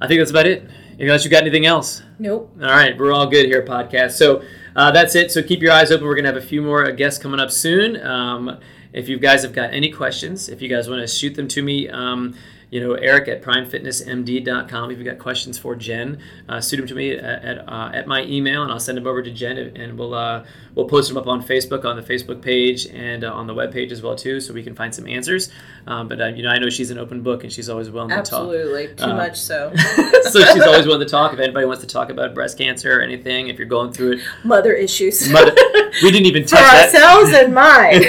i 0.00 0.06
think 0.06 0.20
that's 0.20 0.30
about 0.30 0.46
it 0.46 0.68
unless 0.98 1.24
you 1.24 1.30
got 1.30 1.42
anything 1.42 1.66
else 1.66 2.02
Nope. 2.18 2.50
all 2.60 2.68
right, 2.68 2.96
we're 2.98 3.12
all 3.12 3.26
good 3.28 3.46
here, 3.46 3.62
podcast. 3.64 4.12
So 4.12 4.42
uh, 4.74 4.90
that's 4.90 5.14
it. 5.14 5.30
So 5.30 5.42
keep 5.42 5.60
your 5.62 5.72
eyes 5.72 5.90
open. 5.92 6.06
We're 6.06 6.14
gonna 6.16 6.28
have 6.28 6.36
a 6.36 6.40
few 6.40 6.62
more 6.62 6.90
guests 6.92 7.22
coming 7.22 7.40
up 7.40 7.50
soon. 7.50 8.00
Um, 8.04 8.58
if 8.92 9.08
you 9.08 9.18
guys 9.18 9.42
have 9.42 9.52
got 9.52 9.72
any 9.72 9.90
questions, 9.92 10.48
if 10.48 10.60
you 10.62 10.68
guys 10.68 10.88
want 10.88 11.00
to 11.00 11.06
shoot 11.06 11.34
them 11.34 11.46
to 11.48 11.62
me, 11.62 11.88
um, 11.88 12.34
you 12.70 12.80
know, 12.80 12.94
Eric 12.94 13.28
at 13.28 13.42
primefitnessmd.com. 13.42 14.90
If 14.90 14.98
you've 14.98 15.06
got 15.06 15.18
questions 15.18 15.58
for 15.58 15.74
Jen, 15.74 16.18
uh, 16.48 16.60
shoot 16.60 16.76
them 16.78 16.86
to 16.86 16.94
me 16.94 17.12
at 17.12 17.24
at, 17.44 17.68
uh, 17.68 17.90
at 17.94 18.06
my 18.06 18.22
email, 18.24 18.62
and 18.62 18.70
I'll 18.72 18.80
send 18.80 18.98
them 18.98 19.06
over 19.06 19.22
to 19.22 19.30
Jen, 19.30 19.56
and 19.58 19.98
we'll 19.98 20.14
uh, 20.14 20.44
we'll 20.74 20.88
post 20.88 21.08
them 21.08 21.16
up 21.16 21.26
on 21.26 21.42
Facebook 21.42 21.84
on 21.84 21.96
the 21.96 22.02
Facebook 22.02 22.42
page 22.42 22.86
and 22.86 23.24
uh, 23.24 23.32
on 23.32 23.46
the 23.46 23.54
web 23.54 23.72
page 23.72 23.92
as 23.92 24.02
well 24.02 24.16
too, 24.16 24.40
so 24.40 24.52
we 24.52 24.62
can 24.62 24.74
find 24.74 24.94
some 24.94 25.06
answers. 25.06 25.50
Um, 25.86 26.08
but 26.08 26.20
uh, 26.20 26.26
you 26.26 26.42
know, 26.42 26.50
I 26.50 26.58
know 26.58 26.68
she's 26.68 26.90
an 26.90 26.98
open 26.98 27.22
book, 27.22 27.42
and 27.44 27.52
she's 27.52 27.68
always 27.68 27.90
willing 27.90 28.10
to 28.10 28.16
talk 28.16 28.24
Absolutely. 28.24 28.88
Too 28.88 29.04
Uh, 29.04 29.14
much 29.16 29.36
so. 29.40 29.72
so 30.30 30.40
she's 30.44 30.62
always 30.62 30.86
willing 30.86 31.00
to 31.06 31.10
talk. 31.10 31.32
If 31.32 31.38
anybody 31.40 31.64
wants 31.66 31.80
to 31.82 31.88
talk 31.88 32.10
about 32.10 32.34
breast 32.34 32.58
cancer 32.58 32.98
or 32.98 33.00
anything, 33.02 33.48
if 33.48 33.58
you're 33.58 33.66
going 33.68 33.92
through 33.92 34.12
it, 34.12 34.20
Mother 34.44 34.72
issues. 34.74 35.28
Mother- 35.30 35.54
we 36.02 36.10
didn't 36.10 36.26
even 36.26 36.42
For 36.44 36.56
touch 36.56 36.92
that. 36.92 36.94
ourselves 36.94 37.32
and 37.32 37.54
mine. 37.54 38.02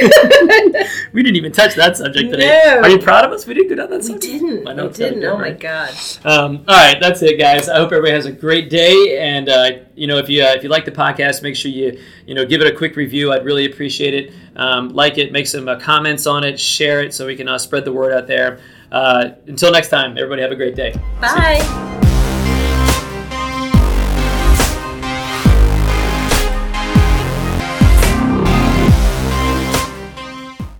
We 1.13 1.23
didn't 1.23 1.37
even 1.37 1.51
touch 1.51 1.75
that 1.75 1.97
subject 1.97 2.31
today. 2.31 2.61
No. 2.65 2.81
Are 2.81 2.89
you 2.89 2.99
proud 2.99 3.25
of 3.25 3.31
us? 3.31 3.45
We 3.47 3.53
did 3.53 3.67
good 3.69 3.79
on 3.79 3.89
that 3.89 3.97
we 4.01 4.03
subject. 4.03 4.21
didn't. 4.23 4.48
Didn't. 4.49 4.67
I 4.67 4.73
know 4.73 4.89
I 4.89 4.91
didn't. 4.91 5.23
Oh 5.23 5.37
my 5.37 5.51
god. 5.51 5.93
Um, 6.23 6.63
all 6.67 6.75
right, 6.75 6.97
that's 6.99 7.21
it, 7.21 7.37
guys. 7.39 7.69
I 7.69 7.77
hope 7.77 7.91
everybody 7.91 8.13
has 8.13 8.25
a 8.25 8.31
great 8.31 8.69
day, 8.69 9.17
and 9.19 9.49
uh, 9.49 9.71
you 9.95 10.07
know, 10.07 10.17
if 10.17 10.29
you 10.29 10.43
uh, 10.43 10.53
if 10.55 10.63
you 10.63 10.69
like 10.69 10.85
the 10.85 10.91
podcast, 10.91 11.43
make 11.43 11.55
sure 11.55 11.71
you 11.71 11.99
you 12.25 12.35
know 12.35 12.45
give 12.45 12.61
it 12.61 12.67
a 12.67 12.75
quick 12.75 12.95
review. 12.95 13.31
I'd 13.31 13.45
really 13.45 13.65
appreciate 13.65 14.13
it. 14.13 14.33
Um, 14.55 14.89
like 14.89 15.17
it, 15.17 15.31
make 15.31 15.47
some 15.47 15.67
uh, 15.67 15.79
comments 15.79 16.27
on 16.27 16.43
it, 16.43 16.59
share 16.59 17.01
it, 17.01 17.13
so 17.13 17.25
we 17.25 17.35
can 17.35 17.47
uh, 17.47 17.57
spread 17.57 17.85
the 17.85 17.93
word 17.93 18.13
out 18.13 18.27
there. 18.27 18.59
Uh, 18.91 19.31
until 19.47 19.71
next 19.71 19.89
time, 19.89 20.17
everybody 20.17 20.41
have 20.41 20.51
a 20.51 20.55
great 20.55 20.75
day. 20.75 20.93
Bye. 21.21 22.08